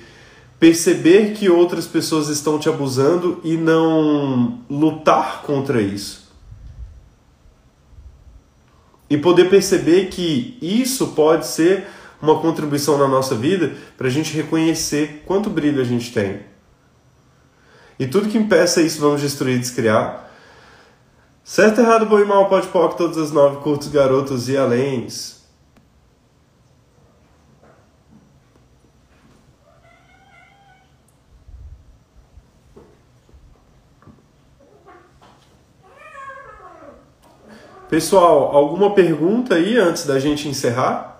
perceber 0.59 1.33
que 1.33 1.49
outras 1.49 1.85
pessoas 1.85 2.29
estão 2.29 2.57
te 2.57 2.69
abusando 2.69 3.41
e 3.43 3.57
não 3.57 4.59
lutar 4.69 5.41
contra 5.41 5.81
isso? 5.81 6.29
e 9.09 9.17
poder 9.17 9.49
perceber 9.49 10.07
que 10.07 10.57
isso 10.61 11.07
pode 11.07 11.47
ser 11.47 11.87
uma 12.21 12.39
contribuição 12.39 12.97
na 12.97 13.07
nossa 13.07 13.35
vida 13.35 13.73
para 13.97 14.07
a 14.07 14.09
gente 14.09 14.35
reconhecer 14.35 15.23
quanto 15.25 15.49
brilho 15.49 15.81
a 15.81 15.85
gente 15.85 16.11
tem. 16.11 16.41
E 17.97 18.07
tudo 18.07 18.29
que 18.29 18.37
impeça 18.37 18.81
isso, 18.81 18.99
vamos 18.99 19.21
destruir 19.21 19.57
e 19.57 19.59
descriar. 19.59 20.29
Certo, 21.43 21.81
errado, 21.81 22.05
bom 22.05 22.19
e 22.19 22.25
mal, 22.25 22.47
pode 22.47 22.67
pode 22.67 22.95
todas 22.95 23.17
as 23.17 23.31
nove, 23.31 23.57
curtos, 23.57 23.87
garotos 23.87 24.47
e 24.49 24.55
aléns. 24.55 25.39
Pessoal, 37.89 38.55
alguma 38.55 38.93
pergunta 38.93 39.55
aí 39.55 39.75
antes 39.75 40.05
da 40.05 40.19
gente 40.19 40.47
encerrar? 40.47 41.18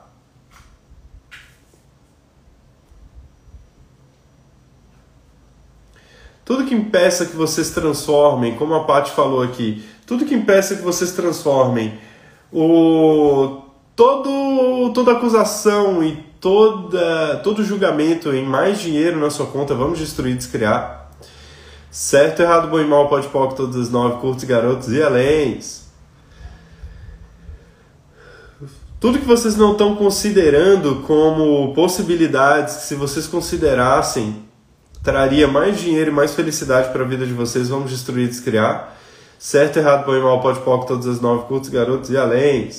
Tudo 6.50 6.66
que 6.66 6.74
impeça 6.74 7.28
que 7.28 7.36
vocês 7.36 7.70
transformem, 7.70 8.56
como 8.56 8.74
a 8.74 8.84
Paty 8.84 9.12
falou 9.12 9.44
aqui, 9.44 9.86
tudo 10.08 10.26
que 10.26 10.34
impeça 10.34 10.76
que 10.76 10.82
vocês 10.82 11.12
transformem 11.12 11.94
o 12.52 13.62
todo 13.96 14.92
toda 14.92 15.12
acusação 15.12 16.04
e 16.04 16.16
toda 16.42 17.36
todo 17.44 17.64
julgamento 17.64 18.34
em 18.34 18.44
mais 18.44 18.80
dinheiro 18.80 19.20
na 19.20 19.30
sua 19.30 19.46
conta, 19.46 19.76
vamos 19.76 20.00
destruir, 20.00 20.36
descriar. 20.36 21.12
Certo, 21.92 22.42
errado, 22.42 22.68
bom 22.68 22.80
e 22.80 22.86
mal, 22.86 23.08
pode 23.08 23.28
pôr 23.28 23.54
todas 23.54 23.76
as 23.76 23.92
nove, 23.92 24.20
curtos, 24.20 24.44
garotos 24.44 24.92
e 24.92 25.04
aléns. 25.04 25.88
Tudo 29.00 29.20
que 29.20 29.26
vocês 29.26 29.56
não 29.56 29.74
estão 29.74 29.96
considerando 29.96 31.04
como 31.06 31.76
possibilidades 31.76 32.78
que, 32.78 32.84
se 32.86 32.96
vocês 32.96 33.28
considerassem, 33.28 34.49
traria 35.04 35.48
mais 35.48 35.80
dinheiro 35.80 36.12
e 36.12 36.14
mais 36.14 36.34
felicidade 36.34 36.92
para 36.92 37.04
a 37.04 37.08
vida 37.08 37.26
de 37.26 37.34
vocês, 37.34 37.70
vamos 37.70 37.92
destruir 37.92 38.26
e 38.26 38.28
descriar. 38.28 38.98
Certo, 39.38 39.78
errado, 39.78 40.06
bom 40.06 40.16
e 40.16 40.22
mal, 40.22 40.42
pode 40.42 40.60
pôr 40.62 40.86
todas 40.86 41.08
as 41.08 41.22
nove, 41.22 41.46
curtos, 41.48 41.70
garotos 41.70 42.10
e 42.10 42.18
além. 42.18 42.70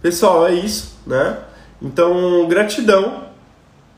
Pessoal, 0.00 0.46
é 0.46 0.54
isso, 0.54 0.98
né? 1.06 1.38
Então, 1.80 2.46
gratidão 2.46 3.24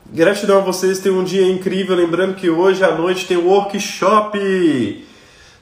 Gratidão 0.09 0.59
a 0.59 0.61
vocês, 0.61 0.99
tenham 0.99 1.19
um 1.19 1.23
dia 1.23 1.45
incrível. 1.45 1.93
Lembrando 1.93 2.35
que 2.35 2.49
hoje 2.49 2.81
à 2.81 2.95
noite 2.95 3.27
tem 3.27 3.35
um 3.35 3.47
workshop. 3.47 5.05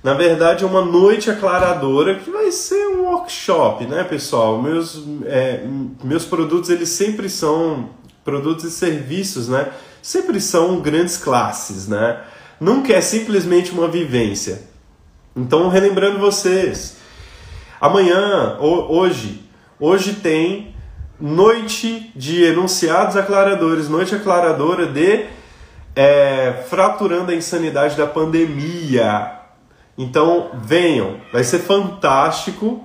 Na 0.06 0.14
verdade, 0.14 0.64
é 0.64 0.68
uma 0.68 0.86
noite 0.86 1.32
aclaradora 1.32 2.14
que 2.20 2.30
vai 2.30 2.51
ser 2.51 2.89
um 2.89 3.06
workshop, 3.06 3.88
né, 3.88 4.03
pessoal? 4.03 4.62
Meus, 4.62 5.03
é, 5.26 5.66
meus 6.03 6.24
produtos, 6.24 6.70
eles 6.70 6.89
sempre 6.89 7.28
são 7.28 7.89
produtos 8.24 8.66
e 8.66 8.70
serviços, 8.70 9.49
né? 9.49 9.72
Sempre 10.03 10.39
são 10.39 10.80
grandes 10.80 11.18
classes, 11.18 11.88
né? 11.88 12.22
Nunca 12.60 12.93
é 12.93 13.01
simplesmente 13.01 13.72
uma 13.72 13.88
vivência. 13.88 14.62
Então, 15.36 15.70
relembrando 15.70 16.20
vocês, 16.20 16.97
amanhã, 17.82 18.58
hoje, 18.60 19.41
hoje 19.80 20.14
tem 20.14 20.76
noite 21.20 22.12
de 22.16 22.43
enunciados 22.43 23.18
aclaradores, 23.18 23.89
noite 23.89 24.14
aclaradora 24.14 24.86
de 24.86 25.26
é, 25.95 26.64
fraturando 26.70 27.32
a 27.32 27.36
insanidade 27.36 27.97
da 27.97 28.06
pandemia. 28.06 29.45
Então 29.98 30.52
venham, 30.62 31.20
vai 31.32 31.43
ser 31.43 31.60
fantástico. 31.60 32.84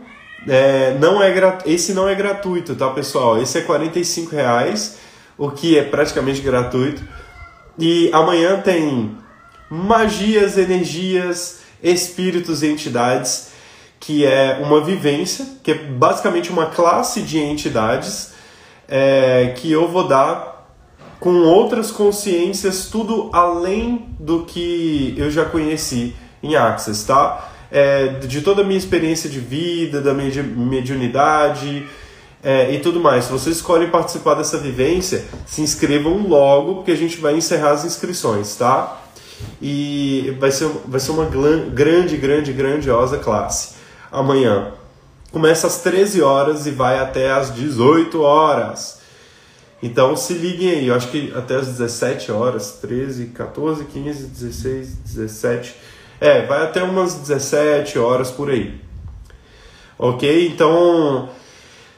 É, 0.49 0.97
não 0.99 1.23
é 1.23 1.33
esse 1.67 1.93
não 1.93 2.09
é 2.09 2.15
gratuito, 2.15 2.75
tá 2.75 2.89
pessoal? 2.91 3.41
Esse 3.41 3.59
é 3.59 3.61
45 3.63 4.35
reais, 4.35 4.99
o 5.37 5.51
que 5.51 5.79
é 5.79 5.83
praticamente 5.83 6.41
gratuito. 6.41 7.03
E 7.79 8.11
amanhã 8.13 8.61
tem 8.61 9.17
magias, 9.69 10.57
energias, 10.57 11.61
espíritos 11.83 12.63
e 12.63 12.69
entidades 12.69 13.51
que 13.99 14.25
é 14.25 14.59
uma 14.63 14.81
vivência, 14.81 15.47
que 15.63 15.73
é 15.73 15.75
basicamente 15.75 16.51
uma 16.51 16.67
classe 16.67 17.21
de 17.21 17.39
entidades 17.39 18.33
é, 18.89 19.55
que 19.59 19.71
eu 19.71 19.87
vou 19.87 20.09
dar 20.09 20.75
com 21.21 21.43
outras 21.43 21.91
consciências, 21.91 22.87
tudo 22.87 23.29
além 23.31 24.09
do 24.19 24.45
que 24.47 25.15
eu 25.19 25.31
já 25.31 25.45
conheci 25.45 26.17
em 26.43 26.57
Access, 26.57 27.07
tá? 27.07 27.51
É, 27.71 28.09
de 28.09 28.41
toda 28.41 28.63
a 28.63 28.65
minha 28.65 28.79
experiência 28.79 29.31
de 29.31 29.39
vida, 29.39 30.01
da 30.01 30.13
minha 30.13 30.43
mediunidade 30.43 31.87
é, 32.43 32.75
e 32.75 32.81
tudo 32.81 33.01
mais. 33.01 33.27
Se 33.27 33.33
vocês 33.33 33.57
escolhem 33.57 33.89
participar 33.89 34.35
dessa 34.35 34.59
vivência, 34.59 35.25
se 35.47 35.61
inscrevam 35.63 36.27
logo, 36.27 36.77
porque 36.77 36.91
a 36.91 36.97
gente 36.97 37.19
vai 37.19 37.37
encerrar 37.37 37.73
as 37.73 37.85
inscrições, 37.85 38.57
tá? 38.57 39.01
E 39.61 40.37
vai 40.39 40.51
ser, 40.51 40.69
vai 40.87 41.01
ser 41.01 41.13
uma 41.13 41.25
grande, 41.25 42.17
grande, 42.17 42.53
grandiosa 42.53 43.19
classe 43.19 43.81
amanhã. 44.11 44.73
Começa 45.31 45.67
às 45.67 45.81
13 45.81 46.23
horas 46.23 46.67
e 46.67 46.71
vai 46.71 46.99
até 46.99 47.31
às 47.31 47.55
18 47.55 48.21
horas. 48.21 48.99
Então 49.83 50.15
se 50.17 50.35
liguem 50.35 50.71
aí, 50.71 50.89
eu 50.89 50.95
acho 50.95 51.09
que 51.09 51.33
até 51.35 51.57
às 51.57 51.69
17 51.69 52.31
horas, 52.33 52.79
13, 52.83 53.27
14, 53.27 53.85
15, 53.85 54.27
16, 54.27 54.95
17. 54.97 55.75
É, 56.21 56.45
vai 56.45 56.65
até 56.65 56.83
umas 56.83 57.15
17 57.15 57.99
horas 57.99 58.31
por 58.31 58.51
aí. 58.51 58.79
Ok? 59.99 60.49
Então, 60.49 61.29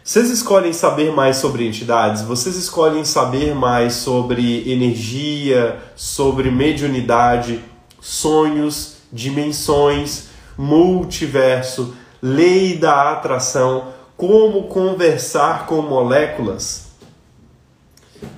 vocês 0.05 0.31
escolhem 0.31 0.73
saber 0.73 1.13
mais 1.13 1.37
sobre 1.37 1.67
entidades, 1.67 2.23
vocês 2.23 2.57
escolhem 2.57 3.05
saber 3.05 3.55
mais 3.55 3.95
sobre 3.95 4.71
energia, 4.71 5.79
sobre 5.97 6.51
mediunidade, 6.51 7.61
sonhos, 8.01 8.99
dimensões, 9.13 10.29
multiverso 10.57 11.95
lei 12.23 12.79
da 12.79 13.11
atração, 13.11 13.89
como 14.17 14.69
conversar 14.69 15.67
com 15.67 15.83
moléculas. 15.83 16.93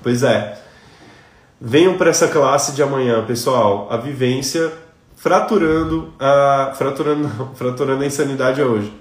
Pois 0.01 0.23
é, 0.23 0.59
venham 1.61 1.95
para 1.95 2.09
essa 2.09 2.27
classe 2.27 2.71
de 2.71 2.81
amanhã, 2.81 3.23
pessoal. 3.23 3.87
A 3.91 3.97
vivência 3.97 4.73
fraturando 5.25 6.13
a 6.19 6.71
fraturando, 6.77 7.27
não, 7.27 7.55
fraturando 7.55 8.03
a 8.03 8.05
insanidade 8.05 8.61
hoje. 8.61 8.93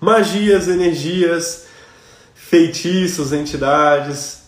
Magias, 0.00 0.66
energias, 0.66 1.66
feitiços, 2.34 3.30
entidades, 3.30 4.44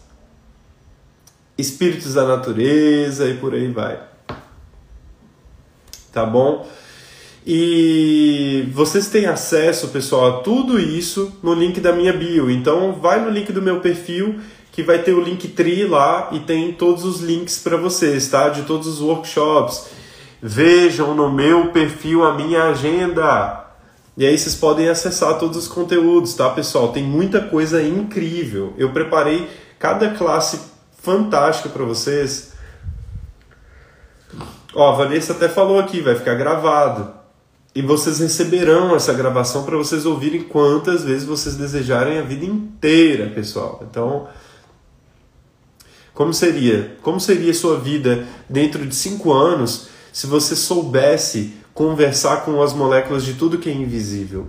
espíritos 1.58 2.14
da 2.14 2.26
natureza 2.26 3.28
e 3.28 3.36
por 3.36 3.52
aí 3.52 3.70
vai. 3.70 4.00
Tá 6.10 6.24
bom? 6.24 6.66
E 7.46 8.66
vocês 8.72 9.08
têm 9.08 9.26
acesso, 9.26 9.88
pessoal, 9.88 10.38
a 10.38 10.42
tudo 10.42 10.80
isso 10.80 11.38
no 11.42 11.52
link 11.52 11.80
da 11.80 11.92
minha 11.92 12.14
bio. 12.14 12.50
Então, 12.50 12.94
vai 12.94 13.22
no 13.22 13.28
link 13.28 13.52
do 13.52 13.60
meu 13.60 13.80
perfil 13.80 14.40
que 14.72 14.82
vai 14.82 15.02
ter 15.02 15.12
o 15.12 15.20
link 15.20 15.48
tri 15.48 15.84
lá 15.84 16.30
e 16.32 16.40
tem 16.40 16.72
todos 16.72 17.04
os 17.04 17.20
links 17.20 17.58
para 17.58 17.76
vocês, 17.76 18.26
tá? 18.28 18.48
De 18.48 18.62
todos 18.62 18.86
os 18.86 19.02
workshops. 19.02 20.05
Vejam 20.48 21.12
no 21.12 21.28
meu 21.28 21.72
perfil 21.72 22.24
a 22.24 22.32
minha 22.32 22.68
agenda. 22.68 23.64
E 24.16 24.24
aí 24.24 24.38
vocês 24.38 24.54
podem 24.54 24.88
acessar 24.88 25.40
todos 25.40 25.56
os 25.56 25.66
conteúdos, 25.66 26.34
tá, 26.34 26.48
pessoal? 26.50 26.92
Tem 26.92 27.02
muita 27.02 27.40
coisa 27.40 27.82
incrível. 27.82 28.72
Eu 28.78 28.92
preparei 28.92 29.50
cada 29.76 30.10
classe 30.10 30.60
fantástica 31.02 31.68
para 31.68 31.84
vocês. 31.84 32.52
Ó, 34.72 34.92
a 34.92 34.96
Vanessa 34.96 35.32
até 35.32 35.48
falou 35.48 35.80
aqui, 35.80 36.00
vai 36.00 36.14
ficar 36.14 36.36
gravado. 36.36 37.12
E 37.74 37.82
vocês 37.82 38.20
receberão 38.20 38.94
essa 38.94 39.12
gravação 39.12 39.64
para 39.64 39.76
vocês 39.76 40.06
ouvirem 40.06 40.44
quantas 40.44 41.02
vezes 41.02 41.26
vocês 41.26 41.56
desejarem 41.56 42.20
a 42.20 42.22
vida 42.22 42.44
inteira, 42.44 43.30
pessoal. 43.30 43.84
Então, 43.90 44.28
como 46.14 46.32
seria? 46.32 46.96
Como 47.02 47.18
seria 47.18 47.52
sua 47.52 47.80
vida 47.80 48.24
dentro 48.48 48.86
de 48.86 48.94
cinco 48.94 49.32
anos 49.32 49.95
se 50.16 50.26
você 50.26 50.56
soubesse 50.56 51.52
conversar 51.74 52.42
com 52.46 52.62
as 52.62 52.72
moléculas 52.72 53.22
de 53.22 53.34
tudo 53.34 53.58
que 53.58 53.68
é 53.68 53.72
invisível? 53.74 54.48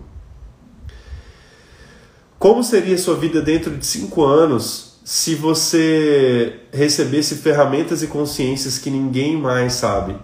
Como 2.39 2.63
seria 2.63 2.97
sua 2.97 3.17
vida 3.17 3.41
dentro 3.41 3.75
de 3.75 3.85
cinco 3.85 4.23
anos 4.23 4.97
se 5.03 5.35
você 5.35 6.61
recebesse 6.71 7.35
ferramentas 7.35 8.01
e 8.01 8.07
consciências 8.07 8.77
que 8.77 8.89
ninguém 8.89 9.35
mais 9.35 9.73
sabe? 9.73 10.15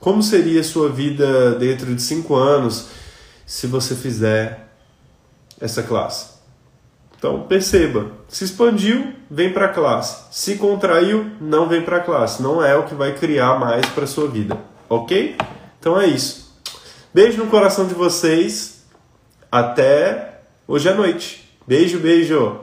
Como 0.00 0.20
seria 0.20 0.64
sua 0.64 0.88
vida 0.88 1.54
dentro 1.54 1.94
de 1.94 2.02
cinco 2.02 2.34
anos 2.34 2.88
se 3.46 3.68
você 3.68 3.94
fizer 3.94 4.72
essa 5.60 5.84
classe? 5.84 6.30
Então 7.16 7.46
perceba, 7.46 8.10
se 8.28 8.44
expandiu, 8.44 9.14
vem 9.30 9.52
para 9.52 9.66
a 9.66 9.70
classe. 9.70 10.24
Se 10.30 10.56
contraiu, 10.56 11.30
não 11.40 11.66
vem 11.66 11.82
para 11.82 11.96
a 11.96 12.00
classe. 12.00 12.42
Não 12.42 12.62
é 12.62 12.76
o 12.76 12.84
que 12.84 12.94
vai 12.94 13.14
criar 13.14 13.58
mais 13.58 13.86
para 13.86 14.06
sua 14.06 14.28
vida, 14.28 14.56
ok? 14.88 15.36
Então 15.80 15.98
é 15.98 16.06
isso. 16.06 16.54
Beijo 17.12 17.38
no 17.38 17.50
coração 17.50 17.86
de 17.86 17.94
vocês. 17.94 18.84
Até 19.50 20.42
hoje 20.66 20.88
à 20.88 20.94
noite. 20.94 21.48
Beijo, 21.66 21.98
beijo. 21.98 22.60